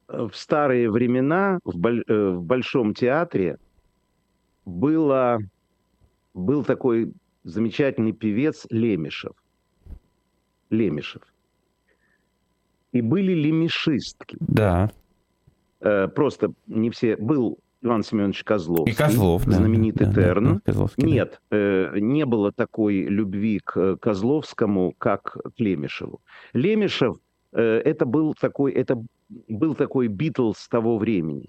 в 0.08 0.32
старые 0.34 0.90
времена 0.90 1.58
в, 1.64 1.86
э, 1.86 2.30
в 2.32 2.42
Большом 2.42 2.92
театре 2.92 3.56
было, 4.66 5.38
был 6.34 6.64
такой 6.64 7.14
замечательный 7.44 8.12
певец 8.12 8.66
Лемешев. 8.68 9.32
Лемешев. 10.68 11.22
И 12.92 13.00
были 13.00 13.32
лемешистки. 13.32 14.36
Да. 14.40 14.90
Э, 15.80 16.08
просто 16.08 16.52
не 16.66 16.90
все. 16.90 17.16
Был 17.16 17.58
Иван 17.80 18.02
Семенович 18.02 18.44
Козловский. 18.44 18.92
И 18.92 18.96
Козлов, 18.96 19.46
да. 19.46 19.52
Знаменитый 19.52 20.08
да, 20.08 20.12
Терн. 20.12 20.60
Да, 20.66 20.72
да, 20.74 20.86
Нет, 20.98 21.40
да. 21.50 21.92
не 21.94 22.26
было 22.26 22.52
такой 22.52 23.04
любви 23.04 23.60
к 23.64 23.96
Козловскому, 23.96 24.94
как 24.98 25.38
к 25.56 25.58
Лемешеву. 25.58 26.20
Лемешев– 26.52 27.16
Э, 27.21 27.21
это 27.52 28.06
был 28.06 28.34
такой, 28.34 28.72
это 28.72 29.02
был 29.48 29.74
такой 29.74 30.08
Битлз 30.08 30.68
того 30.68 30.98
времени. 30.98 31.48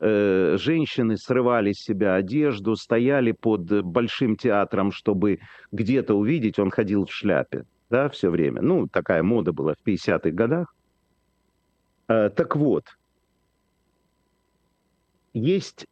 Э, 0.00 0.56
женщины 0.58 1.16
срывали 1.16 1.72
с 1.72 1.82
себя 1.82 2.14
одежду, 2.14 2.76
стояли 2.76 3.32
под 3.32 3.84
большим 3.84 4.36
театром, 4.36 4.92
чтобы 4.92 5.40
где-то 5.72 6.14
увидеть, 6.14 6.60
он 6.60 6.70
ходил 6.70 7.06
в 7.06 7.12
шляпе, 7.12 7.64
да, 7.90 8.08
все 8.08 8.30
время. 8.30 8.62
Ну, 8.62 8.86
такая 8.86 9.24
мода 9.24 9.52
была 9.52 9.74
в 9.74 9.84
50-х 9.84 10.30
годах. 10.30 10.72
Э, 12.06 12.30
так 12.30 12.54
вот, 12.54 12.84
есть, 15.34 15.86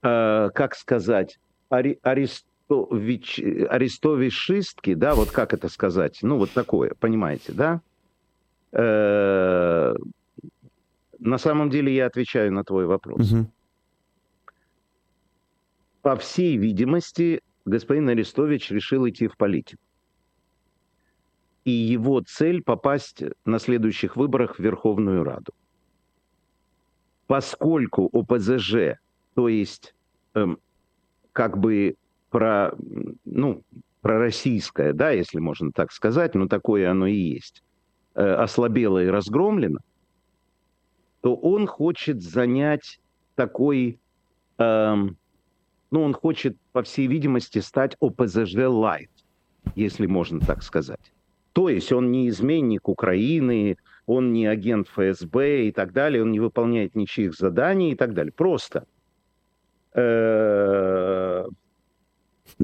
как 0.00 0.76
сказать, 0.76 1.38
ари, 1.68 1.98
арестовишистки, 2.02 4.94
да, 4.94 5.14
вот 5.14 5.30
как 5.30 5.52
это 5.52 5.68
сказать, 5.68 6.20
ну, 6.22 6.38
вот 6.38 6.52
такое, 6.52 6.94
понимаете, 6.98 7.52
да? 7.52 7.82
Э, 8.78 9.94
на 11.18 11.38
самом 11.38 11.70
деле 11.70 11.94
я 11.94 12.06
отвечаю 12.06 12.52
на 12.52 12.62
твой 12.62 12.86
вопрос. 12.86 13.32
Угу. 13.32 13.50
По 16.02 16.16
всей 16.16 16.56
видимости, 16.58 17.40
господин 17.64 18.08
Арестович 18.10 18.70
решил 18.70 19.08
идти 19.08 19.28
в 19.28 19.36
политику. 19.36 19.82
И 21.64 21.70
его 21.70 22.20
цель 22.20 22.62
попасть 22.62 23.22
на 23.44 23.58
следующих 23.58 24.14
выборах 24.14 24.56
в 24.56 24.62
Верховную 24.62 25.24
Раду. 25.24 25.52
Поскольку 27.26 28.08
ОПЗЖ, 28.12 28.98
то 29.34 29.48
есть 29.48 29.94
эм, 30.34 30.58
как 31.32 31.58
бы 31.58 31.96
про, 32.30 32.72
ну, 33.24 33.62
пророссийское, 34.00 34.92
да, 34.92 35.10
если 35.10 35.40
можно 35.40 35.72
так 35.72 35.90
сказать, 35.90 36.34
но 36.34 36.46
такое 36.46 36.88
оно 36.88 37.06
и 37.06 37.16
есть, 37.16 37.64
ослабела 38.22 39.02
и 39.02 39.08
разгромлена, 39.08 39.80
то 41.20 41.34
он 41.34 41.66
хочет 41.66 42.22
занять 42.22 43.00
такой, 43.34 43.98
э, 44.58 44.94
ну, 45.90 46.02
он 46.02 46.14
хочет, 46.14 46.56
по 46.72 46.82
всей 46.82 47.06
видимости, 47.06 47.58
стать 47.58 47.96
ОПЗЖ 48.00 48.66
Лайт, 48.68 49.10
если 49.74 50.06
можно 50.06 50.40
так 50.40 50.62
сказать. 50.62 51.12
То 51.52 51.68
есть 51.68 51.92
он 51.92 52.10
не 52.10 52.28
изменник 52.28 52.88
Украины, 52.88 53.76
он 54.06 54.32
не 54.32 54.46
агент 54.46 54.88
ФСБ 54.88 55.66
и 55.68 55.72
так 55.72 55.92
далее, 55.92 56.22
он 56.22 56.30
не 56.30 56.40
выполняет 56.40 56.94
ничьих 56.94 57.34
заданий 57.34 57.92
и 57.92 57.94
так 57.96 58.14
далее. 58.14 58.32
Просто 58.32 58.84
э, 59.94 60.00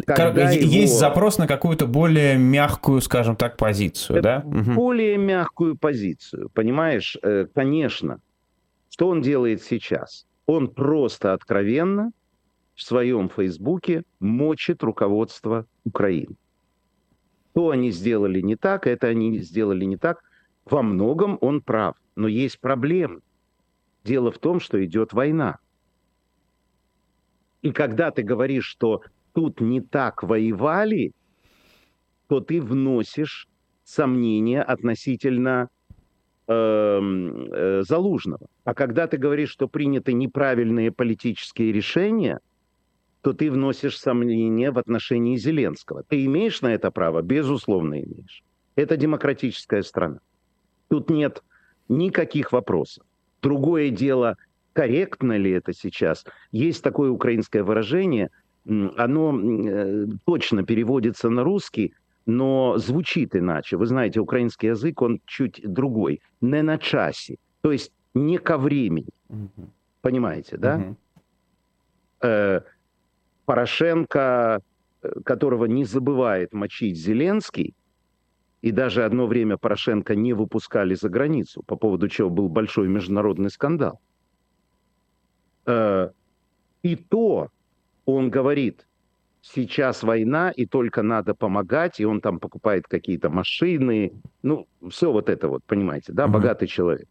когда 0.06 0.50
Есть 0.50 0.92
его... 0.92 0.98
запрос 0.98 1.38
на 1.38 1.46
какую-то 1.46 1.86
более 1.86 2.38
мягкую, 2.38 3.00
скажем 3.00 3.36
так, 3.36 3.56
позицию, 3.56 4.18
Это 4.18 4.42
да? 4.44 4.74
Более 4.74 5.18
угу. 5.18 5.24
мягкую 5.24 5.76
позицию, 5.76 6.48
понимаешь? 6.54 7.16
Э, 7.22 7.46
конечно. 7.54 8.20
Что 8.88 9.08
он 9.08 9.20
делает 9.20 9.62
сейчас? 9.62 10.26
Он 10.46 10.68
просто 10.68 11.32
откровенно 11.32 12.12
в 12.74 12.82
своем 12.82 13.28
Фейсбуке 13.28 14.02
мочит 14.18 14.82
руководство 14.82 15.66
Украины. 15.84 16.36
Что 17.52 17.70
они 17.70 17.90
сделали 17.90 18.40
не 18.40 18.56
так, 18.56 18.86
это 18.86 19.08
они 19.08 19.38
сделали 19.38 19.84
не 19.84 19.98
так. 19.98 20.22
Во 20.64 20.82
многом 20.82 21.36
он 21.40 21.60
прав, 21.60 21.96
но 22.16 22.28
есть 22.28 22.60
проблемы. 22.60 23.20
Дело 24.04 24.32
в 24.32 24.38
том, 24.38 24.58
что 24.58 24.82
идет 24.84 25.12
война. 25.12 25.58
И 27.60 27.72
когда 27.72 28.10
ты 28.10 28.22
говоришь, 28.22 28.64
что 28.64 29.02
тут 29.32 29.60
не 29.60 29.80
так 29.80 30.22
воевали, 30.22 31.12
то 32.28 32.40
ты 32.40 32.60
вносишь 32.60 33.48
сомнения 33.84 34.62
относительно 34.62 35.68
э, 36.46 36.52
э, 36.52 37.82
Залужного. 37.86 38.46
А 38.64 38.74
когда 38.74 39.06
ты 39.06 39.16
говоришь, 39.16 39.50
что 39.50 39.68
приняты 39.68 40.12
неправильные 40.12 40.92
политические 40.92 41.72
решения, 41.72 42.40
то 43.22 43.32
ты 43.32 43.50
вносишь 43.50 43.98
сомнения 43.98 44.70
в 44.70 44.78
отношении 44.78 45.36
Зеленского. 45.36 46.02
Ты 46.02 46.24
имеешь 46.24 46.60
на 46.62 46.74
это 46.74 46.90
право? 46.90 47.22
Безусловно, 47.22 48.00
имеешь. 48.00 48.42
Это 48.74 48.96
демократическая 48.96 49.82
страна. 49.82 50.18
Тут 50.88 51.10
нет 51.10 51.42
никаких 51.88 52.52
вопросов. 52.52 53.04
Другое 53.42 53.90
дело, 53.90 54.36
корректно 54.72 55.36
ли 55.36 55.50
это 55.50 55.72
сейчас. 55.72 56.24
Есть 56.50 56.82
такое 56.82 57.10
украинское 57.10 57.62
выражение– 57.62 58.30
оно 58.64 59.38
э, 59.38 60.06
точно 60.24 60.62
переводится 60.64 61.28
на 61.28 61.42
русский, 61.42 61.94
но 62.26 62.78
звучит 62.78 63.34
иначе. 63.34 63.76
Вы 63.76 63.86
знаете, 63.86 64.20
украинский 64.20 64.68
язык, 64.68 65.02
он 65.02 65.20
чуть 65.26 65.60
другой. 65.64 66.20
Не 66.40 66.62
на 66.62 66.78
часе, 66.78 67.36
то 67.60 67.72
есть 67.72 67.92
не 68.14 68.38
ко 68.38 68.58
времени. 68.58 69.08
Угу. 69.28 69.70
Понимаете, 70.00 70.56
да? 70.56 70.76
Угу. 70.76 70.96
Э, 72.22 72.60
Порошенко, 73.44 74.60
э, 75.02 75.20
которого 75.24 75.64
не 75.64 75.84
забывает 75.84 76.52
мочить 76.52 76.96
Зеленский, 76.96 77.74
и 78.60 78.70
даже 78.70 79.04
одно 79.04 79.26
время 79.26 79.56
Порошенко 79.56 80.14
не 80.14 80.34
выпускали 80.34 80.94
за 80.94 81.08
границу, 81.08 81.64
по 81.64 81.74
поводу 81.74 82.08
чего 82.08 82.30
был 82.30 82.48
большой 82.48 82.86
международный 82.86 83.50
скандал. 83.50 84.00
Э, 85.66 86.10
и 86.82 86.94
то 86.96 87.48
он 88.04 88.30
говорит, 88.30 88.86
сейчас 89.42 90.02
война, 90.02 90.50
и 90.50 90.66
только 90.66 91.02
надо 91.02 91.34
помогать, 91.34 92.00
и 92.00 92.04
он 92.04 92.20
там 92.20 92.38
покупает 92.38 92.86
какие-то 92.86 93.28
машины, 93.28 94.12
ну, 94.42 94.66
все 94.90 95.12
вот 95.12 95.28
это 95.28 95.48
вот, 95.48 95.64
понимаете, 95.64 96.12
да, 96.12 96.24
mm-hmm. 96.24 96.30
богатый 96.30 96.66
человек. 96.66 97.08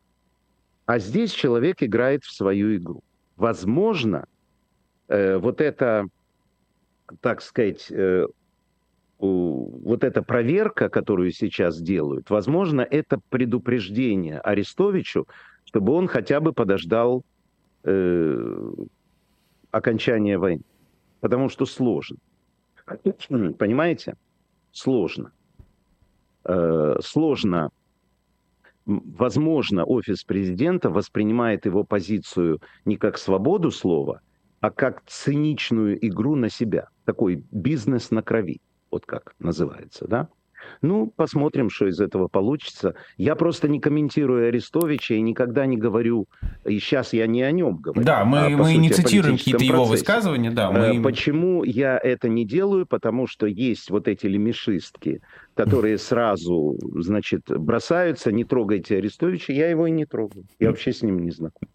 А 0.85 0.99
здесь 0.99 1.31
человек 1.31 1.83
играет 1.83 2.23
в 2.23 2.31
свою 2.31 2.75
игру. 2.75 3.03
Возможно, 3.35 4.25
э, 5.07 5.37
вот 5.37 5.61
это, 5.61 6.07
так 7.19 7.41
сказать, 7.41 7.91
э, 7.91 8.27
вот 9.19 10.03
эта 10.03 10.23
проверка, 10.23 10.89
которую 10.89 11.31
сейчас 11.31 11.79
делают, 11.79 12.29
возможно, 12.29 12.81
это 12.81 13.19
предупреждение 13.29 14.39
Арестовичу, 14.39 15.27
чтобы 15.65 15.93
он 15.93 16.07
хотя 16.07 16.39
бы 16.39 16.53
подождал 16.53 17.23
э, 17.83 18.71
окончания 19.69 20.37
войны. 20.37 20.63
Потому 21.21 21.47
что 21.49 21.65
сложно. 21.65 22.17
Понимаете? 23.57 24.15
Сложно. 24.71 25.31
Э, 26.43 26.97
сложно. 27.01 27.69
Возможно, 28.85 29.85
офис 29.85 30.23
президента 30.23 30.89
воспринимает 30.89 31.65
его 31.65 31.83
позицию 31.83 32.59
не 32.83 32.97
как 32.97 33.17
свободу 33.17 33.71
слова, 33.71 34.21
а 34.59 34.71
как 34.71 35.03
циничную 35.05 36.05
игру 36.05 36.35
на 36.35 36.49
себя. 36.49 36.89
Такой 37.05 37.45
бизнес 37.51 38.11
на 38.11 38.21
крови 38.21 38.59
вот 38.91 39.05
как 39.05 39.33
называется, 39.39 40.05
да? 40.07 40.29
Ну, 40.81 41.11
посмотрим, 41.15 41.69
что 41.69 41.87
из 41.87 41.99
этого 41.99 42.27
получится. 42.27 42.95
Я 43.17 43.35
просто 43.35 43.67
не 43.67 43.79
комментирую 43.79 44.47
Арестовича 44.47 45.15
и 45.15 45.21
никогда 45.21 45.65
не 45.65 45.77
говорю, 45.77 46.27
и 46.65 46.79
сейчас 46.79 47.13
я 47.13 47.27
не 47.27 47.43
о 47.43 47.51
нем 47.51 47.77
говорю. 47.77 48.03
Да, 48.03 48.25
мы, 48.25 48.39
а, 48.39 48.49
мы 48.49 48.65
сути, 48.65 48.77
не 48.77 48.89
цитируем 48.89 49.37
какие-то 49.37 49.63
его 49.63 49.85
высказывания, 49.85 50.51
да. 50.51 50.71
Мы... 50.71 50.79
Э, 50.79 51.01
почему 51.01 51.63
я 51.63 51.97
это 51.97 52.29
не 52.29 52.45
делаю? 52.45 52.85
Потому 52.85 53.27
что 53.27 53.45
есть 53.45 53.89
вот 53.89 54.07
эти 54.07 54.27
лемешистки, 54.27 55.21
которые 55.55 55.97
сразу, 55.97 56.77
значит, 56.95 57.43
бросаются, 57.47 58.31
не 58.31 58.43
трогайте 58.43 58.97
Арестовича, 58.97 59.53
я 59.53 59.69
его 59.69 59.87
и 59.87 59.91
не 59.91 60.05
трогаю. 60.05 60.45
Я 60.59 60.69
вообще 60.69 60.93
с 60.93 61.01
ним 61.01 61.19
не 61.19 61.31
знаком. 61.31 61.69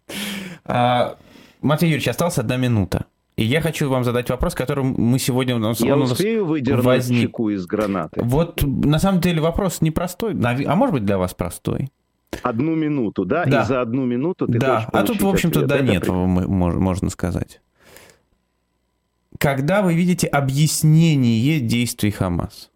А, 0.65 1.17
Матвей 1.61 1.89
Юрьевич, 1.89 2.07
осталась 2.09 2.37
одна 2.37 2.57
минута. 2.57 3.05
И 3.37 3.43
я 3.43 3.61
хочу 3.61 3.87
вам 3.87 4.03
задать 4.03 4.29
вопрос, 4.31 4.55
который 4.55 4.83
мы 4.83 5.19
сегодня 5.19 5.53
Я 5.53 5.95
он 5.95 6.01
успею 6.01 6.45
выдернуть 6.45 6.83
возник. 6.83 7.27
чеку 7.27 7.49
из 7.51 7.67
гранаты? 7.67 8.19
Вот 8.23 8.63
на 8.63 8.97
самом 8.97 9.21
деле 9.21 9.41
вопрос 9.41 9.79
непростой, 9.81 10.33
а 10.33 10.75
может 10.75 10.93
быть 10.93 11.05
для 11.05 11.19
вас 11.19 11.35
простой. 11.35 11.91
Одну 12.41 12.75
минуту, 12.75 13.25
да? 13.25 13.45
да. 13.45 13.61
И 13.61 13.65
за 13.65 13.81
одну 13.81 14.05
минуту 14.05 14.47
ты 14.47 14.57
Да, 14.57 14.89
а 14.91 15.03
тут, 15.03 15.21
в 15.21 15.27
общем-то, 15.27 15.67
да 15.67 15.79
нет, 15.81 16.03
при... 16.03 16.11
можно 16.11 17.09
сказать. 17.11 17.61
Когда 19.37 19.83
вы 19.83 19.93
видите 19.93 20.25
объяснение 20.25 21.59
действий 21.59 22.09
Хамас, 22.09 22.71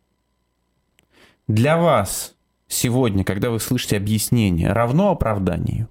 для 1.47 1.75
вас 1.75 2.35
сегодня, 2.67 3.23
когда 3.23 3.49
вы 3.49 3.59
слышите 3.59 3.97
объяснение, 3.97 4.71
равно 4.71 5.09
оправданию? 5.09 5.89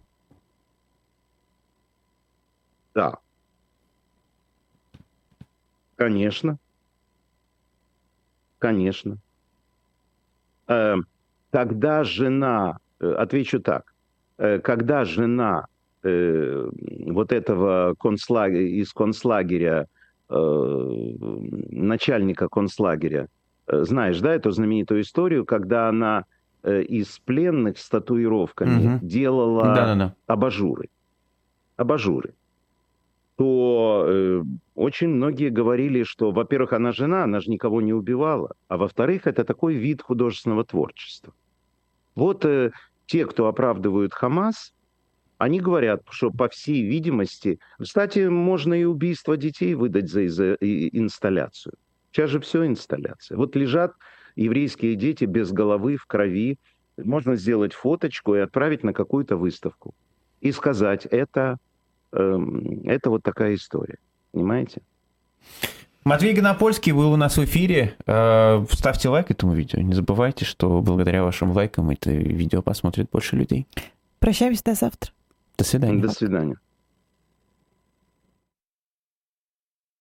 Да. 2.94 3.18
Конечно. 6.00 6.58
Конечно. 8.58 9.18
Э, 10.66 10.96
когда 11.50 12.04
жена, 12.04 12.78
э, 13.00 13.12
отвечу 13.12 13.60
так, 13.60 13.92
э, 14.38 14.60
когда 14.60 15.04
жена 15.04 15.66
вот 16.02 17.30
этого 17.30 17.94
концлагеря, 18.00 18.66
из 18.66 18.94
концлагеря, 18.94 19.86
начальника 20.30 22.48
концлагеря, 22.48 23.28
знаешь, 23.66 24.18
да, 24.20 24.34
эту 24.34 24.50
знаменитую 24.50 25.02
историю, 25.02 25.44
когда 25.44 25.90
она 25.90 26.24
из 26.64 27.18
пленных 27.18 27.76
с 27.76 27.86
татуировками 27.90 28.94
угу. 28.94 29.06
делала 29.06 29.74
Да-да-да. 29.74 30.14
абажуры. 30.26 30.88
Абажуры 31.76 32.32
то 33.40 34.04
э, 34.06 34.42
очень 34.74 35.08
многие 35.08 35.48
говорили, 35.48 36.02
что, 36.02 36.30
во-первых, 36.30 36.74
она 36.74 36.92
жена, 36.92 37.24
она 37.24 37.40
же 37.40 37.50
никого 37.50 37.80
не 37.80 37.94
убивала, 37.94 38.54
а 38.68 38.76
во-вторых, 38.76 39.26
это 39.26 39.44
такой 39.44 39.76
вид 39.76 40.02
художественного 40.02 40.62
творчества. 40.62 41.32
Вот 42.14 42.44
э, 42.44 42.72
те, 43.06 43.24
кто 43.24 43.46
оправдывают 43.46 44.12
Хамас, 44.12 44.74
они 45.38 45.58
говорят, 45.58 46.02
что 46.10 46.30
по 46.30 46.50
всей 46.50 46.82
видимости, 46.82 47.60
кстати, 47.78 48.28
можно 48.28 48.74
и 48.74 48.84
убийство 48.84 49.38
детей 49.38 49.74
выдать 49.74 50.10
за, 50.10 50.28
за 50.28 50.52
инсталляцию. 50.60 51.72
Сейчас 52.12 52.28
же 52.28 52.40
все 52.40 52.66
инсталляция. 52.66 53.38
Вот 53.38 53.56
лежат 53.56 53.94
еврейские 54.36 54.96
дети 54.96 55.24
без 55.24 55.50
головы, 55.50 55.96
в 55.96 56.04
крови. 56.04 56.58
Можно 56.98 57.36
сделать 57.36 57.72
фоточку 57.72 58.34
и 58.34 58.40
отправить 58.40 58.84
на 58.84 58.92
какую-то 58.92 59.38
выставку. 59.38 59.94
И 60.42 60.52
сказать, 60.52 61.06
это 61.06 61.56
это 62.12 63.10
вот 63.10 63.22
такая 63.22 63.54
история. 63.54 63.98
Понимаете? 64.32 64.82
Матвей 66.04 66.32
Гонопольский 66.32 66.92
был 66.92 67.12
у 67.12 67.16
нас 67.16 67.36
в 67.36 67.44
эфире. 67.44 67.94
Э, 68.06 68.64
ставьте 68.70 69.08
лайк 69.08 69.30
этому 69.30 69.52
видео. 69.52 69.80
Не 69.80 69.92
забывайте, 69.92 70.44
что 70.44 70.80
благодаря 70.80 71.22
вашим 71.22 71.50
лайкам 71.52 71.90
это 71.90 72.10
видео 72.10 72.62
посмотрит 72.62 73.10
больше 73.10 73.36
людей. 73.36 73.66
Прощаемся 74.18 74.64
до 74.64 74.74
завтра. 74.74 75.12
До 75.58 75.64
свидания. 75.64 76.00
До 76.00 76.08
свидания. 76.08 76.56